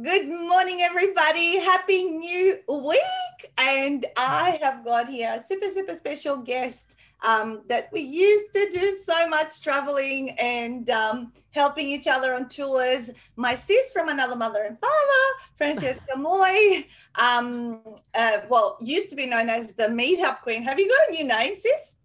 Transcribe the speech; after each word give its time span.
Good 0.00 0.26
morning, 0.26 0.80
everybody. 0.80 1.58
Happy 1.58 2.04
new 2.04 2.56
week. 2.66 3.52
And 3.58 4.06
I 4.16 4.58
have 4.62 4.86
got 4.86 5.06
here 5.06 5.34
a 5.36 5.42
super, 5.42 5.68
super 5.68 5.92
special 5.92 6.38
guest 6.38 6.86
um, 7.22 7.60
that 7.68 7.90
we 7.92 8.00
used 8.00 8.54
to 8.54 8.70
do 8.70 8.96
so 9.04 9.28
much 9.28 9.60
traveling 9.60 10.30
and 10.38 10.88
um, 10.88 11.30
helping 11.50 11.86
each 11.86 12.06
other 12.06 12.32
on 12.32 12.48
tours. 12.48 13.10
My 13.36 13.54
sis 13.54 13.92
from 13.92 14.08
another 14.08 14.34
mother 14.34 14.62
and 14.62 14.78
father, 14.80 15.44
Francesca 15.58 16.04
Moy, 16.16 16.86
um, 17.16 17.82
uh, 18.14 18.38
well, 18.48 18.78
used 18.80 19.10
to 19.10 19.16
be 19.16 19.26
known 19.26 19.50
as 19.50 19.74
the 19.74 19.88
Meetup 19.88 20.40
Queen. 20.40 20.62
Have 20.62 20.80
you 20.80 20.88
got 20.88 21.10
a 21.10 21.12
new 21.12 21.24
name, 21.24 21.54
sis? 21.54 21.96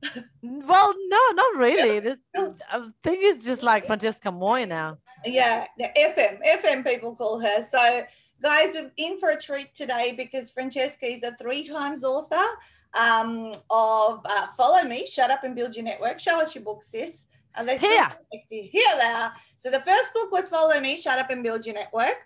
Well, 0.41 0.93
no, 1.07 1.29
not 1.31 1.55
really. 1.55 2.01
This, 2.01 2.17
I 2.35 2.89
think 3.01 3.19
it's 3.21 3.45
just 3.45 3.63
like 3.63 3.87
Francesca 3.87 4.29
Moy 4.29 4.65
now. 4.65 4.97
Yeah, 5.25 5.65
the 5.77 5.89
FM, 5.97 6.39
FM 6.45 6.85
people 6.85 7.15
call 7.15 7.39
her. 7.39 7.61
So, 7.61 8.05
guys, 8.41 8.75
we're 8.75 8.91
in 8.97 9.19
for 9.19 9.29
a 9.29 9.39
treat 9.39 9.73
today 9.73 10.13
because 10.15 10.51
Francesca 10.51 11.11
is 11.11 11.23
a 11.23 11.35
three 11.35 11.63
times 11.63 12.03
author 12.03 12.45
um, 12.93 13.51
of 13.69 14.21
uh, 14.25 14.47
Follow 14.55 14.87
Me, 14.87 15.05
Shut 15.05 15.31
Up 15.31 15.43
and 15.43 15.55
Build 15.55 15.75
Your 15.75 15.85
Network. 15.85 16.19
Show 16.19 16.39
us 16.39 16.53
your 16.55 16.63
book, 16.63 16.83
sis. 16.83 17.27
And 17.55 17.67
they 17.67 17.77
here. 17.77 18.07
Here 18.49 18.95
they 18.99 19.07
are. 19.07 19.33
So 19.57 19.71
the 19.71 19.79
first 19.79 20.13
book 20.13 20.31
was 20.31 20.47
Follow 20.49 20.79
Me, 20.79 20.95
Shut 20.95 21.17
Up 21.17 21.29
and 21.31 21.41
Build 21.41 21.65
Your 21.65 21.75
Network. 21.75 22.17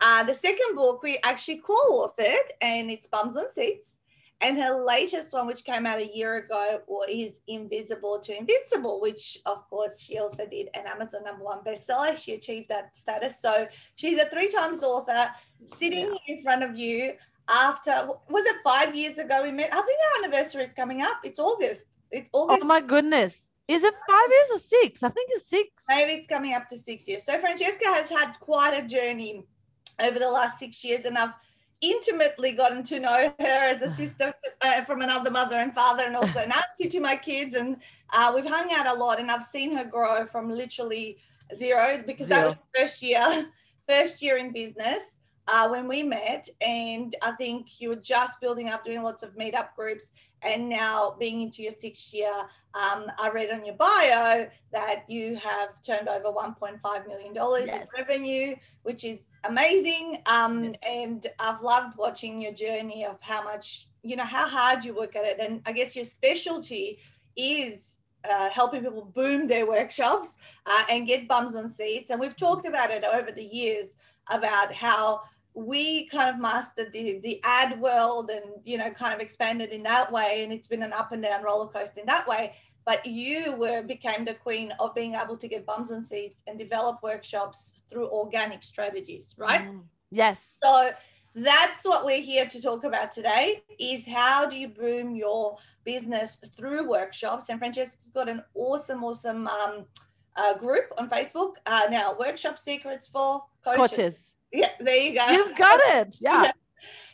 Uh, 0.00 0.22
the 0.24 0.34
second 0.34 0.76
book 0.76 1.02
we 1.02 1.18
actually 1.24 1.58
co-authored, 1.58 2.48
and 2.60 2.90
it's 2.90 3.08
Bums 3.08 3.36
on 3.36 3.50
Seats. 3.50 3.96
And 4.42 4.58
her 4.58 4.70
latest 4.70 5.32
one, 5.32 5.46
which 5.46 5.64
came 5.64 5.86
out 5.86 5.98
a 5.98 6.14
year 6.14 6.36
ago, 6.36 6.80
is 7.08 7.40
Invisible 7.46 8.20
to 8.20 8.36
Invincible, 8.36 9.00
which 9.00 9.38
of 9.46 9.68
course 9.70 9.98
she 9.98 10.18
also 10.18 10.46
did 10.46 10.68
an 10.74 10.86
Amazon 10.86 11.24
number 11.24 11.42
one 11.42 11.60
bestseller. 11.64 12.18
She 12.18 12.34
achieved 12.34 12.68
that 12.68 12.94
status. 12.94 13.40
So 13.40 13.66
she's 13.94 14.20
a 14.20 14.26
three 14.26 14.50
times 14.50 14.82
author 14.82 15.30
sitting 15.64 16.08
yeah. 16.08 16.34
in 16.34 16.42
front 16.42 16.62
of 16.62 16.76
you 16.76 17.14
after 17.48 18.08
was 18.28 18.44
it 18.44 18.56
five 18.62 18.94
years 18.94 19.18
ago 19.18 19.42
we 19.42 19.52
met? 19.52 19.70
I 19.72 19.80
think 19.80 19.98
our 20.18 20.24
anniversary 20.24 20.64
is 20.64 20.74
coming 20.74 21.00
up. 21.00 21.18
It's 21.24 21.38
August. 21.38 21.86
It's 22.10 22.28
oh 22.34 22.44
August. 22.44 22.62
Oh 22.62 22.66
my 22.66 22.80
goodness. 22.80 23.40
Is 23.68 23.82
it 23.82 23.94
five 24.08 24.28
years 24.30 24.50
or 24.52 24.58
six? 24.58 25.02
I 25.02 25.08
think 25.08 25.30
it's 25.32 25.48
six. 25.48 25.68
Maybe 25.88 26.12
it's 26.12 26.28
coming 26.28 26.54
up 26.54 26.68
to 26.68 26.76
six 26.76 27.08
years. 27.08 27.24
So 27.24 27.38
Francesca 27.38 27.86
has 27.86 28.08
had 28.08 28.38
quite 28.38 28.74
a 28.74 28.86
journey 28.86 29.44
over 30.00 30.18
the 30.18 30.30
last 30.30 30.58
six 30.58 30.84
years, 30.84 31.04
and 31.04 31.18
I've 31.18 31.32
intimately 31.80 32.52
gotten 32.52 32.82
to 32.84 33.00
know 33.00 33.34
her 33.38 33.68
as 33.68 33.82
a 33.82 33.90
sister 33.90 34.34
uh, 34.62 34.82
from 34.82 35.02
another 35.02 35.30
mother 35.30 35.56
and 35.56 35.74
father, 35.74 36.04
and 36.04 36.16
also 36.16 36.40
an 36.44 36.52
auntie 36.52 36.88
to 36.88 37.00
my 37.00 37.16
kids. 37.16 37.54
And 37.54 37.76
uh, 38.10 38.32
we've 38.34 38.46
hung 38.46 38.72
out 38.72 38.86
a 38.86 38.94
lot, 38.94 39.20
and 39.20 39.30
I've 39.30 39.44
seen 39.44 39.74
her 39.76 39.84
grow 39.84 40.26
from 40.26 40.50
literally 40.50 41.18
zero 41.54 42.02
because 42.06 42.28
zero. 42.28 42.40
that 42.40 42.46
was 42.48 42.56
first 42.76 43.02
year, 43.02 43.50
first 43.88 44.22
year 44.22 44.36
in 44.36 44.52
business 44.52 45.16
uh, 45.48 45.68
when 45.68 45.86
we 45.86 46.02
met, 46.02 46.48
and 46.60 47.14
I 47.22 47.32
think 47.32 47.80
you 47.80 47.90
were 47.90 47.96
just 47.96 48.40
building 48.40 48.68
up, 48.68 48.84
doing 48.84 49.02
lots 49.02 49.22
of 49.22 49.36
meetup 49.36 49.74
groups, 49.76 50.12
and 50.42 50.68
now 50.68 51.16
being 51.18 51.42
into 51.42 51.62
your 51.62 51.72
sixth 51.72 52.12
year. 52.12 52.32
Um, 52.74 53.06
I 53.18 53.30
read 53.32 53.50
on 53.50 53.64
your 53.64 53.74
bio 53.74 54.48
that 54.72 55.04
you 55.08 55.36
have 55.36 55.80
turned 55.82 56.08
over 56.08 56.26
$1.5 56.26 57.06
million 57.08 57.34
yes. 57.34 57.68
in 57.68 57.88
revenue, 57.96 58.56
which 58.82 59.04
is 59.04 59.28
amazing. 59.44 60.22
Um, 60.26 60.64
yes. 60.64 60.74
And 60.86 61.26
I've 61.38 61.62
loved 61.62 61.96
watching 61.96 62.40
your 62.40 62.52
journey 62.52 63.04
of 63.04 63.20
how 63.22 63.42
much, 63.42 63.88
you 64.02 64.16
know, 64.16 64.24
how 64.24 64.46
hard 64.46 64.84
you 64.84 64.94
work 64.94 65.16
at 65.16 65.24
it. 65.24 65.38
And 65.40 65.62
I 65.64 65.72
guess 65.72 65.96
your 65.96 66.04
specialty 66.04 66.98
is 67.36 67.96
uh, 68.28 68.50
helping 68.50 68.82
people 68.82 69.04
boom 69.14 69.46
their 69.46 69.66
workshops 69.66 70.38
uh, 70.66 70.84
and 70.90 71.06
get 71.06 71.28
bums 71.28 71.56
on 71.56 71.70
seats. 71.70 72.10
And 72.10 72.20
we've 72.20 72.36
talked 72.36 72.66
about 72.66 72.90
it 72.90 73.04
over 73.04 73.32
the 73.32 73.44
years 73.44 73.96
about 74.30 74.72
how 74.72 75.22
we 75.56 76.06
kind 76.08 76.28
of 76.28 76.38
mastered 76.38 76.92
the 76.92 77.18
the 77.20 77.40
ad 77.42 77.80
world 77.80 78.30
and 78.30 78.44
you 78.64 78.76
know 78.76 78.90
kind 78.90 79.14
of 79.14 79.20
expanded 79.20 79.70
in 79.70 79.82
that 79.82 80.12
way 80.12 80.44
and 80.44 80.52
it's 80.52 80.68
been 80.68 80.82
an 80.82 80.92
up 80.92 81.12
and 81.12 81.22
down 81.22 81.42
roller 81.42 81.66
coaster 81.66 82.00
in 82.00 82.06
that 82.06 82.28
way. 82.28 82.52
But 82.84 83.04
you 83.04 83.56
were 83.56 83.82
became 83.82 84.24
the 84.24 84.34
queen 84.34 84.72
of 84.78 84.94
being 84.94 85.14
able 85.14 85.36
to 85.38 85.48
get 85.48 85.66
bums 85.66 85.90
and 85.90 86.04
seats 86.04 86.42
and 86.46 86.58
develop 86.58 87.02
workshops 87.02 87.72
through 87.90 88.08
organic 88.10 88.62
strategies 88.62 89.34
right? 89.38 89.62
Mm, 89.62 89.84
yes. 90.10 90.36
So 90.62 90.90
that's 91.34 91.84
what 91.84 92.04
we're 92.04 92.20
here 92.20 92.46
to 92.46 92.60
talk 92.60 92.84
about 92.84 93.10
today 93.10 93.62
is 93.78 94.06
how 94.06 94.46
do 94.46 94.58
you 94.58 94.68
boom 94.68 95.16
your 95.16 95.56
business 95.84 96.38
through 96.56 96.86
workshops? 96.88 97.48
And 97.48 97.58
francesca's 97.58 98.10
got 98.10 98.28
an 98.28 98.42
awesome 98.54 99.02
awesome 99.02 99.48
um, 99.48 99.86
uh, 100.36 100.52
group 100.58 100.92
on 100.98 101.08
facebook 101.08 101.52
uh, 101.64 101.86
now 101.90 102.14
workshop 102.20 102.58
secrets 102.58 103.08
for 103.08 103.42
coaches. 103.64 103.90
coaches 103.90 104.34
yeah, 104.56 104.70
there 104.80 104.96
you 104.96 105.14
go. 105.14 105.26
You've 105.28 105.56
got 105.56 105.80
it. 105.84 106.16
Yeah. 106.20 106.44
yeah. 106.44 106.52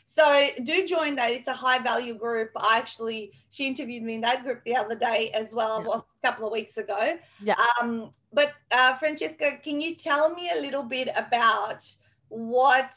So 0.04 0.48
do 0.64 0.86
join 0.86 1.14
that. 1.16 1.30
It's 1.30 1.48
a 1.48 1.54
high 1.54 1.78
value 1.78 2.14
group. 2.14 2.50
I 2.56 2.76
actually, 2.76 3.32
she 3.50 3.66
interviewed 3.66 4.02
me 4.02 4.16
in 4.16 4.20
that 4.22 4.44
group 4.44 4.62
the 4.64 4.76
other 4.76 4.94
day 4.94 5.30
as 5.32 5.54
well, 5.54 5.80
yeah. 5.80 5.88
well 5.88 6.06
a 6.22 6.26
couple 6.26 6.46
of 6.46 6.52
weeks 6.52 6.76
ago. 6.76 7.18
Yeah. 7.42 7.54
Um, 7.80 8.10
but 8.32 8.52
uh, 8.70 8.94
Francesca, 8.96 9.58
can 9.62 9.80
you 9.80 9.94
tell 9.94 10.34
me 10.34 10.50
a 10.54 10.60
little 10.60 10.82
bit 10.82 11.08
about 11.16 11.82
what 12.28 12.94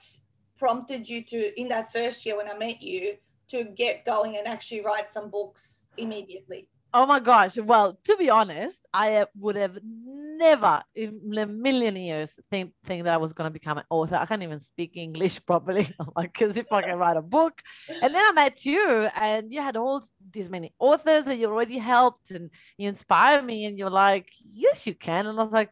prompted 0.58 1.08
you 1.08 1.24
to, 1.24 1.60
in 1.60 1.70
that 1.70 1.92
first 1.92 2.26
year 2.26 2.38
when 2.38 2.50
I 2.50 2.58
met 2.58 2.82
you, 2.82 3.16
to 3.48 3.64
get 3.64 4.06
going 4.06 4.38
and 4.38 4.48
actually 4.48 4.82
write 4.82 5.12
some 5.12 5.30
books 5.30 5.86
immediately? 5.98 6.68
Oh 6.98 7.06
my 7.06 7.20
gosh. 7.20 7.58
Well, 7.58 8.00
to 8.06 8.16
be 8.16 8.30
honest, 8.30 8.80
I 8.94 9.26
would 9.38 9.58
have 9.58 9.78
never 9.84 10.82
in 10.96 11.20
a 11.38 11.46
million 11.46 11.98
years 11.98 12.30
think, 12.50 12.72
think 12.86 13.04
that 13.04 13.14
I 13.14 13.18
was 13.18 13.34
going 13.34 13.50
to 13.50 13.52
become 13.52 13.78
an 13.78 13.84
author. 13.90 14.16
I 14.16 14.26
can't 14.26 14.44
even 14.44 14.62
speak 14.62 14.96
English 14.96 15.46
properly. 15.50 15.90
Like, 16.16 16.32
because 16.32 16.56
if 16.56 16.72
I 16.72 16.84
can 16.84 16.98
write 16.98 17.18
a 17.18 17.22
book. 17.22 17.62
And 17.90 18.16
then 18.16 18.24
I 18.30 18.32
met 18.32 18.64
you, 18.64 19.10
and 19.14 19.52
you 19.52 19.62
had 19.62 19.76
all 19.76 20.04
these 20.32 20.50
many 20.50 20.74
authors 20.80 21.26
that 21.26 21.38
you 21.38 21.48
already 21.48 21.78
helped, 21.78 22.32
and 22.32 22.50
you 22.78 22.88
inspired 22.88 23.44
me. 23.44 23.66
And 23.66 23.78
you're 23.78 23.90
like, 23.90 24.30
yes, 24.40 24.88
you 24.88 24.96
can. 24.96 25.28
And 25.28 25.38
I 25.38 25.44
was 25.44 25.52
like, 25.52 25.72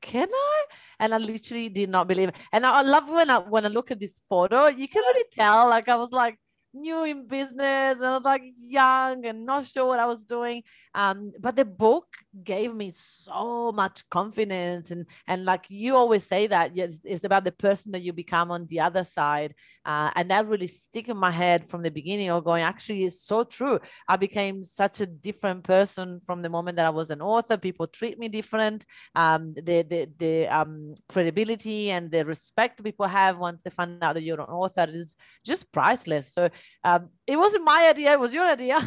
can 0.00 0.28
I? 0.32 0.62
And 1.00 1.12
I 1.12 1.18
literally 1.18 1.68
did 1.68 1.90
not 1.90 2.06
believe 2.06 2.28
it. 2.28 2.36
And 2.52 2.64
I 2.64 2.82
love 2.82 3.08
when 3.08 3.28
I 3.28 3.38
when 3.38 3.66
I 3.66 3.68
look 3.70 3.90
at 3.90 3.98
this 3.98 4.20
photo, 4.28 4.68
you 4.68 4.86
can 4.86 5.02
really 5.02 5.24
tell. 5.32 5.68
Like 5.68 5.88
I 5.88 5.96
was 5.96 6.12
like, 6.12 6.38
new 6.72 7.04
in 7.04 7.26
business 7.26 7.96
and 7.96 8.06
I 8.06 8.14
was 8.14 8.24
like 8.24 8.42
young 8.60 9.24
and 9.26 9.44
not 9.44 9.66
sure 9.66 9.86
what 9.86 9.98
I 9.98 10.06
was 10.06 10.24
doing. 10.24 10.62
Um, 10.94 11.32
but 11.38 11.56
the 11.56 11.64
book 11.64 12.06
gave 12.42 12.74
me 12.74 12.92
so 12.94 13.70
much 13.72 14.08
confidence 14.10 14.90
and 14.90 15.06
and 15.26 15.44
like 15.44 15.66
you 15.68 15.94
always 15.94 16.26
say 16.26 16.46
that 16.48 16.74
yes, 16.76 17.00
it's 17.04 17.24
about 17.24 17.44
the 17.44 17.52
person 17.52 17.92
that 17.92 18.02
you 18.02 18.12
become 18.12 18.50
on 18.50 18.66
the 18.66 18.80
other 18.80 19.04
side. 19.04 19.54
Uh, 19.84 20.10
and 20.14 20.30
that 20.30 20.46
really 20.46 20.66
stick 20.66 21.08
in 21.08 21.16
my 21.16 21.30
head 21.30 21.66
from 21.66 21.82
the 21.82 21.90
beginning 21.90 22.30
of 22.30 22.44
going, 22.44 22.62
actually 22.62 23.04
is 23.04 23.22
so 23.22 23.44
true. 23.44 23.78
I 24.08 24.16
became 24.16 24.62
such 24.62 25.00
a 25.00 25.06
different 25.06 25.64
person 25.64 26.20
from 26.20 26.42
the 26.42 26.50
moment 26.50 26.76
that 26.76 26.86
I 26.86 26.90
was 26.90 27.10
an 27.10 27.22
author. 27.22 27.56
People 27.56 27.86
treat 27.86 28.18
me 28.18 28.28
different. 28.28 28.84
Um, 29.14 29.54
the 29.54 29.82
the 29.82 30.08
the 30.18 30.48
um 30.48 30.94
credibility 31.08 31.90
and 31.90 32.10
the 32.10 32.24
respect 32.24 32.82
people 32.82 33.06
have 33.06 33.38
once 33.38 33.60
they 33.62 33.70
find 33.70 34.02
out 34.02 34.14
that 34.14 34.22
you're 34.22 34.40
an 34.40 34.46
author 34.46 34.86
is 34.88 35.16
just 35.44 35.70
priceless. 35.72 36.32
So 36.32 36.50
um, 36.84 37.10
it 37.26 37.36
wasn't 37.36 37.64
my 37.64 37.88
idea; 37.88 38.12
it 38.12 38.20
was 38.20 38.32
your 38.32 38.46
idea, 38.48 38.78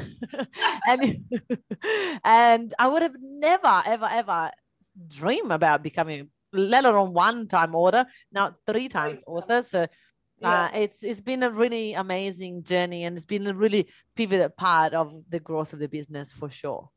and 0.87 1.25
and 2.23 2.73
I 2.77 2.87
would 2.87 3.01
have 3.01 3.15
never, 3.19 3.83
ever, 3.85 4.07
ever 4.11 4.51
dream 5.07 5.51
about 5.51 5.83
becoming, 5.83 6.29
let 6.51 6.85
alone 6.85 7.13
one 7.13 7.47
time 7.47 7.75
author, 7.75 8.05
now 8.31 8.55
three 8.67 8.89
times 8.89 9.23
author. 9.27 9.61
So. 9.61 9.87
Uh, 10.41 10.69
it's 10.73 11.01
it's 11.03 11.21
been 11.21 11.41
a 11.43 11.49
really 11.49 11.93
amazing 11.93 12.63
journey 12.63 13.05
and 13.05 13.15
it's 13.15 13.25
been 13.25 13.47
a 13.47 13.53
really 13.53 13.87
pivotal 14.13 14.49
part 14.49 14.93
of 14.93 15.23
the 15.29 15.39
growth 15.39 15.71
of 15.71 15.79
the 15.79 15.87
business 15.87 16.33
for 16.33 16.49
sure. 16.49 16.89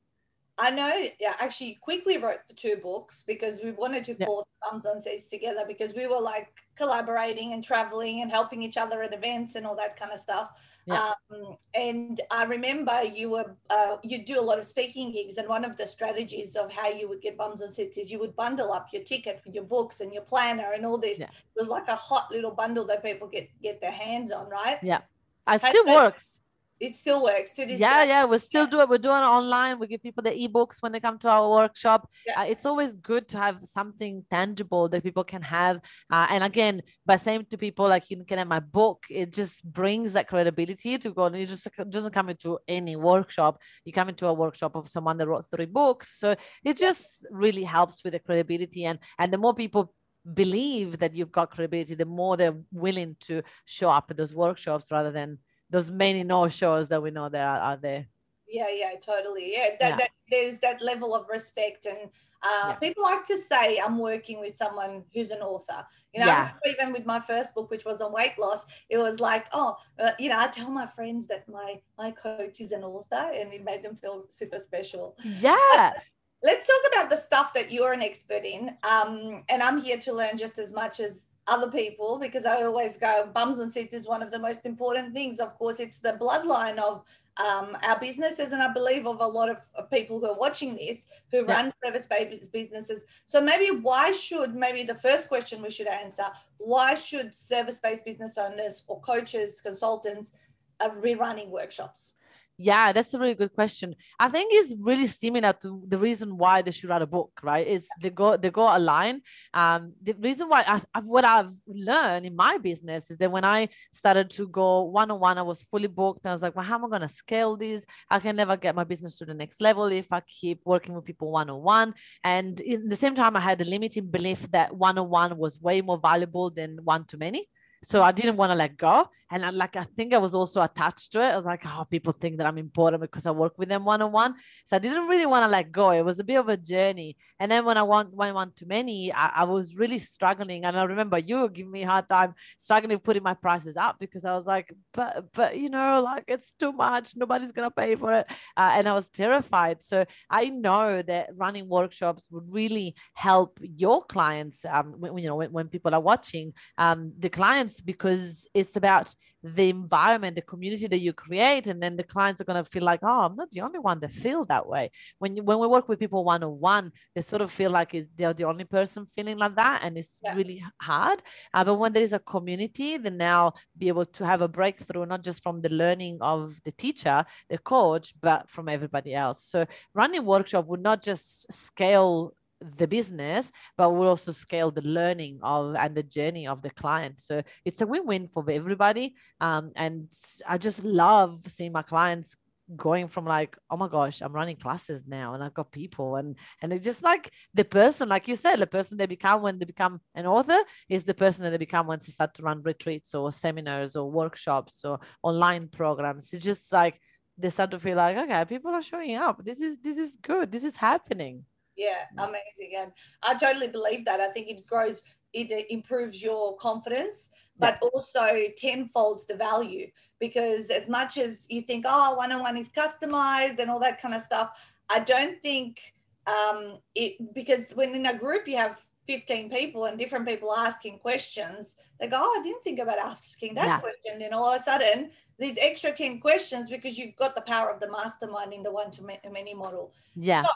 I 0.59 0.71
know, 0.71 0.91
yeah, 1.21 1.35
actually 1.39 1.79
quickly 1.83 2.17
wrote 2.17 2.39
the 2.49 2.55
two 2.55 2.77
books 2.77 3.23
because 3.27 3.61
we 3.63 3.73
wanted 3.73 4.05
to 4.05 4.15
call 4.15 4.49
yeah. 4.63 4.71
Bums 4.71 4.87
on 4.87 5.01
Seats 5.01 5.29
together 5.29 5.65
because 5.69 5.93
we 5.93 6.07
were 6.07 6.21
like 6.21 6.53
collaborating 6.77 7.53
and 7.53 7.63
traveling 7.63 8.23
and 8.23 8.31
helping 8.31 8.63
each 8.63 8.79
other 8.79 9.03
at 9.03 9.13
events 9.13 9.55
and 9.57 9.67
all 9.67 9.77
that 9.77 9.99
kind 9.99 10.13
of 10.13 10.19
stuff. 10.19 10.53
Yeah. 10.87 11.13
Um, 11.31 11.57
and 11.75 12.21
I 12.31 12.45
remember 12.45 13.03
you 13.03 13.31
were 13.31 13.57
uh, 13.69 13.97
you 14.03 14.25
do 14.25 14.41
a 14.41 14.43
lot 14.43 14.59
of 14.59 14.65
speaking 14.65 15.13
gigs, 15.13 15.37
and 15.37 15.49
one 15.49 15.65
of 15.65 15.77
the 15.77 15.87
strategies 15.87 16.57
of 16.57 16.73
how 16.73 16.89
you 16.89 17.09
would 17.09 17.21
get 17.21 17.37
bums 17.37 17.61
on 17.61 17.71
seats 17.71 17.99
is 17.99 18.11
you 18.11 18.21
would 18.21 18.37
bundle 18.37 18.73
up 18.73 18.89
your 18.93 19.03
ticket 19.03 19.43
with 19.45 19.55
your 19.55 19.65
books 19.65 20.01
and 20.01 20.13
your 20.13 20.23
planner 20.23 20.73
and 20.75 20.87
all 20.87 20.97
this. 20.97 21.19
Yeah. 21.19 21.27
It 21.27 21.61
was 21.61 21.69
like 21.69 21.89
a 21.89 21.97
hot 21.97 22.31
little 22.31 22.53
bundle 22.53 22.85
that 22.87 23.05
people 23.05 23.27
get 23.29 23.51
get 23.63 23.81
their 23.81 23.91
hands 23.91 24.31
on, 24.31 24.49
right? 24.49 24.79
Yeah, 24.81 25.01
it 25.49 25.59
still 25.59 25.87
works 25.87 26.41
it 26.79 26.95
still 26.95 27.23
works. 27.23 27.53
To 27.53 27.65
this 27.67 27.81
yeah 27.81 28.05
day. 28.05 28.09
yeah 28.09 28.25
we 28.25 28.39
still 28.39 28.67
do 28.67 28.81
it. 28.81 28.89
We're 28.89 28.99
doing 28.99 29.23
it 29.23 29.27
online. 29.27 29.79
We 29.79 29.87
give 29.87 30.03
people 30.03 30.23
the 30.23 30.31
ebooks 30.31 30.83
when 30.83 30.93
they 30.93 31.01
come 31.01 31.19
to 31.21 31.29
our 31.29 31.49
workshop. 31.51 32.09
Yeah. 32.27 32.41
uh, 32.41 32.45
it's 32.45 32.67
always 32.67 32.95
good 32.95 33.29
to 33.29 33.39
have 33.39 33.59
something 33.65 34.25
tangible 34.31 34.89
that 34.91 35.03
people 35.03 35.25
can 35.25 35.43
have. 35.43 35.81
Uh, 36.11 36.27
and 36.31 36.45
again 36.45 36.83
by 37.05 37.17
saying 37.17 37.47
to 37.51 37.59
people 37.59 37.89
like 37.89 38.11
you 38.11 38.25
can 38.25 38.39
have 38.39 38.49
my 38.49 38.61
book 38.61 39.05
it 39.09 39.33
just 39.33 39.65
brings 39.65 40.13
that 40.13 40.29
credibility 40.29 40.99
to 40.99 41.11
go 41.11 41.25
and 41.25 41.39
you 41.39 41.47
just 41.47 41.69
doesn't 41.89 42.13
come 42.13 42.29
into 42.29 42.59
any 42.69 42.97
workshop. 42.97 43.59
You 43.85 43.93
come 43.93 44.09
into 44.09 44.27
a 44.27 44.35
workshop 44.35 44.77
of 44.77 44.89
someone 44.89 45.17
that 45.19 45.29
wrote 45.29 45.47
three 45.55 45.67
books. 45.67 46.19
So 46.19 46.37
it 46.65 46.77
just 46.77 47.07
really 47.31 47.65
helps 47.65 48.05
with 48.05 48.13
the 48.13 48.19
credibility. 48.19 48.85
And 48.85 48.99
and 49.19 49.33
the 49.33 49.39
more 49.39 49.55
people 49.55 49.95
believe 50.35 50.99
that 50.99 51.15
you've 51.15 51.33
got 51.33 51.51
credibility, 51.51 51.95
the 51.95 52.05
more 52.05 52.37
they're 52.37 52.59
willing 52.73 53.17
to 53.21 53.43
show 53.65 53.89
up 53.89 54.11
at 54.11 54.17
those 54.17 54.35
workshops 54.35 54.89
rather 54.91 55.13
than 55.13 55.39
those 55.71 55.91
many 55.91 56.23
no 56.23 56.49
shows 56.49 56.89
that 56.89 57.03
we 57.03 57.11
know 57.11 57.29
that 57.29 57.45
are, 57.45 57.61
are 57.61 57.77
there. 57.77 58.07
Yeah, 58.49 58.69
yeah, 58.73 58.93
totally. 59.05 59.53
Yeah, 59.53 59.71
that, 59.81 59.89
yeah. 59.91 59.97
That, 59.97 60.11
there's 60.31 60.59
that 60.61 60.81
level 60.81 61.15
of 61.15 61.27
respect 61.29 61.87
and 61.87 62.11
uh, 62.43 62.69
yeah. 62.69 62.73
People 62.75 63.03
like 63.03 63.27
to 63.27 63.39
say 63.39 63.79
I'm 63.79 63.99
working 63.99 64.41
with 64.41 64.57
someone 64.57 65.05
who's 65.13 65.31
an 65.31 65.41
author. 65.41 65.87
You 66.13 66.21
know, 66.21 66.27
yeah. 66.27 66.51
even 66.67 66.93
with 66.93 67.05
my 67.05 67.21
first 67.21 67.55
book, 67.55 67.71
which 67.71 67.85
was 67.85 68.01
on 68.01 68.13
weight 68.13 68.39
loss, 68.39 68.67
it 68.89 68.97
was 68.99 69.21
like, 69.21 69.47
oh, 69.53 69.77
uh, 69.99 70.13
you 70.19 70.31
know, 70.31 70.39
I 70.39 70.49
tell 70.49 70.71
my 70.71 70.87
friends 70.87 71.27
that 71.27 71.49
my 71.49 71.81
my 71.99 72.11
coach 72.11 72.61
is 72.61 72.73
an 72.73 72.85
author, 72.85 73.33
and 73.35 73.53
it 73.53 73.65
made 73.65 73.83
them 73.83 73.97
feel 73.97 74.25
super 74.29 74.59
special. 74.59 75.17
Yeah. 75.41 75.93
Let's 76.43 76.67
talk 76.67 76.93
about 76.93 77.11
the 77.11 77.17
stuff 77.17 77.53
that 77.55 77.73
you're 77.73 77.93
an 77.93 78.03
expert 78.03 78.45
in. 78.45 78.77
Um, 78.85 79.43
and 79.49 79.63
I'm 79.63 79.79
here 79.79 79.99
to 79.99 80.13
learn 80.13 80.37
just 80.37 80.59
as 80.59 80.73
much 80.73 81.01
as 81.01 81.29
other 81.49 81.71
people 81.71 82.19
because 82.19 82.45
I 82.45 82.63
always 82.63 82.99
go 82.99 83.31
bums 83.33 83.59
and 83.59 83.73
seats 83.73 83.95
is 83.95 84.07
one 84.07 84.23
of 84.23 84.31
the 84.31 84.39
most 84.39 84.67
important 84.67 85.13
things. 85.13 85.39
Of 85.39 85.57
course, 85.59 85.81
it's 85.81 86.01
the 86.01 86.17
bloodline 86.21 86.79
of 86.79 87.05
um, 87.39 87.77
our 87.87 87.99
businesses, 88.01 88.53
and 88.53 88.63
I 88.63 88.73
believe 88.73 89.07
of 89.07 89.21
a 89.21 89.27
lot 89.27 89.51
of, 89.51 89.61
people 89.91 90.19
who 90.19 90.27
are 90.27 90.39
watching 90.39 90.75
this 90.75 91.07
who 91.31 91.45
yeah. 91.45 91.53
run 91.53 91.73
service-based 91.85 92.51
businesses. 92.51 93.05
So 93.27 93.41
maybe 93.41 93.79
why 93.81 94.13
should 94.13 94.55
maybe 94.55 94.83
the 94.83 94.95
first 94.95 95.29
question 95.29 95.63
we 95.63 95.71
should 95.71 95.87
answer: 95.87 96.25
Why 96.59 96.95
should 96.95 97.37
service-based 97.37 98.05
business 98.05 98.39
owners 98.39 98.85
or 98.89 99.01
coaches, 99.01 99.61
consultants, 99.61 100.33
uh, 100.81 100.91
rerunning 100.91 101.51
workshops? 101.51 102.13
Yeah, 102.59 102.93
that's 102.93 103.13
a 103.13 103.19
really 103.19 103.35
good 103.35 103.53
question. 103.53 103.95
I 104.19 104.31
think 104.31 104.49
it's 104.51 104.75
really 104.83 105.09
similar 105.09 105.53
to 105.61 105.83
the 105.87 105.99
reason 105.99 106.39
why 106.39 106.63
they 106.63 106.71
should 106.71 106.89
write 106.89 107.03
a 107.03 107.07
book, 107.07 107.39
right? 107.43 107.67
It's 107.67 107.87
they 108.01 108.09
go 108.09 108.39
they 108.39 108.49
go 108.49 108.75
align. 108.75 109.21
Um, 109.53 109.93
the 110.03 110.15
reason 110.15 110.49
why 110.49 110.65
I, 110.67 111.01
what 111.01 111.27
I've 111.27 111.53
learned 111.67 112.25
in 112.25 112.35
my 112.35 112.57
business 112.57 113.11
is 113.11 113.19
that 113.19 113.31
when 113.31 113.45
I 113.45 113.69
started 113.93 114.31
to 114.31 114.49
go 114.49 114.85
one 114.85 115.11
on 115.11 115.21
one, 115.21 115.37
I 115.37 115.43
was 115.43 115.61
fully 115.65 115.87
booked. 115.87 116.25
And 116.25 116.31
I 116.31 116.35
was 116.35 116.41
like, 116.41 116.57
well, 116.57 116.65
how 116.65 116.83
am 116.83 116.91
I 116.95 116.99
to 117.01 117.09
scale 117.11 117.59
this? 117.59 117.85
I 118.09 118.21
can 118.21 118.37
never 118.37 118.57
get 118.57 118.75
my 118.75 118.85
business 118.85 119.17
to 119.17 119.27
the 119.27 119.35
next 119.35 119.61
level 119.61 119.85
if 119.87 120.11
I 120.11 120.21
keep 120.21 120.63
working 120.65 120.95
with 120.95 121.05
people 121.05 121.31
one 121.31 121.51
on 121.51 121.63
one. 121.63 121.93
And 122.25 122.59
in 122.61 122.89
the 122.89 122.97
same 122.97 123.15
time, 123.15 123.37
I 123.37 123.41
had 123.41 123.61
a 123.61 123.65
limiting 123.65 124.07
belief 124.07 124.51
that 124.53 124.75
one 124.75 124.97
on 124.97 125.11
one 125.11 125.37
was 125.37 125.61
way 125.61 125.83
more 125.83 125.99
valuable 125.99 126.49
than 126.49 126.79
one 126.85 127.05
to 127.09 127.19
many. 127.19 127.51
So 127.87 128.03
I 128.03 128.11
didn't 128.11 128.37
want 128.37 128.51
to 128.51 128.57
let 128.57 128.77
go. 128.77 129.09
And 129.31 129.45
I, 129.45 129.51
like, 129.51 129.75
I 129.75 129.85
think 129.97 130.13
I 130.13 130.19
was 130.19 130.35
also 130.35 130.61
attached 130.63 131.13
to 131.13 131.21
it. 131.21 131.31
I 131.33 131.37
was 131.37 131.47
like, 131.47 131.63
oh, 131.67 131.85
people 131.91 132.13
think 132.13 132.39
that 132.39 132.47
I'm 132.47 132.59
important 132.59 133.01
because 133.01 133.27
I 133.27 133.33
work 133.33 133.59
with 133.59 133.69
them 133.69 133.85
one 133.85 134.01
on 134.01 134.13
one. 134.13 134.35
So 134.65 134.77
I 134.77 134.79
didn't 134.79 135.09
really 135.09 135.27
want 135.27 135.45
to 135.45 135.49
let 135.49 135.73
go. 135.73 135.91
It 135.91 136.05
was 136.05 136.21
a 136.21 136.25
bit 136.25 136.37
of 136.37 136.49
a 136.49 136.57
journey. 136.57 137.17
And 137.41 137.51
then 137.51 137.65
when 137.65 137.77
I 137.77 137.83
went, 137.83 138.13
went 138.13 138.37
one 138.37 138.53
to 138.57 138.67
many, 138.67 139.13
I, 139.13 139.43
I 139.43 139.45
was 139.45 139.77
really 139.77 139.99
struggling. 139.99 140.65
And 140.65 140.79
I 140.79 140.85
remember 140.85 141.19
you 141.19 141.49
giving 141.49 141.73
me 141.73 141.83
a 141.83 141.89
hard 141.89 142.09
time 142.09 142.35
struggling 142.57 142.99
putting 143.01 143.25
my 143.25 143.35
prices 143.35 143.77
up 143.77 143.97
because 143.99 144.25
I 144.25 144.35
was 144.35 144.47
like, 144.47 144.73
but, 144.95 145.25
but, 145.33 145.59
you 145.59 145.71
know, 145.71 146.03
like 146.03 146.25
it's 146.29 146.53
too 146.61 146.73
much. 146.73 147.15
Nobody's 147.17 147.53
going 147.53 147.69
to 147.69 147.75
pay 147.75 147.97
for 147.97 148.13
it. 148.13 148.27
Uh, 148.57 148.71
and 148.75 148.89
I 148.89 148.95
was 148.95 149.09
terrified. 149.09 149.83
So 149.83 150.07
I 150.31 150.51
know 150.51 151.03
that 151.03 151.31
running 151.37 151.69
workshops 151.69 152.29
would 152.31 152.45
really 152.49 152.95
help 153.15 153.59
your 153.61 154.05
clients, 154.05 154.65
um, 154.65 154.95
when, 154.99 155.19
you 155.19 155.27
know, 155.29 155.37
when, 155.37 155.51
when 155.51 155.69
people 155.69 155.95
are 155.95 156.01
watching, 156.01 156.53
um, 156.79 157.13
the 157.19 157.29
clients, 157.29 157.76
because 157.81 158.49
it's 158.55 158.77
about 158.77 159.15
the 159.43 159.69
environment, 159.71 160.35
the 160.35 160.43
community 160.43 160.87
that 160.89 160.99
you 160.99 161.13
create, 161.13 161.67
and 161.69 161.81
then 161.83 161.97
the 161.97 162.03
clients 162.03 162.41
are 162.41 162.45
going 162.45 162.63
to 162.63 162.69
feel 162.69 162.83
like, 162.83 163.01
oh, 163.03 163.21
I'm 163.21 163.37
not 163.37 163.51
the 163.51 163.61
only 163.61 163.79
one 163.79 164.01
that 164.01 164.13
feel 164.13 164.45
that 164.47 164.67
way. 164.67 164.91
When 165.19 165.37
you, 165.37 165.43
when 165.43 165.59
we 165.59 165.67
work 165.67 165.89
with 165.89 165.99
people 165.99 166.25
one 166.25 166.43
on 166.43 166.59
one, 166.59 166.93
they 167.15 167.21
sort 167.21 167.43
of 167.43 167.53
feel 167.53 167.71
like 167.71 167.95
they're 168.17 168.35
the 168.35 168.45
only 168.45 168.65
person 168.65 169.07
feeling 169.07 169.39
like 169.39 169.55
that, 169.57 169.81
and 169.83 169.97
it's 169.97 170.19
yeah. 170.23 170.35
really 170.35 170.63
hard. 170.81 171.23
Uh, 171.55 171.65
but 171.65 171.77
when 171.77 171.93
there 171.93 172.03
is 172.03 172.13
a 172.13 172.19
community, 172.19 172.97
then 172.97 173.17
now 173.17 173.53
be 173.79 173.89
able 173.89 174.07
to 174.07 174.27
have 174.27 174.41
a 174.41 174.49
breakthrough, 174.49 175.07
not 175.07 175.23
just 175.23 175.43
from 175.43 175.61
the 175.61 175.71
learning 175.71 176.19
of 176.21 176.61
the 176.65 176.73
teacher, 176.73 177.25
the 177.49 177.59
coach, 177.59 178.15
but 178.21 178.51
from 178.51 178.69
everybody 178.69 179.15
else. 179.15 179.45
So 179.45 179.67
running 179.95 180.25
workshop 180.25 180.67
would 180.67 180.83
not 180.83 181.03
just 181.03 181.53
scale 181.53 182.35
the 182.77 182.87
business 182.87 183.51
but 183.77 183.91
we'll 183.91 184.09
also 184.09 184.33
scale 184.33 184.71
the 184.71 184.83
learning 184.83 185.39
of 185.43 185.75
and 185.77 185.95
the 185.95 186.03
journey 186.03 186.47
of 186.47 186.63
the 186.63 186.71
client. 186.71 187.21
So 187.21 187.43
it's 187.65 187.81
a 187.83 187.87
win-win 187.87 188.29
for 188.29 188.45
everybody. 188.51 189.15
Um, 189.41 189.73
and 189.77 190.09
i 190.47 190.59
just 190.59 190.83
love 190.85 191.41
seeing 191.49 191.73
my 191.73 191.83
clients 191.83 192.37
going 192.75 193.07
from 193.07 193.25
like 193.25 193.57
oh 193.71 193.77
my 193.77 193.87
gosh 193.87 194.21
i'm 194.21 194.33
running 194.33 194.57
classes 194.57 195.05
now 195.07 195.35
and 195.35 195.45
i've 195.45 195.55
got 195.55 195.71
people. 195.71 196.17
And 196.17 196.37
and 196.63 196.73
it's 196.73 196.85
just 196.85 197.03
like 197.03 197.31
the 197.55 197.65
person 197.65 198.09
like 198.09 198.27
you 198.29 198.37
said 198.37 198.57
the 198.57 198.67
person 198.67 198.97
they 198.97 199.07
become 199.07 199.43
when 199.43 199.59
they 199.59 199.67
become 199.67 200.01
an 200.15 200.27
author 200.27 200.59
is 200.89 201.05
the 201.05 201.15
person 201.15 201.45
that 201.45 201.51
they 201.51 201.59
become 201.59 201.87
once 201.87 202.07
they 202.07 202.13
start 202.13 202.35
to 202.35 202.43
run 202.43 202.63
retreats 202.63 203.15
or 203.15 203.31
seminars 203.33 203.97
or 203.97 204.11
workshops 204.11 204.85
or 204.85 204.99
online 205.23 205.69
programs. 205.69 206.33
It's 206.33 206.45
just 206.45 206.73
like 206.73 207.01
they 207.39 207.51
start 207.51 207.71
to 207.73 207.79
feel 207.79 207.97
like 207.97 208.17
okay 208.17 208.45
people 208.47 208.73
are 208.73 208.83
showing 208.83 209.17
up. 209.17 209.45
This 209.45 209.61
is 209.61 209.77
this 209.83 209.99
is 209.99 210.17
good. 210.23 210.51
This 210.51 210.65
is 210.65 210.77
happening 210.77 211.45
yeah, 211.77 212.05
amazing. 212.19 212.77
And 212.77 212.93
I 213.23 213.35
totally 213.35 213.69
believe 213.69 214.05
that. 214.07 214.21
I 214.21 214.29
think 214.29 214.49
it 214.49 214.67
grows, 214.67 215.03
it 215.33 215.71
improves 215.71 216.23
your 216.23 216.57
confidence, 216.57 217.31
but 217.59 217.79
yeah. 217.83 217.89
also 217.93 218.49
tenfolds 218.57 219.27
the 219.27 219.37
value 219.37 219.89
because 220.19 220.71
as 220.71 220.89
much 220.89 221.19
as 221.19 221.47
you 221.51 221.63
think, 221.63 221.85
oh, 221.87 222.15
one 222.15 222.33
on 222.33 222.41
one 222.43 222.57
is 222.57 222.71
customized 222.71 223.59
and 223.59 223.71
all 223.71 223.81
that 223.81 224.01
kind 224.01 224.15
of 224.15 224.23
stuff, 224.23 224.51
I 224.89 225.01
don't 225.01 225.41
think 225.43 225.95
um, 226.27 226.79
it 226.95 227.35
because 227.35 227.73
when 227.73 227.95
in 227.95 228.07
a 228.07 228.19
group 228.19 228.49
you 228.49 228.57
have 228.57 228.81
15 229.07 229.51
people 229.51 229.85
and 229.85 229.99
different 229.99 230.27
people 230.27 230.55
asking 230.55 230.99
questions, 230.99 231.77
they 232.01 232.09
go, 232.09 232.19
oh, 232.21 232.41
I 232.41 232.43
didn't 232.43 232.65
think 232.65 232.81
about 232.81 232.99
asking 232.99 233.55
that 233.55 233.67
yeah. 233.67 233.81
question. 233.81 234.23
And 234.23 234.35
all 234.35 234.51
of 234.51 234.61
a 234.61 234.63
sudden, 234.63 235.11
these 235.39 235.57
extra 235.61 235.93
10 235.93 236.21
questions 236.21 236.71
because 236.71 236.99
you've 236.99 237.17
got 237.17 237.35
the 237.35 237.43
power 237.43 237.71
of 237.71 237.81
the 237.81 237.91
mastermind 237.91 238.53
in 238.53 238.63
the 238.63 238.71
one 238.71 238.91
to 238.93 239.05
many 239.31 239.55
model. 239.55 239.93
Yeah. 240.17 240.43
So 240.43 240.49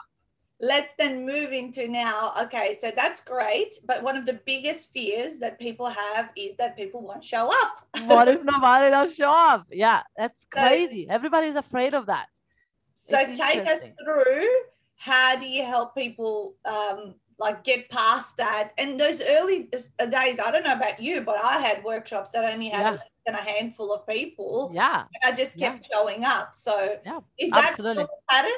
let's 0.61 0.93
then 0.97 1.25
move 1.25 1.51
into 1.51 1.87
now 1.87 2.31
okay 2.39 2.75
so 2.79 2.91
that's 2.95 3.21
great 3.21 3.73
but 3.85 4.03
one 4.03 4.15
of 4.15 4.25
the 4.25 4.39
biggest 4.45 4.93
fears 4.93 5.39
that 5.39 5.59
people 5.59 5.87
have 5.87 6.29
is 6.37 6.55
that 6.57 6.77
people 6.77 7.01
won't 7.01 7.23
show 7.23 7.49
up. 7.49 7.87
What 8.05 8.27
if 8.27 8.43
nobody 8.53 8.91
does 8.91 9.15
show 9.15 9.31
up? 9.31 9.65
Yeah 9.71 10.03
that's 10.15 10.45
crazy. 10.45 11.07
So, 11.09 11.17
everybo's 11.17 11.55
afraid 11.55 11.93
of 11.93 12.05
that. 12.05 12.27
So 12.93 13.17
it's 13.19 13.39
take 13.39 13.67
us 13.67 13.89
through 14.03 14.47
how 14.95 15.35
do 15.35 15.47
you 15.47 15.65
help 15.65 15.95
people 15.95 16.53
um, 16.65 17.15
like 17.39 17.63
get 17.63 17.89
past 17.89 18.37
that? 18.37 18.71
And 18.77 18.99
those 18.99 19.19
early 19.21 19.63
days 19.63 20.39
i 20.39 20.51
don't 20.51 20.63
know 20.63 20.73
about 20.73 20.99
you 21.01 21.21
but 21.21 21.43
i 21.43 21.57
had 21.57 21.83
workshops 21.83 22.29
that 22.31 22.45
only 22.53 22.69
had 22.69 22.99
yeah. 23.27 23.33
a 23.33 23.41
handful 23.41 23.91
of 23.93 24.05
people 24.05 24.71
yeah. 24.73 25.05
i 25.23 25.31
just 25.31 25.57
kept 25.57 25.87
yeah. 25.89 25.97
showing 25.97 26.23
up. 26.23 26.55
So 26.55 26.97
yeah, 27.03 27.19
is 27.39 27.49
that 27.49 27.69
absolutely. 27.71 28.05
pattern 28.29 28.51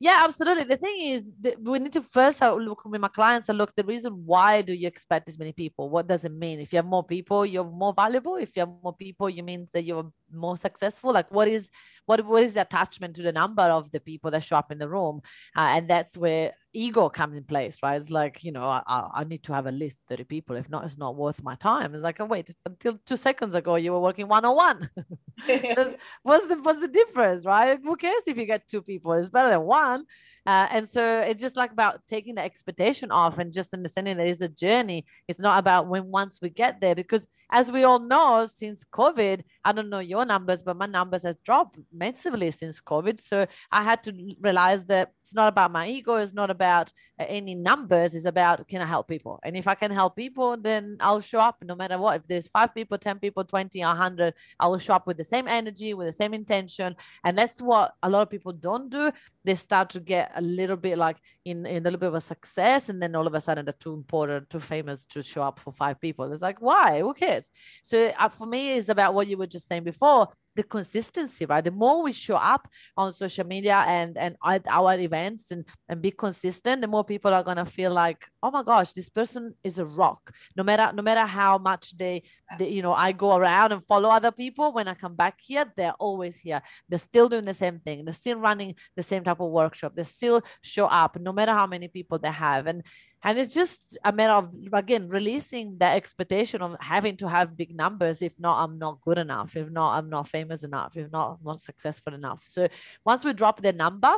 yeah, 0.00 0.20
absolutely. 0.24 0.62
The 0.64 0.76
thing 0.76 0.96
is, 1.00 1.22
we 1.60 1.78
need 1.80 1.92
to 1.94 2.02
first 2.02 2.40
look 2.40 2.84
with 2.84 3.00
my 3.00 3.08
clients 3.08 3.48
and 3.48 3.58
look 3.58 3.74
the 3.74 3.82
reason 3.84 4.12
why 4.24 4.62
do 4.62 4.72
you 4.72 4.86
expect 4.86 5.26
this 5.26 5.38
many 5.38 5.52
people? 5.52 5.90
What 5.90 6.06
does 6.06 6.24
it 6.24 6.32
mean? 6.32 6.60
If 6.60 6.72
you 6.72 6.76
have 6.76 6.86
more 6.86 7.02
people, 7.04 7.44
you're 7.44 7.64
more 7.64 7.92
valuable. 7.92 8.36
If 8.36 8.50
you 8.54 8.60
have 8.60 8.70
more 8.82 8.94
people, 8.94 9.28
you 9.28 9.42
mean 9.42 9.68
that 9.72 9.82
you're 9.82 10.08
more 10.32 10.56
successful. 10.56 11.12
Like, 11.12 11.30
what 11.32 11.48
is 11.48 11.68
what 12.08 12.24
what 12.24 12.42
is 12.42 12.54
the 12.54 12.62
attachment 12.62 13.16
to 13.16 13.22
the 13.22 13.32
number 13.32 13.62
of 13.62 13.90
the 13.90 14.00
people 14.00 14.30
that 14.30 14.42
show 14.42 14.56
up 14.56 14.72
in 14.72 14.78
the 14.78 14.88
room? 14.88 15.20
Uh, 15.54 15.76
and 15.76 15.88
that's 15.88 16.16
where 16.16 16.54
ego 16.72 17.08
comes 17.08 17.36
in 17.36 17.44
place 17.44 17.78
right? 17.82 18.00
It's 18.00 18.10
like 18.10 18.42
you 18.42 18.52
know 18.52 18.64
I, 18.64 18.82
I 19.14 19.24
need 19.24 19.42
to 19.44 19.52
have 19.52 19.66
a 19.66 19.72
list 19.72 19.98
30 20.08 20.24
people. 20.24 20.56
If 20.56 20.70
not 20.70 20.84
it's 20.84 20.96
not 20.96 21.16
worth 21.16 21.42
my 21.42 21.54
time. 21.56 21.94
It's 21.94 22.02
like 22.02 22.18
oh 22.20 22.24
wait 22.24 22.50
until 22.64 22.98
two 23.04 23.18
seconds 23.18 23.54
ago 23.54 23.74
you 23.74 23.92
were 23.92 24.00
working 24.00 24.26
one-on-one. 24.26 24.88
What's 26.22 26.48
the 26.48 26.56
what's 26.62 26.80
the 26.80 26.88
difference 26.88 27.44
right? 27.44 27.78
Who 27.82 27.96
cares 27.96 28.22
if 28.26 28.38
you 28.38 28.46
get 28.46 28.66
two 28.66 28.82
people? 28.82 29.12
It's 29.12 29.28
better 29.28 29.50
than 29.50 29.62
one. 29.62 30.04
Uh, 30.48 30.66
and 30.70 30.88
so 30.88 31.20
it's 31.20 31.42
just 31.42 31.56
like 31.56 31.72
about 31.72 32.00
taking 32.06 32.36
the 32.36 32.42
expectation 32.42 33.10
off 33.10 33.36
and 33.36 33.52
just 33.52 33.74
understanding 33.74 34.16
that 34.16 34.26
it's 34.26 34.40
a 34.40 34.48
journey. 34.48 35.04
It's 35.28 35.38
not 35.38 35.58
about 35.58 35.88
when 35.88 36.06
once 36.06 36.38
we 36.40 36.48
get 36.48 36.80
there, 36.80 36.94
because 36.94 37.26
as 37.50 37.70
we 37.70 37.84
all 37.84 37.98
know, 37.98 38.46
since 38.46 38.82
COVID, 38.84 39.42
I 39.68 39.72
don't 39.72 39.90
know 39.90 39.98
your 39.98 40.24
numbers, 40.24 40.62
but 40.62 40.78
my 40.78 40.86
numbers 40.86 41.24
have 41.24 41.42
dropped 41.42 41.78
massively 41.92 42.50
since 42.50 42.80
COVID. 42.80 43.20
So 43.20 43.46
I 43.70 43.82
had 43.82 44.02
to 44.04 44.34
realize 44.40 44.82
that 44.86 45.12
it's 45.20 45.34
not 45.34 45.48
about 45.48 45.70
my 45.70 45.86
ego, 45.86 46.14
it's 46.16 46.32
not 46.32 46.50
about 46.50 46.90
uh, 47.20 47.26
any 47.28 47.54
numbers, 47.54 48.14
it's 48.14 48.24
about 48.24 48.66
can 48.66 48.80
I 48.80 48.86
help 48.86 49.08
people? 49.08 49.38
And 49.42 49.58
if 49.58 49.68
I 49.68 49.74
can 49.74 49.90
help 49.90 50.16
people, 50.16 50.56
then 50.56 50.96
I'll 51.00 51.20
show 51.20 51.40
up 51.40 51.56
no 51.62 51.74
matter 51.74 51.98
what. 51.98 52.16
If 52.16 52.26
there's 52.26 52.48
five 52.48 52.74
people, 52.74 52.96
10 52.96 53.18
people, 53.18 53.44
20, 53.44 53.78
100, 53.80 54.32
I 54.58 54.68
will 54.68 54.78
show 54.78 54.94
up 54.94 55.06
with 55.06 55.18
the 55.18 55.24
same 55.24 55.46
energy, 55.46 55.92
with 55.92 56.06
the 56.06 56.12
same 56.12 56.32
intention. 56.32 56.96
And 57.22 57.36
that's 57.36 57.60
what 57.60 57.92
a 58.02 58.08
lot 58.08 58.22
of 58.22 58.30
people 58.30 58.54
don't 58.54 58.88
do. 58.88 59.12
They 59.44 59.54
start 59.54 59.90
to 59.90 60.00
get 60.00 60.32
a 60.34 60.40
little 60.40 60.76
bit 60.76 60.96
like 60.96 61.18
in, 61.44 61.66
in 61.66 61.76
a 61.76 61.84
little 61.84 61.98
bit 61.98 62.08
of 62.08 62.14
a 62.14 62.20
success, 62.22 62.88
and 62.88 63.02
then 63.02 63.14
all 63.14 63.26
of 63.26 63.34
a 63.34 63.40
sudden 63.40 63.66
they're 63.66 63.72
too 63.72 63.92
important, 63.92 64.48
too 64.48 64.60
famous 64.60 65.04
to 65.06 65.22
show 65.22 65.42
up 65.42 65.58
for 65.58 65.72
five 65.72 66.00
people. 66.00 66.30
It's 66.32 66.42
like, 66.42 66.62
why? 66.62 67.00
Who 67.00 67.12
cares? 67.12 67.44
So 67.82 68.12
uh, 68.18 68.28
for 68.28 68.46
me, 68.46 68.72
it's 68.72 68.88
about 68.88 69.12
what 69.14 69.26
you 69.26 69.36
were 69.36 69.46
just 69.46 69.57
just 69.58 69.68
saying 69.68 69.84
before, 69.84 70.28
the 70.58 70.62
consistency, 70.64 71.46
right? 71.46 71.62
The 71.62 71.70
more 71.70 72.02
we 72.02 72.12
show 72.12 72.34
up 72.34 72.66
on 72.96 73.12
social 73.12 73.46
media 73.46 73.76
and 73.86 74.18
and 74.18 74.34
at 74.44 74.66
our 74.68 74.98
events 74.98 75.52
and 75.52 75.64
and 75.88 76.02
be 76.02 76.10
consistent, 76.10 76.80
the 76.80 76.88
more 76.88 77.04
people 77.04 77.32
are 77.32 77.44
gonna 77.44 77.64
feel 77.64 77.92
like, 77.92 78.20
oh 78.42 78.50
my 78.50 78.64
gosh, 78.64 78.92
this 78.92 79.08
person 79.08 79.54
is 79.62 79.78
a 79.78 79.84
rock. 79.84 80.32
No 80.56 80.64
matter 80.64 80.90
no 80.92 81.02
matter 81.02 81.26
how 81.26 81.58
much 81.58 81.96
they, 81.96 82.24
they 82.58 82.68
you 82.70 82.82
know, 82.82 82.92
I 82.92 83.12
go 83.12 83.36
around 83.36 83.70
and 83.70 83.86
follow 83.86 84.08
other 84.08 84.32
people. 84.32 84.72
When 84.72 84.88
I 84.88 84.94
come 84.94 85.14
back 85.14 85.36
here, 85.40 85.64
they're 85.76 86.00
always 86.06 86.38
here. 86.38 86.60
They're 86.88 86.98
still 87.10 87.28
doing 87.28 87.44
the 87.44 87.54
same 87.54 87.78
thing. 87.78 88.04
They're 88.04 88.22
still 88.24 88.38
running 88.38 88.74
the 88.96 89.04
same 89.04 89.22
type 89.22 89.40
of 89.40 89.50
workshop. 89.52 89.92
They 89.94 90.02
still 90.02 90.42
show 90.60 90.86
up, 90.86 91.20
no 91.20 91.32
matter 91.32 91.52
how 91.52 91.68
many 91.68 91.86
people 91.86 92.18
they 92.18 92.32
have. 92.32 92.66
And 92.66 92.82
and 93.24 93.38
it's 93.38 93.54
just 93.54 93.98
a 94.04 94.12
matter 94.12 94.32
of 94.32 94.50
again 94.72 95.08
releasing 95.08 95.76
the 95.78 95.86
expectation 95.86 96.62
of 96.62 96.76
having 96.80 97.16
to 97.16 97.28
have 97.28 97.56
big 97.56 97.74
numbers 97.74 98.22
if 98.22 98.32
not 98.38 98.62
i'm 98.62 98.78
not 98.78 99.00
good 99.00 99.18
enough 99.18 99.56
if 99.56 99.70
not 99.70 99.98
i'm 99.98 100.08
not 100.08 100.28
famous 100.28 100.62
enough 100.62 100.96
if 100.96 101.10
not 101.10 101.32
i'm 101.32 101.44
not 101.44 101.60
successful 101.60 102.14
enough. 102.14 102.42
So 102.46 102.68
once 103.04 103.24
we 103.24 103.32
drop 103.32 103.60
the 103.60 103.72
number 103.72 104.14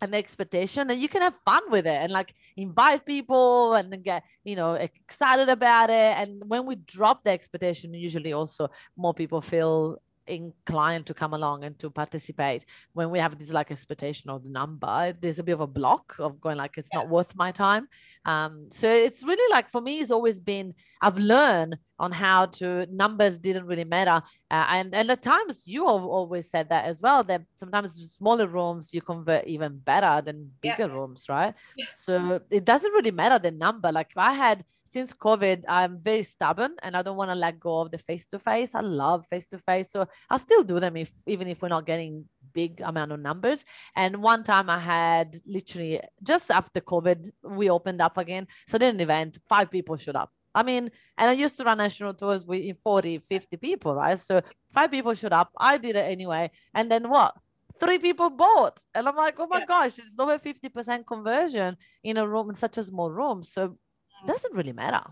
and 0.00 0.12
the 0.12 0.16
expectation 0.16 0.86
then 0.88 0.98
you 0.98 1.08
can 1.08 1.22
have 1.22 1.34
fun 1.44 1.62
with 1.70 1.86
it 1.86 1.98
and 2.02 2.12
like 2.12 2.34
invite 2.56 3.06
people 3.06 3.74
and 3.74 3.92
then 3.92 4.02
get 4.02 4.22
you 4.44 4.56
know 4.56 4.74
excited 4.74 5.48
about 5.48 5.90
it. 5.90 6.16
And 6.18 6.42
when 6.46 6.66
we 6.66 6.76
drop 6.76 7.24
the 7.24 7.30
expectation 7.30 7.94
usually 7.94 8.32
also 8.32 8.68
more 8.96 9.14
people 9.14 9.40
feel 9.40 10.00
inclined 10.26 11.06
to 11.06 11.14
come 11.14 11.34
along 11.34 11.64
and 11.64 11.78
to 11.78 11.90
participate 11.90 12.64
when 12.92 13.10
we 13.10 13.18
have 13.18 13.38
this 13.38 13.52
like 13.52 13.70
expectation 13.70 14.30
of 14.30 14.42
the 14.42 14.48
number 14.48 15.14
there's 15.20 15.38
a 15.38 15.42
bit 15.42 15.52
of 15.52 15.60
a 15.60 15.66
block 15.66 16.16
of 16.18 16.40
going 16.40 16.56
like 16.56 16.76
it's 16.78 16.90
yeah. 16.92 17.00
not 17.00 17.08
worth 17.08 17.34
my 17.36 17.52
time 17.52 17.88
um 18.24 18.66
so 18.70 18.90
it's 18.90 19.22
really 19.22 19.52
like 19.52 19.70
for 19.70 19.80
me 19.80 19.98
it's 20.00 20.10
always 20.10 20.40
been 20.40 20.74
i've 21.02 21.18
learned 21.18 21.76
on 21.98 22.10
how 22.10 22.46
to 22.46 22.86
numbers 22.86 23.36
didn't 23.38 23.66
really 23.66 23.84
matter 23.84 24.22
uh, 24.50 24.66
and 24.70 24.94
and 24.94 25.10
at 25.10 25.22
times 25.22 25.62
you 25.66 25.86
have 25.86 26.04
always 26.04 26.50
said 26.50 26.68
that 26.68 26.86
as 26.86 27.02
well 27.02 27.22
that 27.22 27.42
sometimes 27.56 27.92
smaller 28.16 28.46
rooms 28.46 28.94
you 28.94 29.02
convert 29.02 29.46
even 29.46 29.76
better 29.78 30.22
than 30.24 30.50
bigger 30.60 30.86
yeah. 30.86 30.94
rooms 30.94 31.26
right 31.28 31.54
yeah. 31.76 31.84
so 31.94 32.40
it 32.50 32.64
doesn't 32.64 32.92
really 32.92 33.10
matter 33.10 33.38
the 33.38 33.50
number 33.50 33.92
like 33.92 34.10
i 34.16 34.32
had 34.32 34.64
since 34.94 35.12
COVID, 35.12 35.64
I'm 35.68 35.98
very 35.98 36.22
stubborn 36.22 36.72
and 36.80 36.96
I 36.96 37.02
don't 37.02 37.16
want 37.16 37.32
to 37.32 37.34
let 37.34 37.58
go 37.58 37.80
of 37.80 37.90
the 37.90 37.98
face 37.98 38.26
to 38.26 38.38
face. 38.38 38.76
I 38.76 38.80
love 38.80 39.26
face 39.26 39.46
to 39.48 39.58
face. 39.58 39.90
So 39.90 40.06
I'll 40.30 40.38
still 40.38 40.62
do 40.62 40.78
them 40.78 40.96
if 40.96 41.10
even 41.26 41.48
if 41.48 41.60
we're 41.60 41.76
not 41.76 41.84
getting 41.84 42.12
big 42.52 42.80
amount 42.80 43.10
of 43.10 43.18
numbers. 43.18 43.64
And 43.96 44.22
one 44.22 44.44
time 44.44 44.70
I 44.70 44.78
had 44.78 45.36
literally 45.46 46.00
just 46.22 46.48
after 46.48 46.80
COVID, 46.80 47.18
we 47.42 47.70
opened 47.70 48.00
up 48.00 48.16
again. 48.18 48.46
So 48.68 48.78
did 48.78 48.94
an 48.94 49.00
event, 49.00 49.38
five 49.48 49.68
people 49.68 49.96
showed 49.96 50.20
up. 50.22 50.30
I 50.54 50.62
mean, 50.62 50.84
and 51.18 51.26
I 51.28 51.32
used 51.32 51.56
to 51.56 51.64
run 51.64 51.78
national 51.78 52.14
tours 52.14 52.44
with 52.44 52.62
40, 52.84 53.18
50 53.18 53.56
people, 53.56 53.96
right? 53.96 54.16
So 54.16 54.42
five 54.72 54.92
people 54.92 55.12
showed 55.14 55.32
up. 55.32 55.50
I 55.58 55.76
did 55.78 55.96
it 55.96 56.06
anyway. 56.16 56.52
And 56.72 56.88
then 56.88 57.10
what? 57.10 57.34
Three 57.80 57.98
people 57.98 58.30
bought. 58.30 58.78
And 58.94 59.08
I'm 59.08 59.16
like, 59.16 59.34
oh 59.40 59.48
my 59.48 59.58
yeah. 59.58 59.66
gosh, 59.66 59.98
it's 59.98 60.16
over 60.16 60.38
50% 60.38 61.04
conversion 61.04 61.76
in 62.04 62.16
a 62.16 62.28
room, 62.28 62.50
in 62.50 62.54
such 62.54 62.78
a 62.78 62.84
small 62.84 63.10
room. 63.10 63.42
So 63.42 63.76
doesn't 64.26 64.54
really 64.54 64.72
matter 64.72 65.02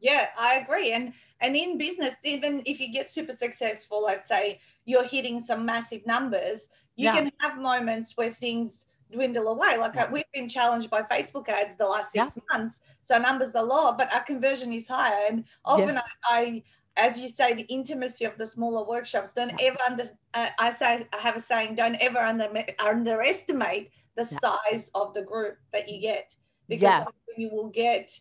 yeah 0.00 0.28
i 0.38 0.56
agree 0.56 0.92
and 0.92 1.12
and 1.40 1.56
in 1.56 1.78
business 1.78 2.14
even 2.24 2.62
if 2.66 2.80
you 2.80 2.92
get 2.92 3.10
super 3.10 3.32
successful 3.32 4.02
let's 4.02 4.28
say 4.28 4.58
you're 4.84 5.04
hitting 5.04 5.38
some 5.40 5.64
massive 5.64 6.04
numbers 6.06 6.68
you 6.96 7.06
yeah. 7.06 7.16
can 7.16 7.32
have 7.40 7.58
moments 7.58 8.16
where 8.16 8.30
things 8.30 8.86
dwindle 9.12 9.48
away 9.48 9.76
like 9.76 9.94
yeah. 9.94 10.10
we've 10.10 10.32
been 10.32 10.48
challenged 10.48 10.88
by 10.88 11.02
facebook 11.02 11.48
ads 11.48 11.76
the 11.76 11.86
last 11.86 12.12
six 12.12 12.36
yeah. 12.36 12.58
months 12.58 12.80
so 13.02 13.18
numbers 13.18 13.54
are 13.54 13.64
lower 13.64 13.94
but 13.96 14.12
our 14.14 14.22
conversion 14.22 14.72
is 14.72 14.86
higher 14.86 15.26
and 15.28 15.44
often 15.64 15.94
yes. 15.96 16.04
I, 16.30 16.38
I 16.38 16.62
as 16.96 17.18
you 17.18 17.28
say, 17.28 17.54
the 17.54 17.62
intimacy 17.62 18.24
of 18.24 18.36
the 18.36 18.46
smaller 18.46 18.84
workshops. 18.84 19.32
Don't 19.32 19.52
ever 19.60 19.78
under. 19.88 20.04
Uh, 20.34 20.48
I 20.58 20.70
say 20.70 21.06
I 21.12 21.16
have 21.16 21.36
a 21.36 21.40
saying: 21.40 21.76
don't 21.76 21.96
ever 21.96 22.18
under, 22.18 22.48
underestimate 22.78 23.90
the 24.16 24.24
size 24.24 24.90
of 24.94 25.14
the 25.14 25.22
group 25.22 25.56
that 25.72 25.88
you 25.88 26.00
get, 26.00 26.36
because 26.68 27.06
you 27.36 27.48
will 27.50 27.68
get 27.68 28.18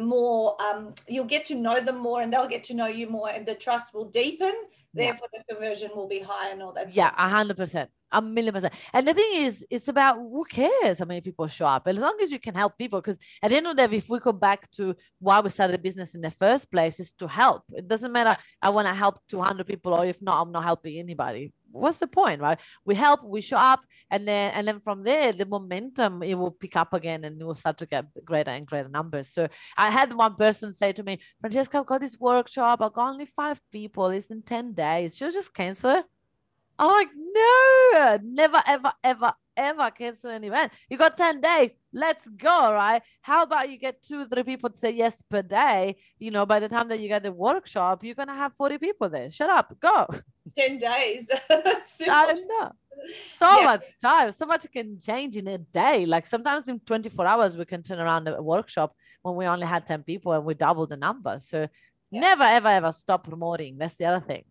more 0.00 0.60
um, 0.60 0.94
you'll 1.08 1.24
get 1.24 1.46
to 1.46 1.54
know 1.54 1.80
them 1.80 1.98
more 1.98 2.22
and 2.22 2.32
they'll 2.32 2.48
get 2.48 2.64
to 2.64 2.74
know 2.74 2.86
you 2.86 3.08
more 3.08 3.30
and 3.30 3.46
the 3.46 3.54
trust 3.54 3.94
will 3.94 4.06
deepen. 4.06 4.52
Therefore 4.94 5.28
yeah. 5.32 5.40
the 5.46 5.54
conversion 5.54 5.90
will 5.94 6.08
be 6.08 6.20
high 6.20 6.50
and 6.50 6.62
all 6.62 6.72
that 6.72 6.94
yeah 6.94 7.12
a 7.16 7.28
hundred 7.28 7.56
percent. 7.56 7.90
A 8.12 8.22
million 8.22 8.54
percent. 8.54 8.72
And 8.92 9.06
the 9.06 9.14
thing 9.14 9.32
is 9.34 9.64
it's 9.68 9.88
about 9.88 10.16
who 10.16 10.44
cares 10.44 11.00
how 11.00 11.04
many 11.04 11.20
people 11.20 11.46
show 11.48 11.66
up. 11.66 11.86
As 11.86 11.98
long 11.98 12.16
as 12.22 12.30
you 12.30 12.38
can 12.38 12.54
help 12.54 12.78
people 12.78 13.00
because 13.00 13.18
at 13.42 13.50
the 13.50 13.56
end 13.56 13.66
of 13.66 13.76
the 13.76 13.86
day 13.86 13.96
if 13.96 14.08
we 14.08 14.18
go 14.20 14.32
back 14.32 14.70
to 14.72 14.94
why 15.18 15.40
we 15.40 15.50
started 15.50 15.74
a 15.74 15.78
business 15.78 16.14
in 16.14 16.20
the 16.20 16.30
first 16.30 16.70
place 16.70 16.98
is 16.98 17.12
to 17.14 17.26
help. 17.28 17.62
It 17.72 17.86
doesn't 17.88 18.12
matter 18.12 18.36
i 18.62 18.70
want 18.70 18.86
to 18.86 18.94
help 18.94 19.20
200 19.28 19.66
people 19.66 19.94
or 19.94 20.04
if 20.06 20.20
not 20.20 20.40
i'm 20.40 20.52
not 20.52 20.64
helping 20.64 20.98
anybody 20.98 21.52
what's 21.76 21.98
the 21.98 22.06
point 22.06 22.40
right? 22.40 22.58
We 22.84 22.94
help 22.94 23.24
we 23.24 23.40
show 23.40 23.56
up 23.56 23.80
and 24.10 24.26
then 24.26 24.52
and 24.54 24.66
then 24.66 24.80
from 24.80 25.02
there 25.02 25.32
the 25.32 25.46
momentum 25.46 26.22
it 26.22 26.34
will 26.34 26.50
pick 26.50 26.76
up 26.76 26.92
again 26.92 27.24
and 27.24 27.42
we'll 27.42 27.54
start 27.54 27.78
to 27.78 27.86
get 27.86 28.06
greater 28.24 28.50
and 28.50 28.66
greater 28.66 28.88
numbers. 28.88 29.28
So 29.28 29.48
i 29.76 29.90
had 29.90 30.12
one 30.12 30.34
person 30.36 30.74
say 30.74 30.92
to 30.92 31.02
me 31.02 31.20
francesca 31.40 31.78
i've 31.78 31.86
got 31.86 32.00
this 32.00 32.18
workshop. 32.18 32.80
I've 32.82 32.92
got 32.92 33.10
only 33.10 33.26
five 33.26 33.60
people. 33.70 34.06
It's 34.06 34.26
in 34.26 34.42
10 34.42 34.72
days. 34.72 35.16
She'll 35.16 35.30
just 35.30 35.54
cancel 35.54 35.90
it? 35.90 36.04
I'm 36.78 36.88
like 36.88 37.08
no 37.14 38.18
never 38.22 38.62
ever 38.66 38.92
ever 39.02 39.32
ever 39.56 39.90
cancel 39.90 40.30
an 40.30 40.44
event 40.44 40.72
you 40.88 40.96
got 40.96 41.16
10 41.16 41.40
days 41.40 41.70
let's 41.92 42.26
go 42.28 42.72
right 42.72 43.02
how 43.22 43.42
about 43.42 43.70
you 43.70 43.76
get 43.78 44.02
two 44.02 44.26
three 44.26 44.42
people 44.42 44.70
to 44.70 44.76
say 44.76 44.90
yes 44.90 45.22
per 45.22 45.42
day 45.42 45.96
you 46.18 46.30
know 46.30 46.46
by 46.46 46.60
the 46.60 46.68
time 46.68 46.88
that 46.88 47.00
you 47.00 47.08
get 47.08 47.22
the 47.22 47.32
workshop 47.32 48.04
you're 48.04 48.14
gonna 48.14 48.34
have 48.34 48.52
40 48.56 48.78
people 48.78 49.08
there 49.08 49.30
shut 49.30 49.50
up 49.50 49.74
go 49.80 50.06
10 50.56 50.78
days. 50.78 51.26
I 51.50 52.26
don't 52.26 52.48
know. 52.48 52.72
So 53.38 53.58
yeah. 53.58 53.64
much 53.66 53.84
time, 54.00 54.32
so 54.32 54.46
much 54.46 54.64
can 54.72 54.98
change 54.98 55.36
in 55.36 55.46
a 55.48 55.58
day. 55.58 56.06
Like 56.06 56.24
sometimes 56.24 56.66
in 56.66 56.80
24 56.80 57.26
hours, 57.26 57.54
we 57.54 57.66
can 57.66 57.82
turn 57.82 58.00
around 58.00 58.26
a 58.26 58.42
workshop 58.42 58.96
when 59.20 59.36
we 59.36 59.44
only 59.44 59.66
had 59.66 59.86
10 59.86 60.02
people 60.02 60.32
and 60.32 60.46
we 60.46 60.54
doubled 60.54 60.88
the 60.88 60.96
number. 60.96 61.38
So 61.38 61.68
yeah. 62.10 62.20
never, 62.20 62.44
ever, 62.44 62.68
ever 62.68 62.92
stop 62.92 63.24
promoting. 63.24 63.76
That's 63.76 63.96
the 63.96 64.06
other 64.06 64.24
thing. 64.24 64.44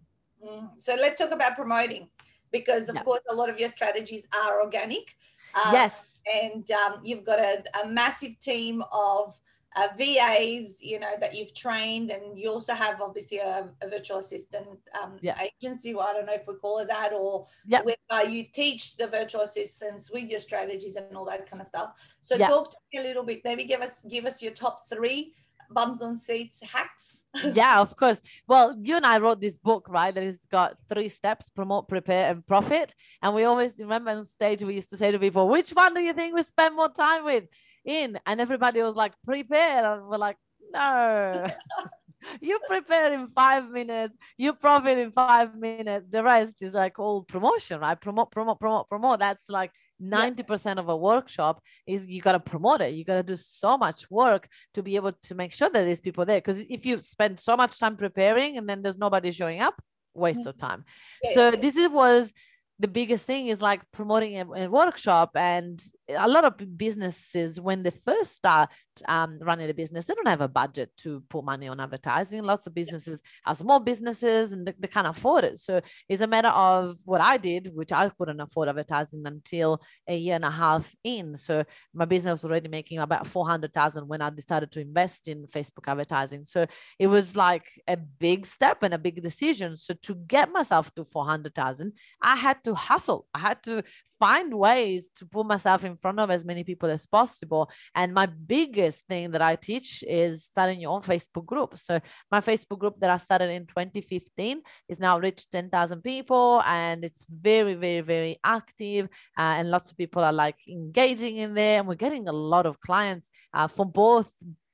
Mm. 0.48 0.70
So 0.78 0.94
let's 0.94 1.18
talk 1.18 1.32
about 1.32 1.56
promoting 1.56 2.08
because, 2.52 2.90
of 2.90 2.96
yeah. 2.96 3.04
course, 3.04 3.22
a 3.30 3.36
lot 3.36 3.50
of 3.50 3.60
your 3.60 3.70
strategies 3.70 4.28
are 4.44 4.62
organic. 4.62 5.16
Um, 5.54 5.74
yes. 5.74 6.22
And 6.44 6.70
um, 6.72 7.02
you've 7.04 7.24
got 7.24 7.40
a, 7.40 7.64
a 7.84 7.88
massive 7.88 8.40
team 8.40 8.84
of 8.92 9.40
uh, 9.76 9.90
VAs, 9.98 10.78
you 10.82 11.00
know, 11.00 11.12
that 11.20 11.36
you've 11.36 11.54
trained, 11.54 12.10
and 12.10 12.40
you 12.40 12.50
also 12.50 12.74
have 12.74 13.02
obviously 13.02 13.40
a, 13.40 13.70
a 13.82 13.90
virtual 13.90 14.18
assistant 14.18 14.68
um, 15.02 15.18
yeah. 15.22 15.38
agency. 15.62 15.94
Well, 15.94 16.08
I 16.08 16.14
don't 16.14 16.26
know 16.26 16.34
if 16.34 16.48
we 16.48 16.56
call 16.56 16.80
it 16.80 16.88
that, 16.88 17.12
or 17.14 17.46
yeah. 17.66 17.82
where 17.82 17.96
uh, 18.10 18.26
you 18.28 18.46
teach 18.54 18.96
the 18.96 19.08
virtual 19.08 19.42
assistants 19.42 20.10
with 20.12 20.30
your 20.30 20.40
strategies 20.40 20.96
and 20.96 21.16
all 21.16 21.26
that 21.26 21.50
kind 21.50 21.62
of 21.62 21.68
stuff. 21.68 21.94
So 22.22 22.38
talk 22.38 22.72
to 22.72 22.78
me 22.94 23.00
a 23.00 23.04
little 23.04 23.24
bit. 23.24 23.42
Maybe 23.44 23.66
give 23.66 23.82
us 23.82 24.02
give 24.10 24.26
us 24.26 24.42
your 24.42 24.54
top 24.54 24.88
three 24.88 25.34
bums 25.72 26.02
on 26.02 26.18
seats 26.18 26.62
hacks. 26.64 27.24
yeah, 27.54 27.82
of 27.82 27.96
course. 27.96 28.22
Well, 28.48 28.78
you 28.82 28.96
and 28.96 29.06
I 29.06 29.20
wrote 29.20 29.42
this 29.42 29.58
book, 29.58 29.88
right? 29.90 30.14
That 30.14 30.24
has 30.24 30.40
got 30.52 30.78
three 30.90 31.10
steps: 31.10 31.50
promote, 31.50 31.88
prepare, 31.88 32.32
and 32.32 32.46
profit. 32.46 32.96
And 33.22 33.36
we 33.36 33.44
always 33.44 33.74
remember 33.78 34.12
on 34.12 34.26
stage 34.28 34.64
we 34.64 34.76
used 34.76 34.90
to 34.92 34.98
say 34.98 35.12
to 35.12 35.20
people, 35.20 35.50
"Which 35.50 35.72
one 35.72 35.94
do 35.94 36.02
you 36.02 36.14
think 36.14 36.36
we 36.36 36.44
spend 36.44 36.76
more 36.76 36.90
time 36.90 37.26
with?" 37.26 37.46
in 37.86 38.20
and 38.26 38.42
everybody 38.42 38.82
was 38.82 38.96
like 38.96 39.14
prepare 39.24 39.94
and 39.94 40.08
we're 40.08 40.18
like 40.18 40.38
no 40.74 41.48
you 42.42 42.60
prepare 42.68 43.14
in 43.14 43.28
five 43.30 43.70
minutes 43.70 44.16
you 44.38 44.54
profit 44.54 44.98
in 44.98 45.12
five 45.12 45.56
minutes 45.56 46.08
the 46.10 46.24
rest 46.24 46.56
is 46.62 46.74
like 46.74 46.98
all 46.98 47.22
promotion 47.24 47.80
right 47.80 48.02
promote 48.02 48.32
promote 48.32 48.60
promote 48.60 48.90
promote 48.90 49.20
that's 49.20 49.48
like 49.50 49.72
90% 50.02 50.66
yeah. 50.66 50.72
of 50.74 50.90
a 50.90 50.96
workshop 50.96 51.62
is 51.88 52.08
you 52.08 52.22
got 52.22 52.34
to 52.34 52.40
promote 52.40 52.82
it 52.82 52.94
you 52.94 53.06
got 53.06 53.16
to 53.16 53.24
do 53.24 53.36
so 53.36 53.78
much 53.78 54.10
work 54.12 54.48
to 54.74 54.84
be 54.84 54.96
able 54.96 55.14
to 55.24 55.36
make 55.36 55.54
sure 55.54 55.70
that 55.70 55.84
there's 55.84 56.02
people 56.02 56.26
there 56.26 56.40
because 56.40 56.60
if 56.70 56.86
you 56.86 57.00
spend 57.02 57.40
so 57.40 57.56
much 57.56 57.80
time 57.80 57.96
preparing 57.96 58.58
and 58.58 58.68
then 58.68 58.82
there's 58.82 58.98
nobody 58.98 59.32
showing 59.32 59.62
up 59.62 59.76
waste 60.14 60.42
mm-hmm. 60.42 60.50
of 60.50 60.58
time 60.58 60.84
yeah, 61.24 61.34
so 61.34 61.50
yeah. 61.52 61.60
this 61.60 61.92
was 61.92 62.32
the 62.80 62.88
biggest 62.88 63.26
thing 63.26 63.48
is 63.48 63.62
like 63.62 63.82
promoting 63.92 64.38
a, 64.38 64.66
a, 64.66 64.70
workshop 64.70 65.32
and 65.36 65.82
a 66.10 66.28
lot 66.28 66.46
of 66.46 66.78
businesses 66.78 67.60
when 67.60 67.82
they 67.84 67.90
first 67.90 68.36
start 68.36 68.70
um, 69.08 69.40
running 69.42 69.70
a 69.70 69.74
business 69.74 70.06
they 70.06 70.14
don't 70.14 70.28
have 70.28 70.42
a 70.42 70.48
budget 70.48 70.90
to 70.98 71.22
put 71.30 71.44
money 71.44 71.68
on 71.68 71.80
advertising. 71.80 72.44
Lots 72.44 72.68
of 72.68 72.74
businesses 72.74 73.22
are 73.46 73.56
small 73.56 73.80
businesses 73.80 74.52
and 74.52 74.68
they, 74.68 74.74
they 74.80 74.88
can't 74.88 75.08
afford 75.08 75.44
it. 75.44 75.60
So 75.60 75.82
it's 76.08 76.22
a 76.22 76.28
matter 76.28 76.50
of 76.50 76.98
what 77.04 77.22
i 77.22 77.38
did 77.38 77.72
which 77.74 77.92
i 77.92 78.10
couldn't 78.10 78.40
afford 78.40 78.70
advertising 78.70 79.24
until 79.26 79.82
a 80.08 80.16
year 80.16 80.36
and 80.36 80.46
a 80.46 80.52
half 80.52 80.94
in. 81.04 81.36
So 81.36 81.64
my 81.94 82.06
business 82.06 82.44
was 82.44 82.46
already 82.46 82.70
making 82.70 83.00
about 83.00 83.28
400000 83.28 84.08
when 84.08 84.22
i 84.22 84.30
decided 84.30 84.72
to 84.74 84.80
invest 84.80 85.28
in 85.28 85.46
facebook 85.48 85.88
advertising. 85.88 86.44
So 86.44 86.66
it 87.00 87.08
was 87.08 87.36
like 87.36 87.68
a 87.88 87.98
big 87.98 88.46
step 88.46 88.84
and 88.84 88.94
a 88.94 89.00
big 89.00 89.22
decision. 89.22 89.76
So 89.76 89.94
to 90.04 90.16
get 90.16 90.52
myself 90.52 90.94
to 90.96 91.04
400000 91.04 91.94
i 92.22 92.36
had 92.36 92.64
to 92.64 92.76
hustle. 92.76 93.28
I 93.34 93.40
had 93.40 93.64
to 93.64 93.84
find 94.20 94.54
ways 94.54 95.10
to 95.16 95.26
put 95.26 95.46
myself 95.46 95.84
in 95.84 95.95
in 95.96 96.02
front 96.02 96.20
of 96.20 96.30
as 96.30 96.44
many 96.44 96.64
people 96.64 96.90
as 96.90 97.06
possible. 97.06 97.70
And 97.96 98.14
my 98.14 98.26
biggest 98.26 99.00
thing 99.08 99.32
that 99.32 99.42
I 99.42 99.56
teach 99.56 100.04
is 100.04 100.44
starting 100.44 100.80
your 100.80 100.92
own 100.92 101.02
Facebook 101.02 101.46
group. 101.46 101.78
So 101.78 102.00
my 102.32 102.42
Facebook 102.42 102.80
group 102.80 102.96
that 103.00 103.10
I 103.10 103.18
started 103.18 103.50
in 103.50 103.66
2015 103.66 104.62
is 104.90 105.00
now 105.00 105.20
reached 105.20 105.52
10,000 105.52 106.02
people 106.02 106.62
and 106.66 107.04
it's 107.06 107.26
very, 107.30 107.76
very, 107.76 108.02
very 108.02 108.40
active. 108.44 109.06
Uh, 109.38 109.56
and 109.58 109.72
lots 109.72 109.92
of 109.92 109.98
people 109.98 110.24
are 110.24 110.34
like 110.34 110.58
engaging 110.68 111.38
in 111.38 111.54
there 111.54 111.80
and 111.80 111.88
we're 111.88 111.96
getting 111.96 112.28
a 112.28 112.34
lot 112.34 112.66
of 112.66 112.80
clients 112.82 113.30
uh, 113.54 113.68
from 113.68 113.90
both 113.90 114.30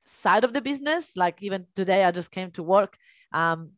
side 0.06 0.44
of 0.44 0.52
the 0.52 0.60
business. 0.60 1.12
Like 1.14 1.42
even 1.42 1.66
today, 1.76 2.04
I 2.04 2.10
just 2.10 2.30
came 2.30 2.50
to 2.52 2.62
work. 2.62 2.96
Um, 3.32 3.70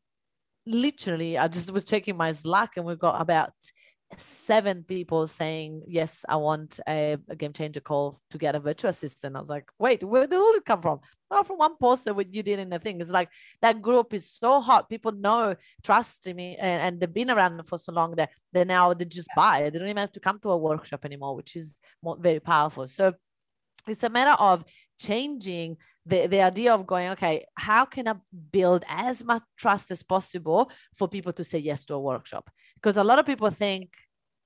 literally, 0.66 1.36
I 1.36 1.48
just 1.48 1.70
was 1.70 1.84
checking 1.84 2.16
my 2.16 2.32
Slack 2.32 2.72
and 2.76 2.86
we've 2.86 2.98
got 2.98 3.20
about 3.20 3.52
seven 4.16 4.84
people 4.84 5.26
saying, 5.26 5.82
Yes, 5.86 6.24
I 6.28 6.36
want 6.36 6.80
a, 6.88 7.16
a, 7.28 7.36
game 7.36 7.52
changer 7.52 7.80
call 7.80 8.20
to 8.30 8.38
get 8.38 8.54
a 8.54 8.60
virtual 8.60 8.90
assistant. 8.90 9.36
I 9.36 9.40
was 9.40 9.48
like, 9.48 9.68
Wait, 9.78 10.02
where 10.02 10.26
did 10.26 10.36
all 10.36 10.54
it 10.54 10.64
come 10.64 10.82
from? 10.82 11.00
Oh, 11.30 11.42
from 11.42 11.58
one 11.58 11.76
post 11.76 12.04
that 12.04 12.34
you 12.34 12.42
did 12.42 12.58
in 12.58 12.70
the 12.70 12.78
thing. 12.78 13.00
It's 13.00 13.10
like 13.10 13.28
that 13.60 13.82
group 13.82 14.14
is 14.14 14.30
so 14.30 14.60
hot. 14.60 14.88
People 14.88 15.12
know, 15.12 15.56
trust 15.82 16.26
me, 16.32 16.56
and, 16.56 16.82
and 16.82 17.00
they've 17.00 17.12
been 17.12 17.30
around 17.30 17.66
for 17.66 17.78
so 17.78 17.92
long 17.92 18.14
that 18.16 18.30
they 18.52 18.64
now 18.64 18.94
they 18.94 19.04
just 19.04 19.28
buy. 19.34 19.62
They 19.62 19.78
don't 19.78 19.88
even 19.88 19.96
have 19.96 20.12
to 20.12 20.20
come 20.20 20.38
to 20.40 20.50
a 20.50 20.56
workshop 20.56 21.04
anymore, 21.04 21.34
which 21.34 21.56
is 21.56 21.76
more, 22.02 22.16
very 22.18 22.40
powerful. 22.40 22.86
So 22.86 23.14
it's 23.88 24.04
a 24.04 24.10
matter 24.10 24.32
of 24.32 24.64
changing 24.98 25.76
the, 26.06 26.26
the 26.26 26.40
idea 26.42 26.72
of 26.74 26.86
going, 26.86 27.08
okay, 27.10 27.46
how 27.54 27.84
can 27.84 28.08
I 28.08 28.14
build 28.52 28.84
as 28.88 29.24
much 29.24 29.42
trust 29.56 29.90
as 29.90 30.02
possible 30.02 30.70
for 30.96 31.08
people 31.08 31.32
to 31.32 31.44
say 31.44 31.58
yes 31.58 31.84
to 31.86 31.94
a 31.94 32.00
workshop? 32.00 32.50
Because 32.76 32.96
a 32.96 33.04
lot 33.04 33.18
of 33.18 33.26
people 33.26 33.50
think, 33.50 33.90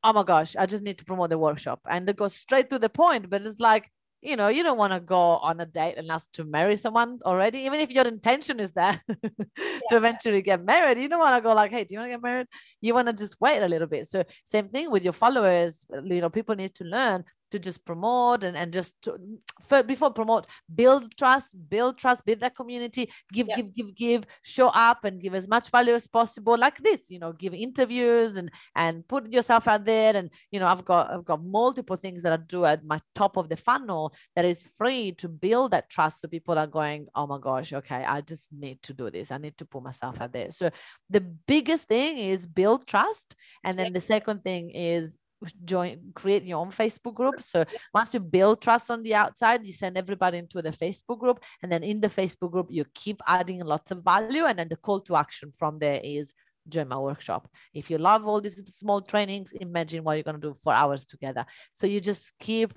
oh 0.05 0.12
my 0.12 0.23
gosh, 0.23 0.55
I 0.57 0.67
just 0.67 0.83
need 0.83 0.99
to 0.99 1.05
promote 1.05 1.31
the 1.31 1.38
workshop. 1.38 1.81
And 1.88 2.07
they 2.07 2.12
go 2.12 2.29
straight 2.29 2.71
to 2.71 2.79
the 2.79 2.88
point, 2.88 3.29
but 3.29 3.45
it's 3.45 3.61
like, 3.61 3.91
you 4.21 4.35
know, 4.37 4.49
you 4.49 4.62
don't 4.62 4.79
want 4.79 4.93
to 4.93 5.00
go 5.00 5.17
on 5.17 5.61
a 5.61 5.67
date 5.67 5.95
and 5.97 6.11
ask 6.11 6.31
to 6.33 6.45
marry 6.45 6.75
someone 6.75 7.21
already, 7.25 7.61
even 7.61 7.79
if 7.79 7.91
your 7.91 8.07
intention 8.07 8.59
is 8.59 8.73
that 8.73 9.00
yeah. 9.09 9.79
to 9.91 9.97
eventually 9.97 10.43
get 10.43 10.65
married. 10.65 10.99
You 10.99 11.09
don't 11.09 11.21
want 11.21 11.37
to 11.37 11.41
go 11.41 11.55
like, 11.55 11.71
hey, 11.71 11.85
do 11.85 11.95
you 11.95 12.00
want 12.00 12.11
to 12.11 12.15
get 12.15 12.23
married? 12.23 12.47
You 12.81 12.95
want 12.95 13.07
to 13.07 13.12
just 13.12 13.37
wait 13.41 13.62
a 13.62 13.69
little 13.69 13.87
bit. 13.87 14.09
So 14.09 14.25
same 14.45 14.69
thing 14.71 14.91
with 14.91 15.05
your 15.05 15.12
followers. 15.12 15.79
You 16.05 16.21
know, 16.21 16.31
people 16.31 16.57
need 16.57 16.75
to 16.77 16.85
learn 16.85 17.25
to 17.50 17.59
just 17.59 17.85
promote 17.85 18.45
and, 18.45 18.57
and 18.57 18.73
just 18.73 19.00
to, 19.02 19.17
for, 19.69 19.83
before 19.83 20.11
promote 20.11 20.47
build 20.75 21.17
trust 21.17 21.55
build 21.69 21.99
trust 21.99 22.25
build 22.25 22.40
that 22.40 22.57
community 22.57 23.11
give 23.33 23.47
yeah. 23.49 23.57
give 23.57 23.75
give 23.75 23.95
give 23.95 24.26
show 24.43 24.69
up 24.69 25.05
and 25.05 25.21
give 25.21 25.35
as 25.35 25.49
much 25.49 25.71
value 25.71 25.95
as 25.95 26.07
possible 26.07 26.57
like 26.57 26.78
this 26.78 27.11
you 27.11 27.19
know 27.19 27.33
give 27.33 27.55
interviews 27.55 28.37
and 28.37 28.50
and 28.76 29.07
put 29.09 29.31
yourself 29.31 29.69
out 29.69 29.85
there 29.85 30.17
and 30.17 30.31
you 30.50 30.61
know 30.61 30.67
i've 30.67 30.85
got 30.85 31.11
i've 31.11 31.25
got 31.25 31.43
multiple 31.45 31.97
things 31.97 32.23
that 32.23 32.33
i 32.33 32.37
do 32.37 32.64
at 32.64 32.85
my 32.85 33.00
top 33.14 33.37
of 33.37 33.49
the 33.49 33.57
funnel 33.57 34.12
that 34.37 34.45
is 34.45 34.69
free 34.76 35.12
to 35.12 35.28
build 35.28 35.71
that 35.71 35.88
trust 35.88 36.21
so 36.21 36.28
people 36.28 36.59
are 36.59 36.67
going 36.67 37.07
oh 37.14 37.26
my 37.26 37.38
gosh 37.38 37.73
okay 37.73 38.05
i 38.05 38.21
just 38.21 38.47
need 38.52 38.81
to 38.83 38.93
do 38.93 39.11
this 39.11 39.31
i 39.31 39.38
need 39.38 39.57
to 39.57 39.64
put 39.64 39.83
myself 39.83 40.21
out 40.21 40.33
there 40.33 40.50
so 40.50 40.71
the 41.11 41.21
biggest 41.21 41.85
thing 41.85 42.19
is 42.19 42.47
build 42.47 42.87
trust 42.87 43.37
and 43.64 43.78
then 43.78 43.87
yeah. 43.87 43.93
the 43.93 44.00
second 44.00 44.43
thing 44.43 44.71
is 44.71 45.19
join 45.64 46.12
create 46.14 46.45
your 46.45 46.59
own 46.59 46.71
facebook 46.71 47.14
group. 47.14 47.42
So 47.42 47.64
once 47.95 48.14
you 48.14 48.21
build 48.21 48.61
trust 48.61 48.90
on 48.90 49.02
the 49.02 49.14
outside 49.14 49.64
you 49.64 49.73
send 49.73 49.97
everybody 49.97 50.38
into 50.38 50.61
the 50.62 50.71
facebook 50.71 51.21
group. 51.21 51.40
And 51.62 51.71
then 51.71 51.83
in 51.83 52.00
the 52.00 52.09
facebook 52.09 52.52
group 52.52 52.68
you 52.71 52.85
keep 52.95 53.21
adding 53.26 53.64
lots 53.64 53.90
of 53.90 54.02
value. 54.02 54.45
And 54.45 54.59
then 54.59 54.68
the 54.68 54.76
call 54.76 55.00
to 55.02 55.16
action 55.16 55.52
from 55.52 55.78
there 55.78 56.00
is 56.02 56.33
join 56.68 56.88
my 56.88 56.99
workshop. 56.99 57.49
If 57.73 57.90
you 57.90 57.99
love 57.99 58.26
all 58.26 58.40
these 58.40 58.61
small 58.66 59.00
trainings 59.00 59.52
imagine 59.52 60.04
what 60.04 60.14
you're 60.14 60.25
going 60.25 60.40
to 60.40 60.49
do 60.49 60.54
for 60.54 60.73
hours 60.73 61.04
together. 61.04 61.47
So 61.73 61.87
you 61.87 62.00
just 62.00 62.33
keep 62.38 62.75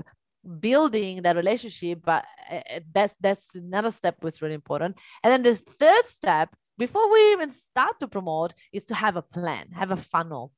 building 0.59 1.21
that 1.21 1.35
relationship 1.35 1.99
but 2.03 2.25
eh, 2.49 2.63
eh, 2.67 2.79
that's 2.91 3.13
that's 3.21 3.53
another 3.55 3.91
step 3.91 4.23
was 4.23 4.41
really 4.41 4.55
important. 4.55 4.97
And 5.23 5.31
then 5.31 5.43
the 5.43 5.55
third 5.55 6.05
step 6.07 6.55
before 6.77 7.11
we 7.11 7.33
even 7.33 7.51
start 7.51 7.99
to 7.99 8.07
promote 8.07 8.53
is 8.71 8.83
to 8.85 8.95
have 8.95 9.15
a 9.15 9.21
plan 9.21 9.67
have 9.71 9.91
a 9.91 9.97
funnel 9.97 10.51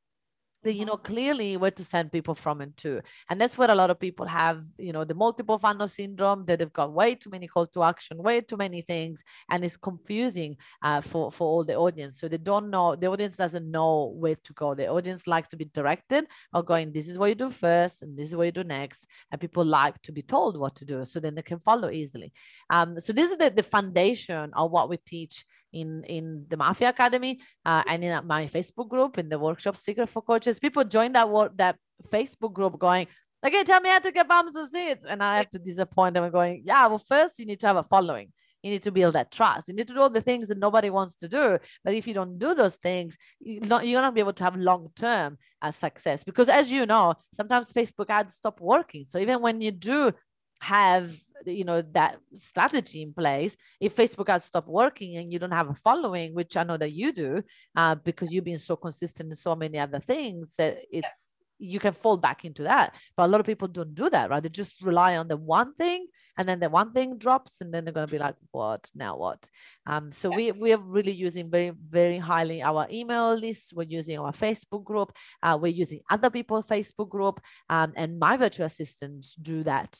you 0.65 0.85
know 0.85 0.97
clearly 0.97 1.57
where 1.57 1.71
to 1.71 1.83
send 1.83 2.11
people 2.11 2.35
from 2.35 2.61
and 2.61 2.75
to. 2.77 3.01
And 3.29 3.39
that's 3.39 3.57
what 3.57 3.69
a 3.69 3.75
lot 3.75 3.89
of 3.89 3.99
people 3.99 4.25
have 4.25 4.63
you 4.77 4.93
know 4.93 5.03
the 5.03 5.13
multiple 5.13 5.59
funnel 5.59 5.87
syndrome 5.87 6.45
that 6.45 6.59
they've 6.59 6.73
got 6.73 6.93
way 6.93 7.15
too 7.15 7.29
many 7.29 7.47
call 7.47 7.67
to 7.67 7.83
action 7.83 8.17
way 8.21 8.41
too 8.41 8.57
many 8.57 8.81
things 8.81 9.23
and 9.49 9.63
it's 9.63 9.77
confusing 9.77 10.57
uh, 10.83 11.01
for 11.01 11.31
for 11.31 11.47
all 11.47 11.63
the 11.63 11.75
audience. 11.75 12.19
So 12.19 12.27
they 12.27 12.37
don't 12.37 12.69
know 12.69 12.95
the 12.95 13.07
audience 13.07 13.35
doesn't 13.35 13.69
know 13.69 14.13
where 14.15 14.35
to 14.35 14.53
go. 14.53 14.75
The 14.75 14.87
audience 14.87 15.27
likes 15.27 15.47
to 15.49 15.57
be 15.57 15.65
directed 15.65 16.25
or 16.53 16.63
going 16.63 16.91
this 16.91 17.07
is 17.07 17.17
what 17.17 17.29
you 17.29 17.35
do 17.35 17.49
first 17.49 18.01
and 18.01 18.17
this 18.17 18.29
is 18.29 18.35
what 18.35 18.45
you 18.45 18.51
do 18.51 18.63
next 18.63 19.05
and 19.31 19.41
people 19.41 19.65
like 19.65 20.01
to 20.03 20.11
be 20.11 20.21
told 20.21 20.57
what 20.57 20.75
to 20.75 20.85
do 20.85 21.03
so 21.05 21.19
then 21.19 21.35
they 21.35 21.41
can 21.41 21.59
follow 21.59 21.89
easily. 21.89 22.31
Um, 22.69 22.99
so 22.99 23.13
this 23.13 23.31
is 23.31 23.37
the, 23.37 23.49
the 23.49 23.63
foundation 23.63 24.51
of 24.53 24.71
what 24.71 24.89
we 24.89 24.97
teach 24.97 25.45
in 25.73 26.03
in 26.05 26.45
the 26.49 26.57
Mafia 26.57 26.89
Academy 26.89 27.41
uh, 27.65 27.83
and 27.87 28.03
in 28.03 28.27
my 28.27 28.47
Facebook 28.47 28.89
group 28.89 29.17
in 29.17 29.29
the 29.29 29.39
workshop 29.39 29.75
Secret 29.77 30.07
for 30.07 30.21
Coaches. 30.21 30.59
People 30.59 30.83
join 30.83 31.11
that 31.13 31.29
work 31.29 31.57
that 31.57 31.77
Facebook 32.11 32.53
group 32.53 32.79
going, 32.79 33.07
okay, 33.45 33.63
tell 33.63 33.81
me 33.81 33.89
how 33.89 33.99
to 33.99 34.11
get 34.11 34.27
bums 34.27 34.55
and 34.55 34.69
seats. 34.71 35.05
And 35.07 35.21
I 35.21 35.37
have 35.37 35.49
to 35.51 35.59
disappoint 35.59 36.13
them 36.13 36.23
and 36.23 36.33
going, 36.33 36.63
yeah, 36.65 36.87
well, 36.87 36.99
first 36.99 37.39
you 37.39 37.45
need 37.45 37.59
to 37.61 37.67
have 37.67 37.77
a 37.77 37.83
following. 37.83 38.31
You 38.61 38.71
need 38.71 38.83
to 38.83 38.91
build 38.91 39.15
that 39.15 39.29
trust. 39.29 39.67
You 39.67 39.73
need 39.73 39.89
to 39.89 39.93
do 39.93 39.99
all 39.99 40.09
the 40.09 40.21
things 40.21 40.47
that 40.47 40.57
nobody 40.57 40.89
wants 40.89 41.15
to 41.15 41.27
do. 41.27 41.59
But 41.83 41.95
if 41.95 42.07
you 42.07 42.13
don't 42.13 42.39
do 42.39 42.53
those 42.55 42.75
things, 42.75 43.17
you're 43.41 43.65
not, 43.65 43.85
you're 43.85 44.01
not 44.01 44.13
be 44.13 44.21
able 44.21 44.31
to 44.33 44.43
have 44.45 44.55
long 44.55 44.89
term 44.95 45.37
uh, 45.61 45.71
success. 45.71 46.23
Because 46.23 46.47
as 46.47 46.71
you 46.71 46.85
know, 46.85 47.15
sometimes 47.33 47.73
Facebook 47.73 48.09
ads 48.09 48.35
stop 48.35 48.61
working. 48.61 49.03
So 49.03 49.19
even 49.19 49.41
when 49.41 49.59
you 49.59 49.71
do 49.71 50.13
have 50.61 51.11
you 51.45 51.63
know 51.63 51.81
that 51.93 52.17
strategy 52.33 53.01
in 53.01 53.13
place. 53.13 53.55
If 53.79 53.95
facebook 53.95 54.29
has 54.29 54.43
stopped 54.45 54.67
working 54.67 55.17
and 55.17 55.31
you 55.31 55.39
don't 55.39 55.51
have 55.51 55.69
a 55.69 55.73
following 55.73 56.33
which 56.33 56.57
i 56.57 56.63
know 56.63 56.77
that 56.77 56.91
you 56.91 57.11
do 57.11 57.43
uh, 57.75 57.95
because 57.95 58.31
you've 58.31 58.43
been 58.43 58.57
so 58.57 58.75
consistent 58.75 59.29
in 59.29 59.35
so 59.35 59.55
many 59.55 59.79
other 59.79 59.99
things 59.99 60.53
that 60.57 60.77
it's 60.91 61.29
you 61.59 61.79
can 61.79 61.93
fall 61.93 62.17
back 62.17 62.43
into 62.45 62.63
that. 62.63 62.93
But 63.15 63.25
a 63.25 63.27
lot 63.27 63.39
of 63.39 63.45
people 63.45 63.67
don't 63.67 63.95
do 63.95 64.09
that 64.09 64.29
right? 64.29 64.43
They 64.43 64.49
just 64.49 64.81
rely 64.81 65.17
on 65.17 65.27
the 65.27 65.37
one 65.37 65.73
thing 65.75 66.07
and 66.37 66.49
then 66.49 66.59
the 66.59 66.69
one 66.69 66.91
thing 66.91 67.17
drops 67.17 67.61
and 67.61 67.73
then 67.73 67.85
they're 67.85 67.93
going 67.93 68.07
to 68.07 68.11
be 68.11 68.17
like 68.17 68.35
what? 68.51 68.89
Now 68.95 69.17
what? 69.17 69.49
Um 69.85 70.11
so 70.11 70.29
yeah. 70.31 70.35
we 70.35 70.51
we 70.51 70.73
are 70.73 70.77
really 70.77 71.11
using 71.11 71.49
very 71.49 71.71
very 71.89 72.17
highly 72.17 72.61
our 72.61 72.87
email 72.91 73.35
list 73.35 73.73
we're 73.73 73.83
using 73.83 74.19
our 74.19 74.31
facebook 74.31 74.83
group. 74.83 75.13
Uh, 75.41 75.57
we're 75.61 75.67
using 75.67 76.01
other 76.09 76.29
people's 76.29 76.65
facebook 76.65 77.09
group. 77.09 77.39
Um, 77.69 77.93
and 77.95 78.19
my 78.19 78.37
virtual 78.37 78.65
assistants 78.65 79.35
do 79.35 79.63
that 79.63 79.97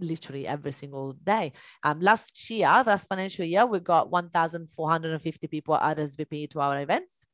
literally 0.00 0.46
every 0.46 0.72
single 0.72 1.12
day. 1.12 1.52
Um, 1.82 2.00
last 2.00 2.50
year, 2.50 2.66
last 2.86 3.08
financial 3.08 3.44
year, 3.44 3.66
we 3.66 3.80
got 3.80 4.10
1,450 4.10 5.46
people 5.46 5.76
RSVP 5.76 6.50
to 6.50 6.60
our 6.60 6.80
events. 6.80 7.26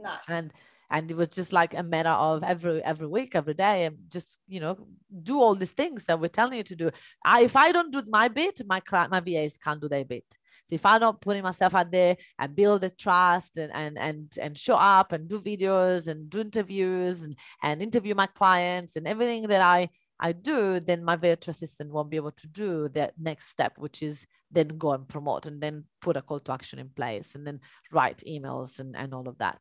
Nice. 0.00 0.18
And 0.28 0.52
and 0.90 1.10
it 1.10 1.16
was 1.16 1.28
just 1.28 1.52
like 1.52 1.74
a 1.74 1.82
matter 1.82 2.10
of 2.10 2.42
every 2.42 2.82
every 2.84 3.06
week, 3.06 3.34
every 3.34 3.54
day, 3.54 3.86
and 3.86 3.96
just 4.08 4.38
you 4.46 4.60
know 4.60 4.86
do 5.22 5.40
all 5.40 5.54
these 5.54 5.72
things 5.72 6.04
that 6.04 6.20
we're 6.20 6.28
telling 6.28 6.58
you 6.58 6.64
to 6.64 6.76
do. 6.76 6.90
I, 7.24 7.42
if 7.42 7.56
I 7.56 7.72
don't 7.72 7.90
do 7.90 8.02
my 8.08 8.28
bit, 8.28 8.60
my 8.66 8.80
client, 8.80 9.10
my 9.10 9.20
VAs 9.20 9.56
can't 9.56 9.80
do 9.80 9.88
their 9.88 10.04
bit. 10.04 10.24
So 10.66 10.74
if 10.74 10.86
I'm 10.86 11.00
not 11.00 11.20
putting 11.20 11.42
myself 11.42 11.74
out 11.74 11.90
there 11.90 12.16
and 12.38 12.56
build 12.56 12.82
the 12.82 12.90
trust 12.90 13.58
and 13.58 13.72
and 13.72 13.98
and 13.98 14.38
and 14.40 14.56
show 14.56 14.76
up 14.76 15.12
and 15.12 15.28
do 15.28 15.40
videos 15.40 16.08
and 16.08 16.30
do 16.30 16.40
interviews 16.40 17.22
and 17.22 17.36
and 17.62 17.82
interview 17.82 18.14
my 18.14 18.26
clients 18.26 18.96
and 18.96 19.06
everything 19.06 19.48
that 19.48 19.60
I 19.60 19.90
I 20.20 20.32
do, 20.32 20.80
then 20.80 21.04
my 21.04 21.16
virtual 21.16 21.52
assistant 21.52 21.92
won't 21.92 22.10
be 22.10 22.16
able 22.16 22.32
to 22.32 22.46
do 22.48 22.88
that 22.90 23.14
next 23.18 23.48
step, 23.48 23.72
which 23.78 24.02
is 24.02 24.26
then 24.50 24.68
go 24.78 24.92
and 24.92 25.08
promote 25.08 25.46
and 25.46 25.60
then 25.60 25.84
put 26.00 26.16
a 26.16 26.22
call 26.22 26.40
to 26.40 26.52
action 26.52 26.78
in 26.78 26.88
place 26.90 27.34
and 27.34 27.46
then 27.46 27.60
write 27.92 28.22
emails 28.28 28.78
and, 28.78 28.96
and 28.96 29.12
all 29.12 29.28
of 29.28 29.38
that. 29.38 29.60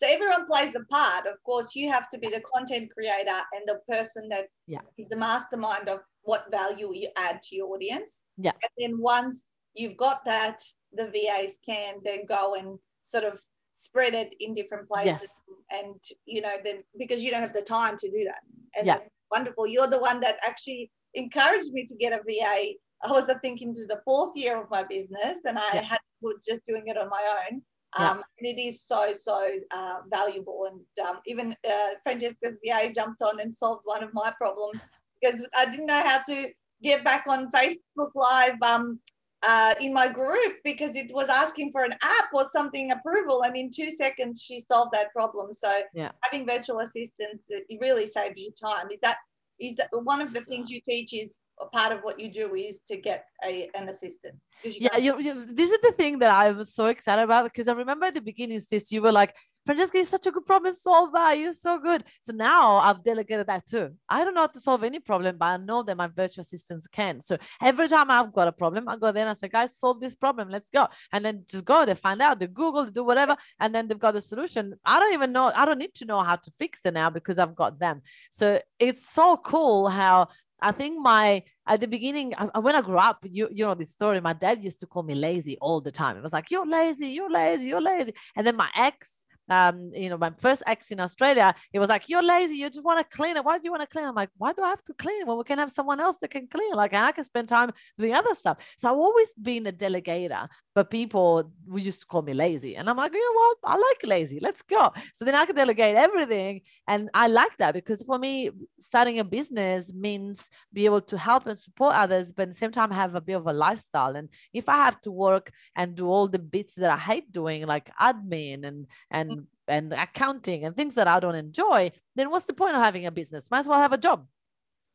So 0.00 0.06
everyone 0.06 0.46
plays 0.46 0.74
a 0.76 0.84
part. 0.84 1.26
Of 1.26 1.42
course, 1.44 1.74
you 1.74 1.90
have 1.90 2.08
to 2.10 2.18
be 2.18 2.28
the 2.28 2.42
content 2.42 2.90
creator 2.92 3.40
and 3.52 3.66
the 3.66 3.80
person 3.88 4.28
that 4.28 4.46
yeah. 4.66 4.80
is 4.96 5.08
the 5.08 5.16
mastermind 5.16 5.88
of 5.88 6.00
what 6.22 6.50
value 6.50 6.92
you 6.94 7.08
add 7.16 7.42
to 7.44 7.56
your 7.56 7.74
audience. 7.74 8.24
Yeah. 8.36 8.52
And 8.52 8.70
then 8.76 9.00
once 9.00 9.48
you've 9.74 9.96
got 9.96 10.24
that, 10.26 10.60
the 10.92 11.06
VAs 11.06 11.58
can 11.66 11.96
then 12.04 12.26
go 12.28 12.54
and 12.54 12.78
sort 13.02 13.24
of 13.24 13.40
spread 13.74 14.12
it 14.12 14.34
in 14.40 14.54
different 14.54 14.88
places 14.88 15.20
yes. 15.22 15.30
and 15.70 15.94
you 16.26 16.40
know 16.40 16.56
then 16.64 16.82
because 16.98 17.22
you 17.22 17.30
don't 17.30 17.42
have 17.42 17.52
the 17.52 17.62
time 17.62 17.96
to 17.96 18.10
do 18.10 18.24
that 18.24 18.40
and 18.76 18.88
yeah 18.88 18.98
wonderful. 19.30 19.66
You're 19.66 19.88
the 19.88 19.98
one 19.98 20.20
that 20.20 20.38
actually 20.42 20.90
encouraged 21.14 21.72
me 21.72 21.86
to 21.86 21.96
get 21.96 22.12
a 22.12 22.18
VA. 22.18 22.74
I 23.04 23.12
was, 23.12 23.28
I 23.28 23.34
think, 23.38 23.62
into 23.62 23.86
the 23.86 24.00
fourth 24.04 24.36
year 24.36 24.60
of 24.60 24.70
my 24.70 24.82
business, 24.82 25.38
and 25.44 25.58
I 25.58 25.74
yeah. 25.74 25.82
had 25.82 25.98
was 26.20 26.44
just 26.46 26.66
doing 26.66 26.84
it 26.86 26.98
on 26.98 27.08
my 27.08 27.22
own. 27.50 27.62
Yeah. 27.98 28.10
Um, 28.10 28.22
and 28.38 28.46
it 28.46 28.60
is 28.60 28.82
so 28.82 29.12
so 29.12 29.48
uh, 29.74 29.96
valuable. 30.10 30.68
And 30.70 31.06
um, 31.06 31.20
even 31.26 31.56
uh, 31.68 31.88
Francesca's 32.02 32.56
VA 32.64 32.92
jumped 32.92 33.22
on 33.22 33.40
and 33.40 33.54
solved 33.54 33.82
one 33.84 34.02
of 34.02 34.12
my 34.12 34.32
problems 34.36 34.80
because 35.20 35.46
I 35.56 35.70
didn't 35.70 35.86
know 35.86 36.02
how 36.02 36.22
to 36.28 36.50
get 36.82 37.02
back 37.02 37.24
on 37.28 37.50
Facebook 37.50 38.10
Live 38.14 38.60
um, 38.62 39.00
uh, 39.42 39.74
in 39.80 39.92
my 39.92 40.08
group 40.08 40.52
because 40.64 40.96
it 40.96 41.12
was 41.12 41.28
asking 41.28 41.70
for 41.72 41.82
an 41.84 41.92
app 42.02 42.28
or 42.32 42.46
something 42.50 42.92
approval, 42.92 43.42
and 43.42 43.56
in 43.56 43.70
two 43.70 43.92
seconds 43.92 44.42
she 44.42 44.60
solved 44.60 44.92
that 44.92 45.12
problem. 45.12 45.52
So 45.52 45.80
yeah. 45.94 46.10
having 46.22 46.46
virtual 46.46 46.80
assistants 46.80 47.46
it 47.48 47.64
really 47.80 48.06
saves 48.06 48.40
you 48.40 48.52
time. 48.60 48.88
Is 48.90 48.98
that 49.02 49.18
is 49.60 49.76
that 49.76 49.88
one 49.92 50.20
of 50.20 50.32
the 50.32 50.40
things 50.42 50.70
you 50.70 50.80
teach 50.88 51.12
is 51.12 51.40
a 51.60 51.66
part 51.66 51.92
of 51.92 52.00
what 52.02 52.20
you 52.20 52.32
do 52.32 52.54
is 52.54 52.80
to 52.88 52.96
get 52.96 53.24
a, 53.44 53.68
an 53.74 53.88
assistant 53.88 54.34
you 54.62 54.72
yeah 54.80 54.96
you, 54.96 55.18
you, 55.20 55.44
this 55.44 55.70
is 55.70 55.78
the 55.82 55.92
thing 55.92 56.18
that 56.18 56.30
i 56.30 56.50
was 56.50 56.74
so 56.74 56.86
excited 56.86 57.22
about 57.22 57.44
because 57.44 57.68
i 57.68 57.72
remember 57.72 58.06
at 58.06 58.14
the 58.14 58.20
beginning 58.20 58.60
sis 58.60 58.92
you 58.92 59.02
were 59.02 59.12
like 59.12 59.34
francesca 59.68 59.98
you're 59.98 60.06
such 60.06 60.26
a 60.26 60.30
good 60.30 60.46
problem 60.46 60.72
solver. 60.72 61.34
You're 61.34 61.52
so 61.52 61.78
good. 61.78 62.02
So 62.22 62.32
now 62.32 62.78
i've 62.78 63.04
delegated 63.04 63.46
that 63.48 63.66
too. 63.66 63.90
I 64.08 64.24
don't 64.24 64.32
know 64.32 64.40
how 64.40 64.46
to 64.46 64.60
solve 64.60 64.82
any 64.82 64.98
problem 64.98 65.36
but 65.36 65.44
i 65.44 65.56
know 65.58 65.82
that 65.82 65.94
my 65.94 66.06
virtual 66.06 66.40
assistants 66.40 66.86
can. 66.86 67.20
So 67.20 67.36
every 67.60 67.86
time 67.86 68.10
i've 68.10 68.32
got 68.32 68.48
a 68.48 68.52
problem 68.52 68.88
i 68.88 68.96
go 68.96 69.12
there 69.12 69.24
and 69.26 69.30
i 69.30 69.34
say 69.34 69.48
guys 69.48 69.76
solve 69.76 70.00
this 70.00 70.14
problem. 70.14 70.48
Let's 70.48 70.70
go. 70.70 70.88
And 71.12 71.22
then 71.22 71.44
just 71.52 71.66
go. 71.66 71.84
They 71.84 71.94
find 71.94 72.22
out. 72.22 72.38
They 72.38 72.46
google 72.46 72.86
they 72.86 72.92
do 72.92 73.04
whatever. 73.04 73.36
And 73.60 73.74
then 73.74 73.88
they've 73.88 73.98
got 73.98 74.14
the 74.14 74.22
solution. 74.22 74.74
I 74.86 74.98
don't 75.00 75.12
even 75.12 75.32
know. 75.32 75.52
I 75.54 75.66
don't 75.66 75.78
need 75.78 75.94
to 75.96 76.06
know 76.06 76.20
how 76.20 76.36
to 76.36 76.50
fix 76.58 76.86
it 76.86 76.94
now 76.94 77.10
because 77.10 77.38
i've 77.38 77.54
got 77.54 77.78
them. 77.78 78.00
So 78.30 78.62
it's 78.78 79.10
so 79.10 79.36
cool 79.36 79.88
how 79.88 80.28
I 80.60 80.72
think 80.72 80.98
my 80.98 81.42
at 81.66 81.80
the 81.80 81.86
beginning 81.86 82.32
when 82.60 82.74
I 82.74 82.80
grew 82.80 82.98
up, 82.98 83.18
you 83.22 83.48
you 83.52 83.64
know 83.66 83.74
this 83.74 83.90
story. 83.90 84.20
My 84.20 84.32
dad 84.32 84.64
used 84.64 84.80
to 84.80 84.86
call 84.86 85.02
me 85.02 85.14
lazy 85.14 85.56
all 85.60 85.80
the 85.82 85.92
time. 85.92 86.16
It 86.16 86.22
was 86.22 86.32
like 86.32 86.50
you're 86.50 86.66
lazy, 86.66 87.08
you're 87.08 87.30
lazy, 87.30 87.66
you're 87.66 87.80
lazy. 87.80 88.14
And 88.34 88.46
then 88.46 88.56
my 88.56 88.70
ex, 88.74 89.08
um, 89.48 89.90
you 89.94 90.10
know, 90.10 90.18
my 90.18 90.32
first 90.38 90.62
ex 90.66 90.90
in 90.90 91.00
Australia, 91.00 91.54
he 91.72 91.78
was 91.78 91.88
like, 91.88 92.08
"You're 92.08 92.22
lazy. 92.22 92.56
You 92.56 92.68
just 92.70 92.84
want 92.84 92.98
to 92.98 93.16
clean 93.16 93.36
it. 93.36 93.44
Why 93.44 93.58
do 93.58 93.64
you 93.64 93.70
want 93.70 93.82
to 93.82 93.86
clean?" 93.88 94.06
I'm 94.06 94.14
like, 94.14 94.30
"Why 94.36 94.52
do 94.52 94.62
I 94.62 94.68
have 94.68 94.84
to 94.84 94.94
clean 94.94 95.26
when 95.26 95.38
we 95.38 95.44
can 95.44 95.58
have 95.58 95.70
someone 95.70 96.00
else 96.00 96.16
that 96.20 96.30
can 96.30 96.46
clean? 96.46 96.72
Like, 96.74 96.92
and 96.92 97.04
I 97.04 97.12
can 97.12 97.24
spend 97.24 97.48
time 97.48 97.72
doing 97.98 98.14
other 98.14 98.34
stuff." 98.34 98.58
So 98.76 98.88
I've 98.88 98.96
always 98.96 99.32
been 99.34 99.66
a 99.66 99.72
delegator, 99.72 100.48
but 100.74 100.90
people 100.90 101.50
used 101.74 102.00
to 102.00 102.06
call 102.06 102.22
me 102.22 102.34
lazy, 102.34 102.76
and 102.76 102.88
I'm 102.88 102.96
like, 102.96 103.12
you 103.12 103.20
know 103.20 103.40
what? 103.40 103.58
I 103.64 103.76
like 103.76 104.00
lazy. 104.04 104.38
Let's 104.40 104.62
go. 104.62 104.92
So 105.14 105.24
then 105.24 105.34
I 105.34 105.46
can 105.46 105.56
delegate 105.56 105.96
everything, 105.96 106.62
and 106.86 107.10
I 107.14 107.28
like 107.28 107.56
that 107.58 107.74
because 107.74 108.02
for 108.02 108.18
me, 108.18 108.50
starting 108.80 109.18
a 109.18 109.24
business 109.24 109.92
means 109.92 110.48
be 110.72 110.84
able 110.84 111.00
to 111.02 111.18
help 111.18 111.46
and 111.46 111.58
support 111.58 111.94
others, 111.94 112.32
but 112.32 112.42
at 112.42 112.48
the 112.48 112.54
same 112.54 112.72
time 112.72 112.90
have 112.90 113.14
a 113.14 113.20
bit 113.20 113.34
of 113.34 113.46
a 113.46 113.52
lifestyle. 113.52 114.16
And 114.16 114.28
if 114.52 114.68
I 114.68 114.76
have 114.76 115.00
to 115.02 115.10
work 115.10 115.50
and 115.76 115.94
do 115.94 116.06
all 116.06 116.28
the 116.28 116.38
bits 116.38 116.74
that 116.74 116.90
I 116.90 116.96
hate 116.98 117.32
doing, 117.32 117.66
like 117.66 117.90
admin 118.00 118.66
and 118.66 118.86
and 119.10 119.37
and 119.68 119.92
accounting 119.92 120.64
and 120.64 120.74
things 120.76 120.94
that 120.94 121.08
I 121.08 121.20
don't 121.20 121.34
enjoy, 121.34 121.90
then 122.16 122.30
what's 122.30 122.46
the 122.46 122.54
point 122.54 122.74
of 122.76 122.82
having 122.82 123.06
a 123.06 123.10
business? 123.10 123.50
Might 123.50 123.60
as 123.60 123.68
well 123.68 123.78
have 123.78 123.92
a 123.92 123.98
job. 123.98 124.26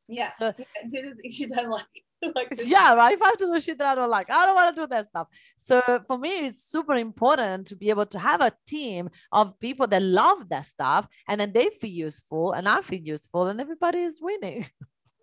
yeah, 0.08 0.32
So 0.40 0.54
yeah, 0.58 0.66
do 0.90 1.10
the 1.10 1.16
things 1.16 1.40
you 1.40 1.48
don't 1.48 1.70
like. 1.70 1.86
like 2.36 2.54
yeah, 2.66 2.94
right. 2.94 3.14
If 3.14 3.22
I 3.22 3.26
have 3.26 3.38
to 3.38 3.46
do 3.48 3.60
shit 3.60 3.78
that 3.80 3.88
I 3.92 3.96
don't 3.96 4.10
like, 4.10 4.30
I 4.30 4.46
don't 4.46 4.56
want 4.56 4.74
to 4.76 4.82
do 4.82 4.88
that 4.88 5.08
stuff. 5.08 5.28
So 5.58 5.82
for 6.08 6.18
me, 6.18 6.48
it's 6.48 6.64
super 6.64 6.96
important 6.96 7.68
to 7.68 7.76
be 7.76 7.90
able 7.90 8.06
to 8.08 8.20
have 8.20 8.40
a 8.40 8.54
team 8.66 9.10
of 9.32 9.60
people 9.60 9.88
that 9.88 10.02
love 10.02 10.48
that 10.50 10.66
stuff, 10.66 11.06
and 11.28 11.40
then 11.42 11.52
they 11.52 11.70
feel 11.70 11.90
useful, 11.90 12.54
and 12.54 12.70
I 12.70 12.82
feel 12.82 13.02
useful, 13.02 13.48
and 13.48 13.60
everybody 13.60 14.00
is 14.00 14.20
winning. 14.22 14.66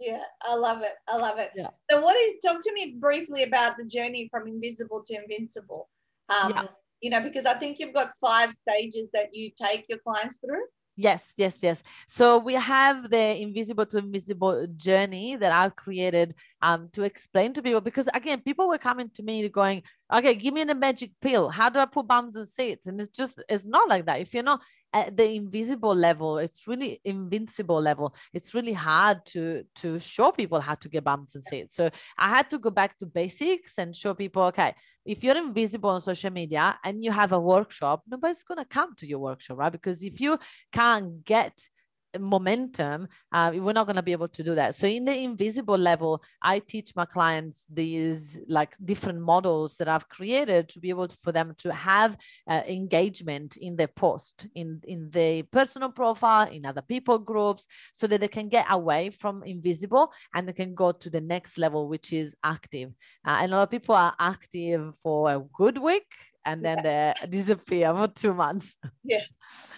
Yeah, 0.02 0.22
I 0.42 0.54
love 0.54 0.80
it. 0.80 0.94
I 1.06 1.18
love 1.18 1.38
it. 1.38 1.50
Yeah. 1.54 1.68
So, 1.90 2.00
what 2.00 2.16
is 2.16 2.36
talk 2.42 2.62
to 2.62 2.72
me 2.72 2.96
briefly 2.98 3.42
about 3.42 3.76
the 3.76 3.84
journey 3.84 4.28
from 4.30 4.48
invisible 4.48 5.04
to 5.06 5.14
invincible? 5.14 5.90
Um, 6.30 6.52
Yeah. 6.52 6.66
You 7.00 7.10
know, 7.10 7.20
because 7.20 7.46
I 7.46 7.54
think 7.54 7.78
you've 7.78 7.94
got 7.94 8.10
five 8.20 8.52
stages 8.52 9.08
that 9.14 9.30
you 9.32 9.50
take 9.56 9.86
your 9.88 9.98
clients 9.98 10.36
through. 10.36 10.62
Yes, 10.96 11.22
yes, 11.38 11.62
yes. 11.62 11.82
So 12.06 12.38
we 12.38 12.52
have 12.54 13.08
the 13.08 13.40
invisible 13.40 13.86
to 13.86 13.98
invisible 13.98 14.66
journey 14.76 15.34
that 15.34 15.50
I've 15.50 15.74
created 15.74 16.34
um, 16.60 16.90
to 16.92 17.04
explain 17.04 17.54
to 17.54 17.62
people 17.62 17.80
because 17.80 18.06
again, 18.12 18.42
people 18.42 18.68
were 18.68 18.76
coming 18.76 19.08
to 19.14 19.22
me 19.22 19.48
going, 19.48 19.82
okay, 20.12 20.34
give 20.34 20.52
me 20.52 20.64
the 20.64 20.74
magic 20.74 21.12
pill. 21.22 21.48
How 21.48 21.70
do 21.70 21.78
I 21.78 21.86
put 21.86 22.06
bums 22.06 22.36
and 22.36 22.46
seats? 22.46 22.86
And 22.86 23.00
it's 23.00 23.16
just, 23.16 23.42
it's 23.48 23.64
not 23.64 23.88
like 23.88 24.04
that. 24.06 24.20
If 24.20 24.34
you're 24.34 24.42
not 24.42 24.60
at 24.92 25.16
the 25.16 25.30
invisible 25.30 25.94
level, 25.94 26.38
it's 26.38 26.66
really 26.66 27.00
invincible 27.04 27.80
level. 27.80 28.14
It's 28.32 28.54
really 28.54 28.72
hard 28.72 29.24
to 29.26 29.64
to 29.76 29.98
show 29.98 30.32
people 30.32 30.60
how 30.60 30.74
to 30.74 30.88
get 30.88 31.04
bumps 31.04 31.34
and 31.34 31.44
seats. 31.44 31.76
So 31.76 31.90
I 32.18 32.28
had 32.28 32.50
to 32.50 32.58
go 32.58 32.70
back 32.70 32.98
to 32.98 33.06
basics 33.06 33.78
and 33.78 33.94
show 33.94 34.14
people, 34.14 34.42
okay, 34.44 34.74
if 35.04 35.22
you're 35.22 35.36
invisible 35.36 35.90
on 35.90 36.00
social 36.00 36.30
media 36.30 36.78
and 36.84 37.04
you 37.04 37.12
have 37.12 37.32
a 37.32 37.40
workshop, 37.40 38.02
nobody's 38.08 38.42
gonna 38.42 38.64
come 38.64 38.94
to 38.96 39.06
your 39.06 39.20
workshop, 39.20 39.58
right? 39.58 39.72
Because 39.72 40.02
if 40.02 40.20
you 40.20 40.38
can't 40.72 41.24
get 41.24 41.56
momentum, 42.18 43.08
uh, 43.32 43.52
we're 43.54 43.72
not 43.72 43.86
going 43.86 43.96
to 43.96 44.02
be 44.02 44.12
able 44.12 44.28
to 44.28 44.42
do 44.42 44.54
that. 44.54 44.74
So 44.74 44.86
in 44.86 45.04
the 45.04 45.16
invisible 45.16 45.78
level, 45.78 46.22
I 46.42 46.58
teach 46.58 46.94
my 46.96 47.04
clients 47.04 47.64
these 47.72 48.38
like 48.48 48.76
different 48.84 49.20
models 49.20 49.76
that 49.76 49.88
I've 49.88 50.08
created 50.08 50.68
to 50.70 50.80
be 50.80 50.90
able 50.90 51.08
to, 51.08 51.16
for 51.16 51.32
them 51.32 51.54
to 51.58 51.72
have 51.72 52.16
uh, 52.48 52.62
engagement 52.66 53.56
in 53.56 53.76
their 53.76 53.88
post, 53.88 54.46
in 54.54 54.80
in 54.86 55.10
the 55.10 55.42
personal 55.42 55.90
profile, 55.90 56.48
in 56.48 56.66
other 56.66 56.82
people 56.82 57.18
groups, 57.18 57.66
so 57.92 58.06
that 58.06 58.20
they 58.20 58.28
can 58.28 58.48
get 58.48 58.66
away 58.70 59.10
from 59.10 59.42
invisible 59.44 60.12
and 60.34 60.48
they 60.48 60.52
can 60.52 60.74
go 60.74 60.92
to 60.92 61.10
the 61.10 61.20
next 61.20 61.58
level, 61.58 61.88
which 61.88 62.12
is 62.12 62.34
active. 62.42 62.90
Uh, 63.26 63.38
and 63.40 63.52
a 63.52 63.56
lot 63.56 63.62
of 63.62 63.70
people 63.70 63.94
are 63.94 64.14
active 64.18 64.92
for 65.02 65.30
a 65.30 65.42
good 65.56 65.78
week. 65.78 66.06
And 66.44 66.64
then 66.64 66.82
they 66.82 67.14
disappear 67.28 67.94
for 67.94 68.08
two 68.08 68.34
months 68.34 68.74
Yes. 69.04 69.26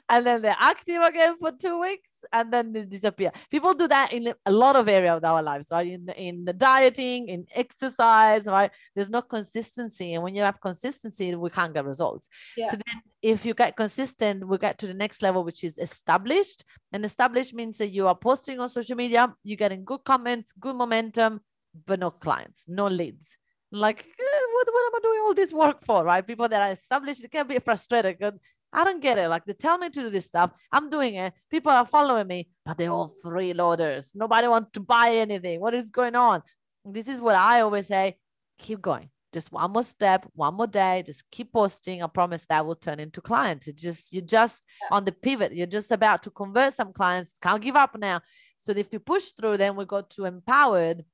and 0.09 0.25
then 0.25 0.43
they're 0.43 0.57
active 0.59 1.03
again 1.03 1.37
for 1.41 1.53
two 1.53 1.81
weeks 1.81 2.09
and 2.33 2.53
then 2.53 2.73
they 2.73 2.85
disappear. 2.85 3.33
People 3.51 3.75
do 3.75 3.89
that 3.89 4.13
in 4.13 4.33
a 4.47 4.53
lot 4.53 4.77
of 4.77 4.89
area 4.89 5.15
of 5.15 5.25
our 5.25 5.43
lives, 5.43 5.69
right? 5.71 5.87
In 5.87 6.07
the, 6.07 6.21
in 6.21 6.45
the 6.45 6.53
dieting, 6.53 7.29
in 7.29 7.47
exercise, 7.55 8.45
right? 8.45 8.71
There's 8.95 9.11
no 9.11 9.23
consistency, 9.23 10.15
and 10.15 10.23
when 10.23 10.35
you 10.35 10.43
have 10.43 10.61
consistency, 10.61 11.35
we 11.35 11.51
can't 11.51 11.75
get 11.75 11.85
results. 11.85 12.29
Yeah. 12.57 12.71
So 12.71 12.77
then, 12.77 13.03
if 13.23 13.45
you 13.45 13.55
get 13.55 13.77
consistent, 13.77 14.47
we 14.47 14.59
get 14.59 14.79
to 14.79 14.87
the 14.87 14.95
next 14.95 15.23
level, 15.23 15.45
which 15.45 15.65
is 15.65 15.79
established. 15.79 16.65
And 16.93 17.05
established 17.05 17.55
means 17.55 17.79
that 17.79 17.89
you 17.89 18.07
are 18.07 18.17
posting 18.17 18.61
on 18.61 18.69
social 18.69 18.97
media, 18.97 19.35
you're 19.45 19.57
getting 19.57 19.85
good 19.85 20.05
comments, 20.05 20.53
good 20.59 20.77
momentum, 20.77 21.41
but 21.87 22.01
no 22.01 22.11
clients, 22.11 22.65
no 22.69 22.87
leads. 22.87 23.27
Like, 23.71 24.07
what, 24.65 24.73
what 24.73 24.87
am 24.87 24.97
I 24.97 25.01
doing 25.03 25.21
all 25.25 25.35
this 25.35 25.53
work 25.53 25.85
for, 25.85 26.05
right? 26.05 26.27
People 26.27 26.49
that 26.49 26.63
are 26.63 26.73
established, 26.73 27.25
can 27.31 27.47
be 27.47 27.59
frustrated. 27.59 28.19
'cause 28.21 28.35
I 28.73 28.85
don't 28.85 29.01
get 29.03 29.19
it. 29.19 29.29
Like 29.29 29.45
they 29.45 29.53
tell 29.53 29.77
me 29.79 29.91
to 29.91 30.01
do 30.03 30.11
this 30.11 30.27
stuff. 30.27 30.51
I'm 30.71 30.89
doing 30.89 31.15
it. 31.17 31.35
People 31.51 31.73
are 31.73 31.87
following 31.87 32.27
me, 32.27 32.49
but 32.65 32.79
they're 32.79 32.91
all 32.91 33.13
freeloaders. 33.25 34.11
Nobody 34.15 34.49
wants 34.49 34.71
to 34.73 34.81
buy 34.81 35.17
anything. 35.17 35.61
What 35.61 35.75
is 35.75 35.91
going 35.91 36.15
on? 36.15 36.43
This 36.85 37.07
is 37.09 37.21
what 37.21 37.35
I 37.35 37.61
always 37.61 37.87
say. 37.87 38.17
Keep 38.59 38.81
going. 38.81 39.11
Just 39.33 39.53
one 39.53 39.73
more 39.73 39.83
step, 39.83 40.27
one 40.35 40.55
more 40.55 40.67
day. 40.67 41.03
Just 41.07 41.23
keep 41.31 41.53
posting. 41.53 42.03
I 42.03 42.07
promise 42.07 42.45
that 42.49 42.65
will 42.67 42.75
turn 42.77 43.01
into 43.01 43.21
clients. 43.21 43.69
It 43.69 43.77
just 43.77 44.13
you're 44.13 44.23
just 44.23 44.63
on 44.91 45.05
the 45.05 45.13
pivot. 45.13 45.55
You're 45.55 45.67
just 45.67 45.91
about 45.91 46.23
to 46.25 46.31
convert 46.31 46.75
some 46.75 46.93
clients. 46.93 47.35
Can't 47.43 47.63
give 47.63 47.77
up 47.77 47.97
now. 47.99 48.21
So 48.59 48.73
if 48.73 48.93
you 48.93 49.01
push 49.01 49.33
through, 49.33 49.57
then 49.59 49.77
we 49.77 49.85
go 49.85 50.03
to 50.03 50.25
empowered, 50.25 51.05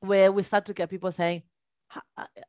where 0.00 0.32
we 0.32 0.42
start 0.42 0.66
to 0.66 0.74
get 0.74 0.90
people 0.90 1.12
saying, 1.12 1.42
"I- 1.42 1.42
I- 1.42 1.51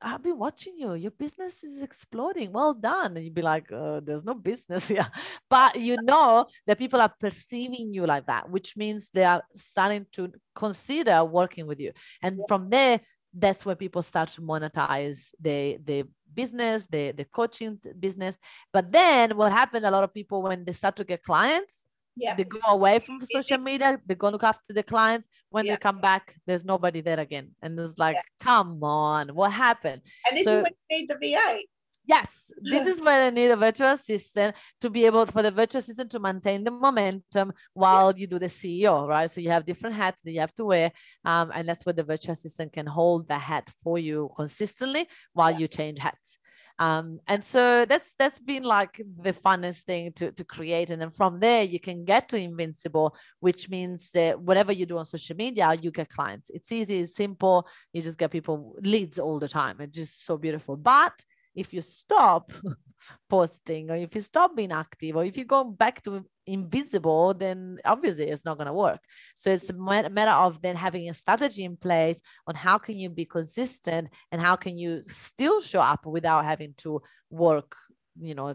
I've 0.01 0.23
been 0.23 0.37
watching 0.37 0.77
you. 0.77 0.93
Your 0.93 1.11
business 1.11 1.63
is 1.63 1.81
exploding. 1.81 2.51
Well 2.51 2.73
done. 2.73 3.17
And 3.17 3.25
you'd 3.25 3.33
be 3.33 3.41
like, 3.41 3.71
uh, 3.71 3.99
there's 4.03 4.23
no 4.23 4.33
business 4.33 4.87
here. 4.93 5.07
But 5.49 5.75
you 5.75 5.97
know 6.01 6.47
that 6.67 6.77
people 6.77 7.01
are 7.01 7.13
perceiving 7.19 7.93
you 7.93 8.05
like 8.05 8.27
that, 8.27 8.49
which 8.49 8.75
means 8.77 9.09
they 9.13 9.23
are 9.23 9.43
starting 9.55 10.05
to 10.13 10.31
consider 10.55 11.23
working 11.25 11.67
with 11.67 11.79
you. 11.79 11.91
And 12.21 12.39
from 12.47 12.69
there, 12.69 13.01
that's 13.33 13.65
when 13.65 13.75
people 13.75 14.01
start 14.01 14.31
to 14.31 14.41
monetize 14.41 15.19
the 15.39 15.77
the 15.83 16.05
business, 16.33 16.87
the 16.87 17.11
the 17.11 17.25
coaching 17.25 17.79
business. 17.99 18.37
But 18.71 18.91
then 18.91 19.35
what 19.35 19.51
happened? 19.51 19.85
A 19.85 19.91
lot 19.91 20.03
of 20.03 20.13
people 20.13 20.43
when 20.43 20.63
they 20.65 20.73
start 20.73 20.95
to 20.97 21.03
get 21.03 21.23
clients, 21.23 21.82
Yeah. 22.15 22.35
they 22.35 22.43
go 22.43 22.59
away 22.67 22.99
from 22.99 23.19
social 23.25 23.57
media, 23.57 23.99
they 24.05 24.15
go 24.15 24.29
look 24.29 24.43
after 24.43 24.73
the 24.73 24.83
clients. 24.83 25.27
When 25.49 25.65
Yeah. 25.65 25.73
they 25.73 25.77
come 25.77 25.99
back, 25.99 26.35
there's 26.45 26.63
nobody 26.65 27.01
there 27.01 27.19
again. 27.19 27.55
And 27.61 27.79
it's 27.79 27.97
like, 27.97 28.17
come 28.39 28.83
on, 28.83 29.29
what 29.29 29.51
happened? 29.51 30.01
And 30.27 30.37
this 30.37 30.45
So- 30.45 30.57
is 30.59 30.63
when 30.63 30.73
you 30.89 30.97
need 30.99 31.09
the 31.09 31.17
VA. 31.17 31.59
Yes, 32.05 32.27
this 32.61 32.85
is 32.85 33.01
where 33.01 33.27
I 33.27 33.29
need 33.29 33.49
a 33.49 33.55
virtual 33.55 33.87
assistant 33.91 34.57
to 34.81 34.89
be 34.89 35.05
able 35.05 35.25
for 35.25 35.41
the 35.41 35.51
virtual 35.51 35.79
assistant 35.79 36.11
to 36.11 36.19
maintain 36.19 36.65
the 36.65 36.71
momentum 36.71 37.53
while 37.73 38.13
you 38.17 38.27
do 38.27 38.37
the 38.39 38.49
CEO, 38.49 39.07
right? 39.07 39.31
So 39.31 39.39
you 39.39 39.49
have 39.51 39.65
different 39.65 39.95
hats 39.95 40.21
that 40.23 40.31
you 40.33 40.41
have 40.41 40.53
to 40.55 40.65
wear, 40.65 40.91
um, 41.23 41.51
and 41.55 41.67
that's 41.67 41.85
where 41.85 41.93
the 41.93 42.03
virtual 42.03 42.33
assistant 42.33 42.73
can 42.73 42.87
hold 42.87 43.29
the 43.29 43.37
hat 43.37 43.69
for 43.83 43.97
you 43.97 44.31
consistently 44.35 45.07
while 45.31 45.51
Yeah. 45.51 45.59
you 45.59 45.67
change 45.69 45.99
hats. 45.99 46.37
Um, 46.79 47.19
and 47.27 47.43
so 47.43 47.85
that's 47.85 48.09
that's 48.17 48.39
been 48.39 48.63
like 48.63 48.99
the 49.21 49.33
funnest 49.33 49.83
thing 49.83 50.11
to 50.13 50.31
to 50.31 50.43
create, 50.43 50.89
and 50.89 51.01
then 51.01 51.11
from 51.11 51.39
there 51.39 51.63
you 51.63 51.79
can 51.79 52.03
get 52.03 52.29
to 52.29 52.37
invincible, 52.37 53.15
which 53.39 53.69
means 53.69 54.09
that 54.11 54.39
whatever 54.39 54.71
you 54.71 54.85
do 54.85 54.97
on 54.97 55.05
social 55.05 55.35
media, 55.35 55.73
you 55.79 55.91
get 55.91 56.09
clients. 56.09 56.49
It's 56.49 56.71
easy, 56.71 56.99
it's 56.99 57.15
simple. 57.15 57.67
You 57.93 58.01
just 58.01 58.17
get 58.17 58.31
people 58.31 58.75
leads 58.81 59.19
all 59.19 59.39
the 59.39 59.47
time. 59.47 59.77
It's 59.81 59.95
just 59.95 60.25
so 60.25 60.37
beautiful. 60.37 60.75
But 60.75 61.23
if 61.55 61.73
you 61.73 61.81
stop 61.81 62.51
posting 63.29 63.91
or 63.91 63.95
if 63.95 64.15
you 64.15 64.21
stop 64.21 64.55
being 64.55 64.71
active 64.71 65.15
or 65.15 65.23
if 65.23 65.37
you 65.37 65.45
go 65.45 65.63
back 65.63 66.01
to 66.03 66.25
invisible 66.45 67.33
then 67.33 67.77
obviously 67.85 68.29
it's 68.29 68.45
not 68.45 68.57
going 68.57 68.67
to 68.67 68.73
work. 68.73 68.99
So 69.35 69.51
it's 69.51 69.69
a 69.69 69.73
matter 69.73 70.31
of 70.31 70.61
then 70.61 70.75
having 70.75 71.09
a 71.09 71.13
strategy 71.13 71.63
in 71.63 71.77
place 71.77 72.19
on 72.47 72.55
how 72.55 72.77
can 72.77 72.95
you 72.97 73.09
be 73.09 73.25
consistent 73.25 74.09
and 74.31 74.41
how 74.41 74.55
can 74.55 74.77
you 74.77 75.01
still 75.01 75.61
show 75.61 75.81
up 75.81 76.05
without 76.05 76.45
having 76.45 76.73
to 76.77 77.01
work 77.29 77.75
you 78.21 78.35
know 78.35 78.53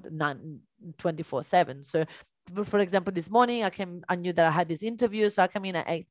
24 0.99 1.43
7 1.43 1.83
so 1.83 2.05
for 2.65 2.79
example 2.79 3.13
this 3.13 3.31
morning 3.31 3.65
i 3.65 3.71
came 3.71 4.03
i 4.09 4.15
knew 4.15 4.33
that 4.33 4.47
i 4.47 4.51
had 4.51 4.69
this 4.69 4.83
interview 4.83 5.29
so 5.29 5.43
i 5.43 5.49
come 5.49 5.65
in 5.65 5.77
at 5.77 5.89
8 5.89 6.07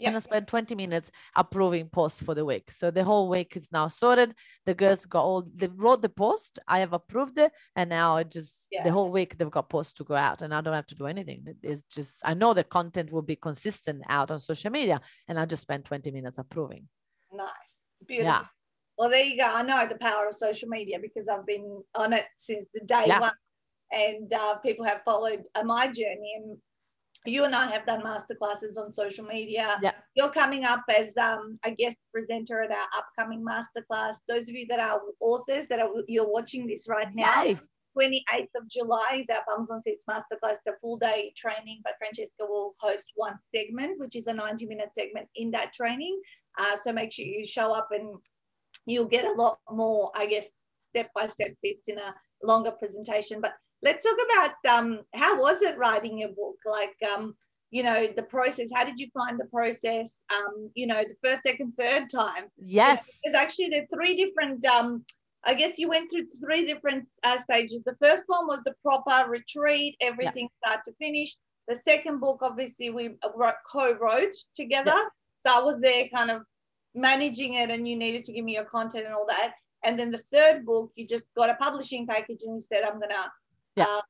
30 0.00 0.06
and 0.06 0.16
I 0.16 0.18
spent 0.20 0.46
20 0.48 0.74
minutes 0.74 1.10
approving 1.36 1.88
posts 1.88 2.22
for 2.22 2.34
the 2.34 2.44
week. 2.44 2.70
So 2.70 2.90
the 2.90 3.04
whole 3.04 3.28
week 3.28 3.56
is 3.56 3.68
now 3.72 3.88
sorted. 3.88 4.34
The 4.66 4.74
girls 4.74 5.06
got 5.06 5.22
all 5.24 5.46
they 5.54 5.68
wrote 5.68 6.02
the 6.02 6.08
post, 6.08 6.58
I 6.66 6.80
have 6.80 6.92
approved 6.92 7.38
it, 7.38 7.52
and 7.76 7.90
now 7.90 8.16
it 8.16 8.30
just 8.30 8.68
Yeah. 8.70 8.84
the 8.84 8.92
whole 8.92 9.10
week 9.10 9.36
they've 9.36 9.50
got 9.50 9.68
posts 9.68 9.92
to 9.94 10.04
go 10.04 10.14
out, 10.14 10.42
and 10.42 10.54
I 10.54 10.60
don't 10.60 10.74
have 10.74 10.86
to 10.86 10.94
do 10.94 11.06
anything. 11.06 11.44
It's 11.62 11.82
just 11.82 12.20
I 12.24 12.34
know 12.34 12.54
the 12.54 12.64
content 12.64 13.12
will 13.12 13.22
be 13.22 13.36
consistent 13.36 14.02
out 14.08 14.30
on 14.30 14.38
social 14.40 14.70
media, 14.70 15.00
and 15.28 15.38
I 15.38 15.44
just 15.46 15.62
spent 15.62 15.84
20 15.84 16.10
minutes 16.10 16.38
approving. 16.38 16.88
Nice. 17.32 17.76
Beautiful. 18.06 18.32
Yeah. 18.32 18.44
Well, 18.96 19.10
there 19.10 19.24
you 19.24 19.36
go. 19.36 19.46
I 19.46 19.62
know 19.62 19.86
the 19.86 19.98
power 19.98 20.28
of 20.28 20.34
social 20.34 20.68
media 20.68 20.98
because 21.00 21.28
I've 21.28 21.46
been 21.46 21.82
on 21.94 22.12
it 22.12 22.26
since 22.36 22.68
the 22.74 22.80
day 22.80 23.04
Yeah. 23.06 23.20
one, 23.20 23.32
and 23.92 24.32
uh, 24.32 24.56
people 24.56 24.84
have 24.84 25.02
followed 25.04 25.46
uh, 25.54 25.64
my 25.64 25.86
journey. 25.86 26.32
And 26.36 26.58
you 27.26 27.44
and 27.44 27.54
I 27.54 27.70
have 27.70 27.84
done 27.84 28.02
masterclasses 28.02 28.78
on 28.78 28.92
social 28.92 29.26
media. 29.26 29.78
Yeah. 29.82 29.92
You're 30.14 30.30
coming 30.30 30.64
up 30.64 30.82
as 30.88 31.16
um, 31.18 31.58
a 31.64 31.70
guest 31.70 31.98
presenter 32.12 32.62
at 32.62 32.70
our 32.70 32.86
upcoming 32.96 33.44
masterclass. 33.44 34.16
Those 34.28 34.48
of 34.48 34.54
you 34.54 34.66
that 34.70 34.80
are 34.80 35.00
authors 35.20 35.66
that 35.66 35.80
are 35.80 35.90
you're 36.08 36.30
watching 36.30 36.66
this 36.66 36.88
right 36.88 37.14
now, 37.14 37.44
Yay. 37.44 37.58
28th 37.98 38.48
of 38.56 38.68
July 38.70 39.24
is 39.24 39.26
our 39.34 39.42
Bums 39.46 39.70
on 39.70 39.82
Seats 39.82 40.04
Masterclass, 40.08 40.56
the 40.64 40.72
full 40.80 40.96
day 40.96 41.32
training. 41.36 41.80
But 41.84 41.94
Francesca 41.98 42.46
will 42.46 42.72
host 42.80 43.06
one 43.16 43.38
segment, 43.54 43.98
which 43.98 44.16
is 44.16 44.26
a 44.26 44.32
90 44.32 44.66
minute 44.66 44.90
segment 44.96 45.28
in 45.34 45.50
that 45.50 45.74
training. 45.74 46.18
Uh, 46.58 46.76
so 46.76 46.92
make 46.92 47.12
sure 47.12 47.26
you 47.26 47.44
show 47.46 47.72
up 47.72 47.88
and 47.90 48.16
you'll 48.86 49.06
get 49.06 49.26
a 49.26 49.32
lot 49.32 49.58
more, 49.70 50.10
I 50.14 50.26
guess, 50.26 50.48
step 50.88 51.10
by 51.14 51.26
step 51.26 51.52
bits 51.62 51.88
in 51.88 51.98
a 51.98 52.14
longer 52.42 52.70
presentation. 52.70 53.40
But 53.40 53.52
let's 53.82 54.04
talk 54.04 54.16
about 54.26 54.78
um, 54.78 55.00
how 55.14 55.40
was 55.40 55.62
it 55.62 55.78
writing 55.78 56.18
your 56.18 56.30
book? 56.30 56.56
Like, 56.64 56.96
um, 57.14 57.34
you 57.70 57.82
know, 57.82 58.08
the 58.14 58.22
process. 58.22 58.68
How 58.74 58.84
did 58.84 58.98
you 58.98 59.08
find 59.14 59.38
the 59.38 59.46
process? 59.46 60.18
Um, 60.32 60.70
you 60.74 60.86
know, 60.86 61.02
the 61.02 61.16
first, 61.22 61.42
second, 61.46 61.72
third 61.78 62.10
time. 62.10 62.44
Yes. 62.58 63.08
There's 63.24 63.36
actually 63.36 63.68
the 63.68 63.86
three 63.94 64.16
different. 64.16 64.64
Um, 64.66 65.04
I 65.44 65.54
guess 65.54 65.78
you 65.78 65.88
went 65.88 66.10
through 66.10 66.26
three 66.38 66.66
different 66.66 67.06
uh, 67.24 67.38
stages. 67.38 67.80
The 67.86 67.96
first 68.02 68.24
one 68.26 68.46
was 68.46 68.60
the 68.64 68.74
proper 68.84 69.30
retreat, 69.30 69.96
everything 70.00 70.48
start 70.62 70.80
to 70.84 70.92
finish. 71.00 71.36
The 71.66 71.76
second 71.76 72.20
book, 72.20 72.40
obviously, 72.42 72.90
we 72.90 73.16
wrote, 73.34 73.54
co-wrote 73.70 74.34
together. 74.54 74.96
So 75.38 75.50
I 75.50 75.62
was 75.62 75.80
there, 75.80 76.08
kind 76.14 76.30
of 76.30 76.42
managing 76.94 77.54
it, 77.54 77.70
and 77.70 77.88
you 77.88 77.96
needed 77.96 78.24
to 78.24 78.32
give 78.32 78.44
me 78.44 78.54
your 78.54 78.64
content 78.64 79.06
and 79.06 79.14
all 79.14 79.26
that. 79.28 79.54
And 79.82 79.98
then 79.98 80.10
the 80.10 80.22
third 80.32 80.66
book, 80.66 80.92
you 80.96 81.06
just 81.06 81.26
got 81.36 81.48
a 81.48 81.54
publishing 81.54 82.06
package, 82.06 82.42
and 82.42 82.54
you 82.54 82.60
said, 82.60 82.82
"I'm 82.82 83.00
gonna, 83.00 83.30
Yeah. 83.76 83.84
um, 83.84 84.02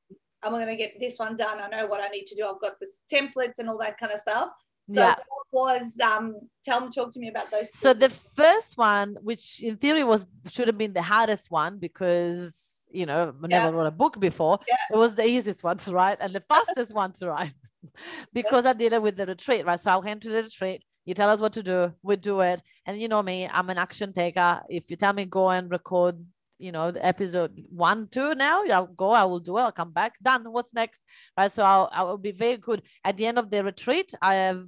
I'm 0.42 0.53
gonna 0.53 0.77
get 0.77 0.99
this 0.99 1.18
one 1.18 1.37
done. 1.37 1.61
I 1.61 1.68
know 1.68 1.87
what 1.87 2.01
I 2.01 2.09
need 2.09 2.27
to 2.27 2.35
do. 2.35 2.46
I've 2.46 2.61
got 2.61 2.81
this 2.81 3.03
templates 3.12 3.59
and 3.59 3.68
all 3.68 3.79
that 3.79 3.99
kind 3.99 4.12
of 4.12 4.20
stuff." 4.20 4.51
So 4.88 5.01
Yeah. 5.01 5.14
what 5.29 5.46
was 5.53 5.99
um, 6.01 6.37
tell 6.64 6.81
me, 6.81 6.88
talk 6.90 7.12
to 7.12 7.20
me 7.20 7.29
about 7.29 7.51
those. 7.51 7.73
So 7.73 7.92
the 7.92 8.11
first 8.11 8.77
one, 8.77 9.16
which 9.20 9.62
in 9.62 9.77
theory 9.77 10.05
was 10.05 10.27
should 10.49 10.66
have 10.66 10.79
been 10.79 10.92
the 10.92 11.03
hardest 11.03 11.51
one 11.51 11.79
because 11.79 12.57
you 12.90 13.07
know 13.07 13.35
I 13.44 13.46
never 13.46 13.73
wrote 13.73 13.87
a 13.87 13.90
book 13.90 14.18
before. 14.18 14.59
Yeah. 14.66 14.77
It 14.92 14.96
was 14.96 15.14
the 15.14 15.25
easiest 15.25 15.62
one 15.62 15.77
to 15.79 15.92
write 15.92 16.18
and 16.20 16.35
the 16.35 16.40
fastest 16.49 16.92
one 16.92 17.12
to 17.14 17.29
write 17.29 17.55
because 18.33 18.66
I 18.66 18.73
did 18.73 18.92
it 18.92 19.03
with 19.03 19.16
the 19.16 19.27
retreat, 19.27 19.66
right? 19.66 19.81
So 19.81 19.90
I 19.90 19.96
went 19.99 20.23
to 20.23 20.31
the 20.31 20.42
retreat. 20.42 20.85
You 21.05 21.14
tell 21.14 21.31
us 21.31 21.40
what 21.40 21.53
to 21.55 21.62
do, 21.62 21.92
we 22.03 22.16
do 22.16 22.40
it, 22.40 22.61
and 22.87 23.01
you 23.01 23.09
know 23.09 23.23
me, 23.23 23.49
I'm 23.51 23.70
an 23.70 23.79
action 23.79 24.12
taker. 24.12 24.61
If 24.68 24.90
you 24.90 24.96
tell 24.96 25.12
me 25.12 25.25
go 25.25 25.51
and 25.51 25.70
record, 25.70 26.16
you 26.61 26.73
know, 26.73 26.92
episode 27.01 27.53
one, 27.70 28.09
two 28.09 28.35
now, 28.35 28.64
I'll 28.66 28.87
go, 28.87 29.11
I 29.11 29.25
will 29.25 29.40
do 29.40 29.59
it, 29.59 29.62
I'll 29.62 29.73
come 29.73 29.92
back, 29.92 30.14
done. 30.23 30.44
What's 30.53 30.75
next, 30.75 31.01
right? 31.37 31.51
So 31.51 31.64
I'll, 31.64 31.90
I 31.92 32.03
will 32.05 32.18
be 32.18 32.33
very 32.33 32.57
good. 32.59 32.83
At 33.05 33.16
the 33.16 33.27
end 33.27 33.38
of 33.38 33.51
the 33.51 33.64
retreat, 33.64 34.12
I 34.23 34.35
have 34.35 34.66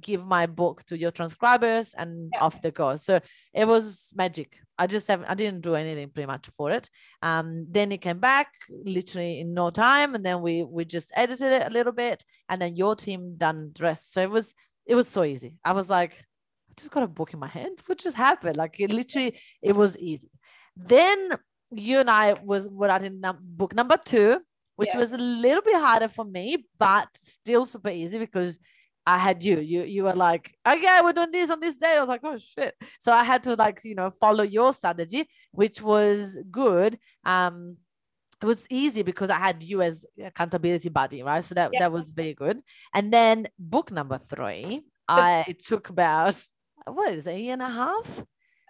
give 0.00 0.24
my 0.24 0.46
book 0.46 0.84
to 0.86 0.96
your 0.96 1.10
transcribers 1.10 1.94
and 1.94 2.30
Yeah. 2.32 2.40
off 2.44 2.62
the 2.62 2.70
go. 2.70 2.96
So 2.96 3.20
it 3.52 3.64
was 3.66 4.10
magic. 4.14 4.56
I 4.78 4.86
just 4.86 5.08
have 5.08 5.24
i 5.28 5.34
didn't 5.34 5.60
do 5.62 5.74
anything 5.74 6.10
pretty 6.10 6.26
much 6.26 6.48
for 6.56 6.70
it. 6.70 6.88
Um 7.22 7.66
then 7.70 7.92
it 7.92 7.98
came 8.00 8.20
back 8.20 8.48
literally 8.84 9.40
in 9.40 9.52
no 9.54 9.70
time 9.70 10.14
and 10.14 10.24
then 10.24 10.42
we 10.42 10.62
we 10.62 10.84
just 10.84 11.12
edited 11.16 11.52
it 11.52 11.66
a 11.66 11.70
little 11.70 11.92
bit 11.92 12.24
and 12.48 12.60
then 12.62 12.76
your 12.76 12.94
team 12.96 13.34
done 13.36 13.72
the 13.74 13.82
rest. 13.82 14.12
So 14.12 14.22
it 14.22 14.30
was 14.30 14.54
it 14.86 14.94
was 14.94 15.08
so 15.08 15.24
easy. 15.24 15.54
I 15.64 15.72
was 15.72 15.88
like 15.90 16.12
i 16.12 16.72
just 16.76 16.92
got 16.92 17.02
a 17.02 17.08
book 17.08 17.32
in 17.34 17.40
my 17.40 17.48
hand 17.48 17.82
what 17.86 17.98
just 17.98 18.16
happened? 18.16 18.56
Like 18.56 18.78
it 18.78 18.90
literally 18.90 19.38
it 19.60 19.74
was 19.74 19.98
easy 19.98 20.30
then 20.76 21.30
you 21.72 21.98
and 22.00 22.10
i 22.10 22.32
was 22.44 22.68
writing 22.70 23.20
num- 23.20 23.38
book 23.42 23.74
number 23.74 23.96
two 24.04 24.40
which 24.76 24.88
Yeah. 24.92 24.98
was 24.98 25.12
a 25.12 25.18
little 25.18 25.62
bit 25.62 25.76
harder 25.76 26.08
for 26.08 26.24
me 26.24 26.64
but 26.78 27.08
still 27.14 27.66
super 27.66 27.90
easy 27.90 28.18
because 28.18 28.58
I 29.06 29.16
had 29.16 29.42
you. 29.42 29.58
You 29.60 29.82
you 29.84 30.04
were 30.04 30.12
like, 30.14 30.54
okay, 30.68 31.00
we're 31.02 31.14
doing 31.14 31.32
this 31.32 31.50
on 31.50 31.58
this 31.58 31.76
day. 31.78 31.96
I 31.96 32.00
was 32.00 32.08
like, 32.08 32.20
oh 32.22 32.36
shit. 32.36 32.74
So 33.00 33.10
I 33.12 33.24
had 33.24 33.42
to 33.44 33.54
like, 33.54 33.82
you 33.82 33.94
know, 33.94 34.10
follow 34.10 34.44
your 34.44 34.72
strategy, 34.74 35.26
which 35.52 35.80
was 35.80 36.38
good. 36.50 36.98
Um, 37.24 37.78
it 38.42 38.46
was 38.46 38.66
easy 38.70 39.02
because 39.02 39.30
I 39.30 39.38
had 39.38 39.62
you 39.62 39.80
as 39.80 40.04
accountability 40.22 40.90
buddy, 40.90 41.22
right? 41.22 41.42
So 41.42 41.54
that 41.54 41.70
Yeah. 41.72 41.80
that 41.80 41.92
was 41.92 42.10
very 42.10 42.34
good. 42.34 42.60
And 42.94 43.10
then 43.12 43.48
book 43.58 43.90
number 43.90 44.18
three, 44.28 44.82
I 45.08 45.44
it 45.48 45.64
took 45.66 45.88
about 45.88 46.36
what 46.86 47.12
is 47.14 47.26
it, 47.26 47.34
a 47.34 47.40
year 47.40 47.54
and 47.54 47.62
a 47.62 47.70
half? 47.70 48.06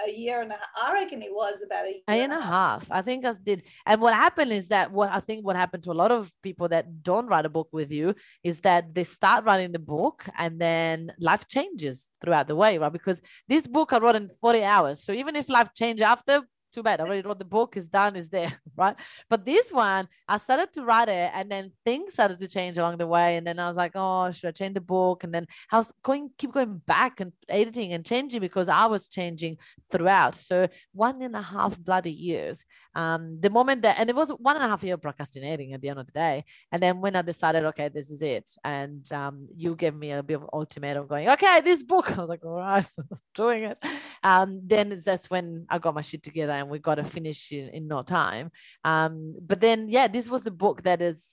A 0.07 0.11
year 0.11 0.41
and 0.43 0.51
a 0.51 0.55
half. 0.55 0.69
I 0.83 0.93
reckon 0.93 1.23
it 1.23 1.33
was 1.33 1.63
about 1.63 1.87
a 1.87 1.91
year, 1.91 2.03
A 2.09 2.15
year 2.15 2.25
and 2.25 2.33
a 2.33 2.41
half. 2.41 2.91
I 2.91 3.03
think 3.03 3.25
I 3.25 3.35
did. 3.35 3.63
And 3.87 4.01
what 4.01 4.15
happened 4.15 4.53
is 4.53 4.69
that 4.69 4.93
what 4.93 5.11
I 5.11 5.21
think 5.21 5.45
what 5.45 5.57
happened 5.57 5.83
to 5.85 5.93
a 5.93 6.01
lot 6.03 6.11
of 6.11 6.31
people 6.43 6.69
that 6.69 7.03
don't 7.03 7.27
write 7.27 7.47
a 7.47 7.49
book 7.51 7.69
with 7.73 7.91
you 7.91 8.15
is 8.43 8.61
that 8.61 8.95
they 8.95 9.05
start 9.05 9.45
writing 9.45 9.73
the 9.73 9.79
book 9.79 10.29
and 10.39 10.61
then 10.61 11.13
life 11.19 11.47
changes 11.49 12.09
throughout 12.21 12.49
the 12.49 12.57
way, 12.57 12.79
right? 12.79 12.93
Because 12.93 13.21
this 13.49 13.67
book 13.67 13.93
I 13.93 13.99
wrote 13.99 14.17
in 14.17 14.31
40 14.41 14.65
hours. 14.65 15.03
So 15.05 15.13
even 15.13 15.37
if 15.37 15.49
life 15.49 15.71
changed 15.75 16.03
after, 16.03 16.43
too 16.71 16.83
bad. 16.83 17.01
I 17.01 17.05
already 17.05 17.27
wrote 17.27 17.39
the 17.39 17.45
book, 17.45 17.77
it's 17.77 17.89
done, 17.89 18.17
it's 18.17 18.29
there, 18.29 18.53
right? 18.77 18.97
But 19.29 19.45
this 19.45 19.71
one, 19.71 20.09
I 20.29 20.39
started 20.39 20.73
to 20.75 20.85
write 20.85 21.09
it 21.09 21.31
and 21.35 21.51
then 21.51 21.73
things 21.85 22.13
started 22.13 22.39
to 22.41 22.49
change 22.49 22.79
along 22.79 22.99
the 22.99 23.07
way. 23.07 23.37
And 23.37 23.47
then 23.47 23.59
I 23.59 23.69
was 23.69 23.77
like, 23.77 23.93
oh, 23.95 24.31
should 24.31 24.49
I 24.49 24.53
change 24.53 24.75
the 24.75 24.81
book? 24.81 25.25
And 25.25 25.35
then 25.35 25.47
I 25.71 25.77
was 25.79 25.93
going, 26.03 26.31
keep 26.39 26.53
going 26.53 26.81
back 26.87 27.21
and 27.21 27.33
editing 27.49 27.93
and 27.93 28.05
changing 28.05 28.41
because 28.41 28.69
I 28.69 28.87
was 28.87 29.09
changing 29.09 29.59
throughout. 29.91 30.37
So 30.37 30.69
one 30.93 31.21
and 31.23 31.37
a 31.37 31.43
half 31.43 31.79
bloody 31.79 32.13
years. 32.13 32.65
Um, 32.95 33.41
the 33.41 33.51
moment 33.51 33.83
that, 33.83 33.99
and 33.99 34.11
it 34.11 34.17
was 34.17 34.31
one 34.31 34.57
and 34.57 34.65
a 34.65 34.69
half 34.69 34.83
year 34.83 34.97
procrastinating 34.97 35.73
at 35.73 35.81
the 35.81 35.89
end 35.89 36.01
of 36.01 36.07
the 36.07 36.13
day. 36.13 36.45
And 36.73 36.83
then 36.83 37.01
when 37.01 37.17
I 37.17 37.23
decided, 37.23 37.65
okay, 37.67 37.89
this 37.89 38.11
is 38.11 38.23
it, 38.23 38.51
and 38.65 39.11
um, 39.13 39.49
you 39.55 39.77
gave 39.77 39.95
me 39.95 40.13
a 40.13 40.23
bit 40.23 40.37
of 40.37 40.49
ultimatum, 40.53 41.07
going, 41.07 41.29
okay, 41.29 41.61
this 41.61 41.83
book. 41.83 42.11
I 42.17 42.21
was 42.21 42.29
like, 42.29 42.45
all 42.45 42.57
right, 42.57 42.87
I'm 42.99 43.19
doing 43.35 43.65
it. 43.65 43.79
Um, 44.23 44.63
then 44.65 45.03
that's 45.05 45.31
when 45.31 45.67
I 45.69 45.79
got 45.79 45.95
my 45.95 46.03
shit 46.03 46.23
together, 46.23 46.53
and 46.53 46.69
we 46.69 46.79
got 46.79 46.97
to 46.97 47.05
finish 47.05 47.53
in, 47.53 47.69
in 47.69 47.89
no 47.89 48.03
time. 48.03 48.51
Um, 48.85 49.37
but 49.41 49.61
then, 49.61 49.89
yeah, 49.89 50.09
this 50.09 50.29
was 50.29 50.43
the 50.43 50.51
book 50.51 50.83
that 50.83 51.01
is. 51.03 51.27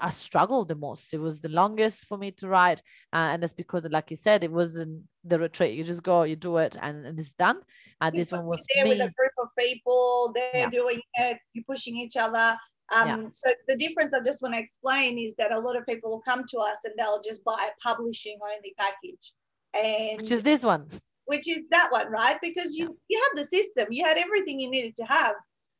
I 0.00 0.10
struggled 0.10 0.68
the 0.68 0.74
most. 0.74 1.12
It 1.12 1.18
was 1.18 1.40
the 1.40 1.48
longest 1.50 2.06
for 2.06 2.16
me 2.16 2.30
to 2.32 2.48
write, 2.48 2.80
uh, 3.12 3.32
and 3.32 3.42
that's 3.42 3.52
because, 3.52 3.86
like 3.90 4.10
you 4.10 4.16
said, 4.16 4.42
it 4.42 4.50
wasn't 4.50 5.02
the 5.24 5.38
retreat. 5.38 5.76
You 5.76 5.84
just 5.84 6.02
go, 6.02 6.22
you 6.22 6.36
do 6.36 6.56
it, 6.58 6.76
and, 6.80 7.04
and 7.06 7.18
it's 7.18 7.34
done. 7.34 7.58
Uh, 8.00 8.10
this 8.10 8.32
one 8.32 8.46
was 8.46 8.64
there 8.74 8.84
me. 8.84 8.90
with 8.90 9.00
a 9.00 9.12
group 9.18 9.32
of 9.42 9.48
people. 9.58 10.32
They're 10.34 10.50
Yeah. 10.54 10.70
doing 10.70 11.00
it. 11.14 11.38
You're 11.52 11.64
pushing 11.64 11.96
each 11.96 12.16
other. 12.16 12.56
Um, 12.92 13.08
Yeah. 13.08 13.28
So 13.32 13.52
the 13.68 13.76
difference 13.76 14.12
I 14.14 14.20
just 14.20 14.42
want 14.42 14.54
to 14.54 14.60
explain 14.60 15.18
is 15.18 15.34
that 15.36 15.52
a 15.52 15.58
lot 15.58 15.76
of 15.76 15.84
people 15.86 16.10
will 16.10 16.22
come 16.22 16.44
to 16.48 16.58
us 16.58 16.78
and 16.84 16.94
they'll 16.98 17.22
just 17.22 17.44
buy 17.44 17.68
a 17.70 17.80
publishing 17.82 18.38
only 18.42 18.74
package, 18.78 19.32
and 19.74 20.18
which 20.18 20.30
is 20.30 20.42
this 20.42 20.62
one. 20.62 20.88
which 21.26 21.48
is 21.48 21.64
that 21.70 21.88
one, 21.90 22.10
right? 22.10 22.38
Because 22.42 22.74
you 22.76 22.96
you 23.08 23.18
had 23.24 23.38
the 23.40 23.46
system, 23.46 23.86
you 23.90 24.04
had 24.04 24.16
everything 24.18 24.60
you 24.60 24.70
needed 24.70 24.96
to 24.96 25.04
have, 25.04 25.34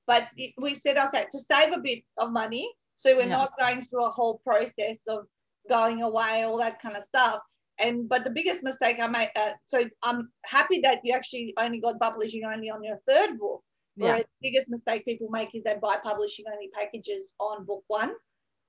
but 0.07 0.29
it, 0.37 0.53
we 0.59 0.75
said 0.75 0.97
okay 0.99 1.27
to 1.31 1.39
save 1.51 1.73
a 1.73 1.79
bit 1.79 2.03
of 2.19 2.33
money, 2.33 2.71
so 2.97 3.17
we're 3.17 3.23
Yeah. 3.23 3.39
not 3.39 3.59
going 3.59 3.83
through 3.83 4.05
a 4.05 4.11
whole 4.11 4.39
process 4.39 4.99
of 5.09 5.27
going 5.69 6.03
away, 6.03 6.43
all 6.43 6.59
that 6.59 6.81
kind 6.81 6.97
of 6.97 7.05
stuff. 7.05 7.41
And 7.79 8.09
but 8.09 8.23
the 8.25 8.31
biggest 8.31 8.63
mistake 8.63 8.99
I 9.01 9.09
made, 9.09 9.31
uh, 9.37 9.53
so 9.65 9.85
I'm 10.03 10.31
happy 10.45 10.79
that 10.81 11.01
you 11.05 11.13
actually 11.15 11.55
only 11.59 11.81
got 11.81 11.99
publishing 12.01 12.45
only 12.45 12.71
on 12.71 12.85
your 12.85 12.99
third 13.09 13.39
book. 13.39 13.63
Yeah. 13.97 14.19
The 14.19 14.27
biggest 14.43 14.69
mistake 14.69 15.05
people 15.05 15.29
make 15.31 15.55
is 15.55 15.63
they 15.65 15.77
buy 15.81 15.97
publishing 16.03 16.45
only 16.53 16.69
packages 16.75 17.33
on 17.41 17.65
book 17.65 17.85
one 17.89 18.13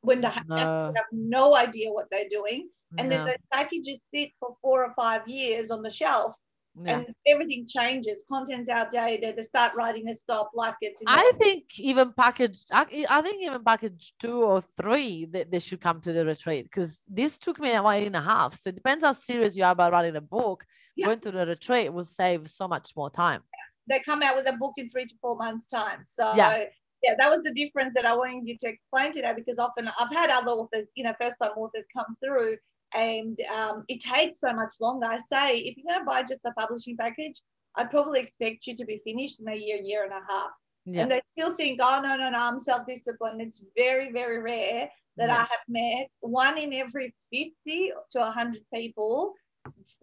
when 0.01 0.21
they 0.21 0.27
ha- 0.29 0.43
No. 0.47 0.93
have 0.95 1.05
no 1.11 1.55
idea 1.55 1.91
what 1.91 2.07
they're 2.11 2.29
doing. 2.29 2.69
And 2.97 3.11
then 3.11 3.25
No. 3.25 3.31
those 3.31 3.45
packages 3.51 4.01
sit 4.13 4.31
for 4.39 4.55
four 4.61 4.83
or 4.85 4.93
five 4.95 5.27
years 5.27 5.69
on 5.71 5.81
the 5.81 5.91
shelf 5.91 6.35
Yeah. 6.83 6.99
and 6.99 7.15
everything 7.27 7.65
changes. 7.67 8.23
Content's 8.31 8.69
outdated. 8.69 9.37
They 9.37 9.43
start 9.43 9.73
writing, 9.75 10.05
they 10.05 10.13
stop. 10.13 10.51
Life 10.53 10.75
gets 10.81 11.01
in. 11.01 11.07
I 11.07 11.31
think 11.39 11.63
even 11.79 12.11
package, 12.13 12.59
I, 12.71 13.05
I 13.09 13.21
think 13.21 13.41
even 13.41 13.63
package 13.63 14.13
two 14.19 14.43
or 14.43 14.61
three, 14.61 15.25
they, 15.25 15.43
they 15.45 15.59
should 15.59 15.79
come 15.81 16.01
to 16.01 16.11
the 16.11 16.25
retreat 16.25 16.65
because 16.65 16.99
this 17.07 17.37
took 17.37 17.59
me 17.59 17.73
a 17.73 17.81
while 17.81 18.03
and 18.03 18.15
a 18.15 18.21
half. 18.21 18.55
So 18.59 18.69
it 18.69 18.75
depends 18.75 19.03
how 19.05 19.13
serious 19.13 19.55
you 19.55 19.63
are 19.63 19.71
about 19.71 19.93
writing 19.93 20.15
a 20.17 20.21
book. 20.21 20.65
Yeah. 20.97 21.07
Going 21.07 21.19
to 21.21 21.31
the 21.31 21.45
retreat 21.45 21.93
will 21.93 22.03
save 22.05 22.49
so 22.49 22.67
much 22.67 22.91
more 22.95 23.09
time. 23.09 23.41
they 23.87 23.99
come 23.99 24.21
out 24.23 24.35
with 24.35 24.47
a 24.47 24.53
book 24.53 24.73
in 24.77 24.89
three 24.89 25.05
to 25.05 25.15
four 25.21 25.35
months' 25.37 25.67
time. 25.67 25.99
So 26.07 26.33
Yeah. 26.35 26.63
yeah, 27.03 27.13
that 27.19 27.29
was 27.29 27.43
the 27.43 27.53
difference 27.53 27.93
that 27.95 28.05
I 28.05 28.15
wanted 28.15 28.47
you 28.47 28.57
to 28.61 28.69
explain 28.69 29.11
today 29.13 29.31
because 29.35 29.59
often 29.59 29.87
I've 29.99 30.13
had 30.13 30.29
other 30.29 30.51
authors, 30.51 30.87
you 30.95 31.03
know, 31.05 31.13
first 31.21 31.37
time 31.41 31.51
authors 31.55 31.85
come 31.95 32.17
through 32.23 32.57
and 32.95 33.39
um, 33.53 33.83
it 33.87 33.99
takes 33.99 34.39
so 34.39 34.53
much 34.53 34.75
longer. 34.79 35.07
I 35.07 35.17
say, 35.17 35.57
if 35.59 35.77
you're 35.77 35.85
going 35.87 35.99
to 35.99 36.05
buy 36.05 36.23
just 36.23 36.41
a 36.45 36.51
publishing 36.59 36.97
package, 36.97 37.41
I'd 37.75 37.91
probably 37.91 38.21
expect 38.21 38.67
you 38.67 38.75
to 38.77 38.85
be 38.85 39.01
finished 39.03 39.41
in 39.41 39.47
a 39.49 39.55
year, 39.55 39.77
year 39.77 40.03
and 40.03 40.13
a 40.13 40.21
half. 40.29 40.51
Yeah. 40.85 41.01
And 41.01 41.11
they 41.11 41.21
still 41.37 41.53
think, 41.55 41.79
oh, 41.83 41.99
no, 42.03 42.15
no, 42.15 42.29
no, 42.29 42.37
I'm 42.39 42.59
self 42.59 42.87
disciplined. 42.87 43.41
It's 43.41 43.63
very, 43.75 44.11
very 44.11 44.39
rare 44.39 44.89
that 45.17 45.29
Yeah. 45.29 45.35
I 45.35 45.39
have 45.39 45.65
met 45.67 46.07
one 46.21 46.57
in 46.57 46.73
every 46.73 47.13
50 47.31 47.93
to 48.11 48.19
100 48.19 48.61
people 48.73 49.33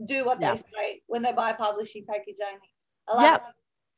do 0.06 0.24
what 0.24 0.40
Yeah. 0.40 0.54
they 0.54 0.56
say 0.58 1.02
when 1.06 1.22
they 1.22 1.32
buy 1.32 1.50
a 1.50 1.54
publishing 1.54 2.04
package 2.06 2.38
only. 2.46 2.68
I 3.08 3.14
love 3.14 3.22
Yeah. 3.22 3.52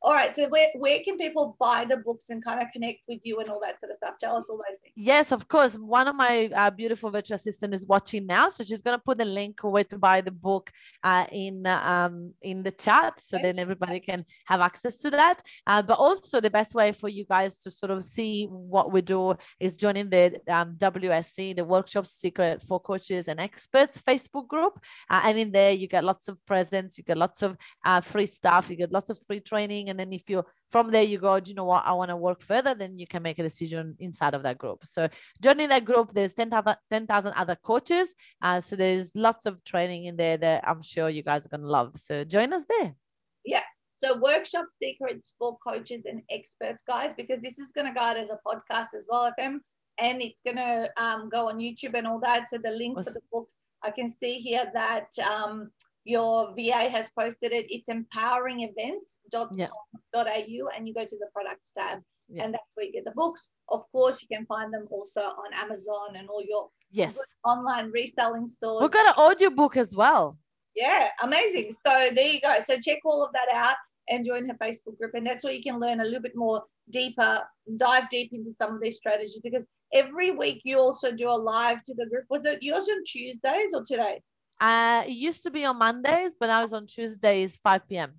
All 0.05 0.13
right. 0.13 0.35
So, 0.35 0.47
where, 0.49 0.67
where 0.75 0.99
can 1.03 1.17
people 1.17 1.57
buy 1.59 1.83
the 1.83 1.97
books 1.97 2.29
and 2.29 2.45
kind 2.45 2.61
of 2.61 2.67
connect 2.71 2.99
with 3.07 3.21
you 3.23 3.39
and 3.39 3.49
all 3.49 3.59
that 3.61 3.79
sort 3.79 3.89
of 3.89 3.95
stuff? 3.95 4.13
Tell 4.19 4.35
us 4.37 4.47
all 4.51 4.57
those 4.57 4.77
things. 4.77 4.93
Yes, 4.95 5.31
of 5.31 5.47
course. 5.47 5.73
One 5.77 6.07
of 6.07 6.15
my 6.15 6.47
uh, 6.55 6.69
beautiful 6.69 7.09
virtual 7.09 7.37
assistant 7.37 7.73
is 7.73 7.87
watching 7.87 8.27
now, 8.27 8.49
so 8.49 8.63
she's 8.63 8.83
gonna 8.83 8.99
put 8.99 9.17
the 9.17 9.25
link 9.25 9.63
where 9.63 9.83
to 9.85 9.97
buy 9.97 10.21
the 10.21 10.29
book 10.29 10.71
uh, 11.03 11.25
in 11.31 11.65
um, 11.65 12.33
in 12.43 12.61
the 12.61 12.69
chat, 12.69 13.13
so 13.19 13.37
Okay. 13.37 13.45
then 13.45 13.57
everybody 13.57 13.99
can 13.99 14.23
have 14.45 14.61
access 14.61 14.97
to 14.99 15.09
that. 15.09 15.41
Uh, 15.65 15.81
but 15.81 15.97
also, 15.97 16.39
the 16.39 16.51
best 16.51 16.75
way 16.75 16.91
for 16.91 17.09
you 17.09 17.25
guys 17.25 17.57
to 17.63 17.71
sort 17.71 17.91
of 17.91 18.03
see 18.03 18.45
what 18.45 18.91
we 18.91 19.01
do 19.01 19.35
is 19.59 19.75
joining 19.75 20.07
the 20.11 20.39
um, 20.47 20.75
WSC, 20.77 21.55
the 21.55 21.65
Workshop 21.65 22.05
Secret 22.05 22.61
for 22.67 22.79
Coaches 22.79 23.27
and 23.27 23.39
Experts 23.39 23.97
Facebook 24.07 24.47
group, 24.47 24.79
uh, 25.09 25.21
and 25.23 25.35
in 25.39 25.51
there 25.51 25.71
you 25.71 25.87
get 25.87 26.03
lots 26.03 26.27
of 26.27 26.37
presents, 26.45 26.99
you 26.99 27.03
get 27.03 27.17
lots 27.17 27.41
of 27.41 27.57
uh, 27.83 28.01
free 28.01 28.27
stuff, 28.27 28.69
you 28.69 28.75
get 28.75 28.91
lots 28.91 29.09
of 29.09 29.17
free 29.25 29.39
training, 29.39 29.89
and 29.89 29.94
then 29.99 30.13
if 30.13 30.29
you 30.29 30.43
from 30.69 30.91
there 30.91 31.03
you 31.03 31.19
go, 31.19 31.39
do 31.39 31.49
you 31.51 31.55
know 31.55 31.65
what? 31.65 31.83
I 31.85 31.93
want 31.93 32.09
to 32.09 32.17
work 32.17 32.41
further. 32.41 32.73
Then 32.73 32.97
you 32.97 33.07
can 33.07 33.23
make 33.23 33.39
a 33.39 33.43
decision 33.43 33.95
inside 33.99 34.33
of 34.33 34.43
that 34.43 34.57
group. 34.57 34.85
So 34.85 35.09
joining 35.41 35.69
that 35.69 35.85
group, 35.85 36.13
there's 36.13 36.33
10,000 36.33 36.75
10,000 36.91 37.33
other 37.33 37.55
coaches. 37.55 38.09
Uh, 38.41 38.59
so 38.59 38.75
there's 38.75 39.11
lots 39.15 39.45
of 39.45 39.63
training 39.63 40.05
in 40.05 40.15
there 40.15 40.37
that 40.37 40.67
I'm 40.67 40.81
sure 40.81 41.09
you 41.09 41.23
guys 41.23 41.45
are 41.45 41.49
going 41.49 41.61
to 41.61 41.67
love. 41.67 41.97
So 41.97 42.23
join 42.23 42.53
us 42.53 42.63
there. 42.69 42.95
Yeah. 43.43 43.63
So, 44.03 44.17
workshop 44.19 44.65
secrets 44.81 45.35
for 45.39 45.57
coaches 45.65 46.03
and 46.05 46.21
experts, 46.29 46.83
guys, 46.85 47.13
because 47.15 47.39
this 47.41 47.57
is 47.57 47.71
going 47.71 47.87
to 47.87 47.93
go 47.93 48.01
out 48.01 48.17
as 48.17 48.29
a 48.29 48.39
podcast 48.45 48.93
as 48.95 49.05
well, 49.09 49.31
FM, 49.39 49.59
and 49.97 50.21
it's 50.21 50.41
going 50.41 50.57
to 50.57 50.91
um, 50.97 51.29
go 51.29 51.47
on 51.47 51.59
YouTube 51.59 51.93
and 51.93 52.05
all 52.05 52.19
that. 52.19 52.49
So, 52.49 52.57
the 52.57 52.71
link 52.71 52.97
for 52.97 53.11
the 53.11 53.21
books, 53.31 53.57
I 53.83 53.91
can 53.91 54.09
see 54.09 54.39
here 54.39 54.69
that 54.73 55.07
um, 55.19 55.71
your 56.05 56.53
VA 56.55 56.89
has 56.89 57.09
posted 57.17 57.51
it. 57.51 57.65
It's 57.69 57.89
empoweringevents.com.au, 57.89 60.67
and 60.75 60.87
you 60.87 60.93
go 60.93 61.03
to 61.05 61.17
the 61.17 61.27
products 61.33 61.71
tab, 61.77 62.01
Yeah. 62.29 62.43
and 62.45 62.53
that's 62.53 62.63
where 62.75 62.85
you 62.85 62.91
get 62.93 63.05
the 63.05 63.11
books. 63.11 63.49
Of 63.69 63.89
course, 63.91 64.21
you 64.21 64.27
can 64.27 64.45
find 64.45 64.73
them 64.73 64.87
also 64.89 65.21
on 65.21 65.53
Amazon 65.53 66.15
and 66.15 66.29
all 66.29 66.43
your 66.43 66.69
Yes. 66.91 67.15
online 67.43 67.91
reselling 67.91 68.47
stores. 68.47 68.81
We've 68.81 68.91
got 68.91 69.07
an 69.07 69.13
audio 69.23 69.49
book 69.49 69.75
as 69.77 69.95
well. 69.95 70.37
Yeah, 70.75 71.09
amazing. 71.21 71.71
So 71.85 72.09
there 72.11 72.27
you 72.27 72.41
go. 72.41 72.59
So 72.65 72.79
check 72.79 72.99
all 73.05 73.23
of 73.23 73.31
that 73.33 73.47
out 73.51 73.77
and 74.09 74.25
join 74.25 74.47
her 74.47 74.53
Facebook 74.55 74.97
group. 74.97 75.13
And 75.15 75.25
that's 75.25 75.43
where 75.43 75.53
you 75.53 75.63
can 75.63 75.79
learn 75.79 76.01
a 76.01 76.03
little 76.03 76.21
bit 76.21 76.35
more 76.35 76.63
deeper, 76.89 77.47
dive 77.77 78.09
deep 78.09 78.33
into 78.33 78.51
some 78.51 78.75
of 78.75 78.81
these 78.81 78.97
strategies 78.97 79.39
because 79.39 79.67
every 79.93 80.31
week 80.31 80.61
you 80.65 80.77
also 80.77 81.11
do 81.11 81.29
a 81.29 81.31
live 81.31 81.83
to 81.85 81.93
the 81.95 82.05
group. 82.05 82.25
Was 82.29 82.45
it 82.45 82.61
yours 82.61 82.87
on 82.89 83.03
Tuesdays 83.05 83.73
or 83.73 83.83
today? 83.83 84.21
Uh, 84.59 85.03
it 85.05 85.11
used 85.11 85.43
to 85.43 85.51
be 85.51 85.65
on 85.65 85.77
Mondays, 85.77 86.33
but 86.39 86.47
now 86.47 86.63
it's 86.63 86.73
on 86.73 86.85
Tuesdays, 86.87 87.57
5 87.63 87.87
p.m. 87.87 88.13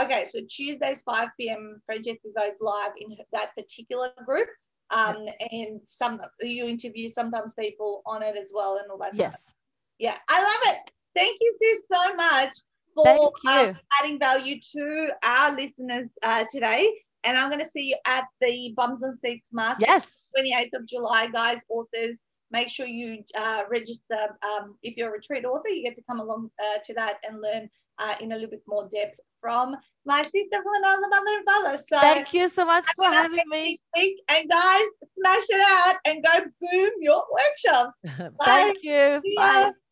Okay, 0.00 0.24
so 0.28 0.40
Tuesdays, 0.48 1.02
5 1.02 1.28
p.m., 1.38 1.80
Francesca 1.86 2.28
goes 2.36 2.60
live 2.60 2.92
in 3.00 3.16
that 3.32 3.54
particular 3.56 4.10
group. 4.24 4.48
Um, 4.90 5.24
and 5.50 5.80
some 5.84 6.20
you 6.40 6.66
interview 6.66 7.08
sometimes 7.08 7.54
people 7.54 8.02
on 8.06 8.22
it 8.22 8.36
as 8.36 8.52
well 8.54 8.76
and 8.76 8.90
all 8.90 8.98
that. 8.98 9.14
Yes. 9.14 9.36
Yeah, 9.98 10.16
I 10.28 10.42
love 10.42 10.76
it. 10.76 10.90
Thank 11.16 11.38
you, 11.40 11.56
sis, 11.60 11.80
so 11.92 12.14
much 12.14 12.50
for 12.94 13.32
um, 13.48 13.76
adding 14.00 14.18
value 14.18 14.56
to 14.76 15.08
our 15.22 15.54
listeners 15.56 16.10
uh, 16.22 16.44
today. 16.50 16.88
And 17.24 17.38
I'm 17.38 17.48
going 17.48 17.62
to 17.62 17.68
see 17.68 17.88
you 17.88 17.96
at 18.04 18.24
the 18.40 18.74
Bums 18.76 19.02
on 19.02 19.16
Seats 19.16 19.50
Master, 19.52 19.84
Yes. 19.86 20.06
28th 20.38 20.74
of 20.74 20.86
July, 20.86 21.28
guys, 21.28 21.60
authors. 21.68 22.22
Make 22.50 22.68
sure 22.68 22.86
you 22.86 23.22
uh, 23.36 23.62
register. 23.70 24.18
Um, 24.42 24.76
if 24.82 24.96
you're 24.96 25.08
a 25.08 25.12
retreat 25.12 25.44
author, 25.44 25.68
you 25.68 25.82
get 25.82 25.96
to 25.96 26.02
come 26.08 26.20
along 26.20 26.50
uh, 26.62 26.78
to 26.84 26.94
that 26.94 27.16
and 27.28 27.40
learn 27.40 27.68
uh, 27.98 28.14
in 28.20 28.32
a 28.32 28.34
little 28.34 28.50
bit 28.50 28.62
more 28.66 28.88
depth 28.92 29.18
from 29.40 29.76
my 30.06 30.22
sister 30.22 30.62
from 30.62 30.74
another 30.76 31.08
mother 31.08 31.36
and 31.36 31.44
father. 31.44 31.78
So 31.78 31.98
Thank 31.98 32.34
you 32.34 32.48
so 32.48 32.64
much 32.64 32.84
for 32.96 33.04
having 33.06 33.40
me. 33.50 33.78
week. 33.96 34.20
And 34.30 34.48
guys, 34.50 34.82
smash 35.18 35.44
it 35.48 35.64
out 35.66 35.96
and 36.04 36.24
go 36.24 36.44
boom 36.60 36.90
your 37.00 37.24
workshop. 37.32 37.94
Thank 38.44 38.78
you. 38.82 39.22
Bye. 39.36 39.60
ya. 39.66 39.70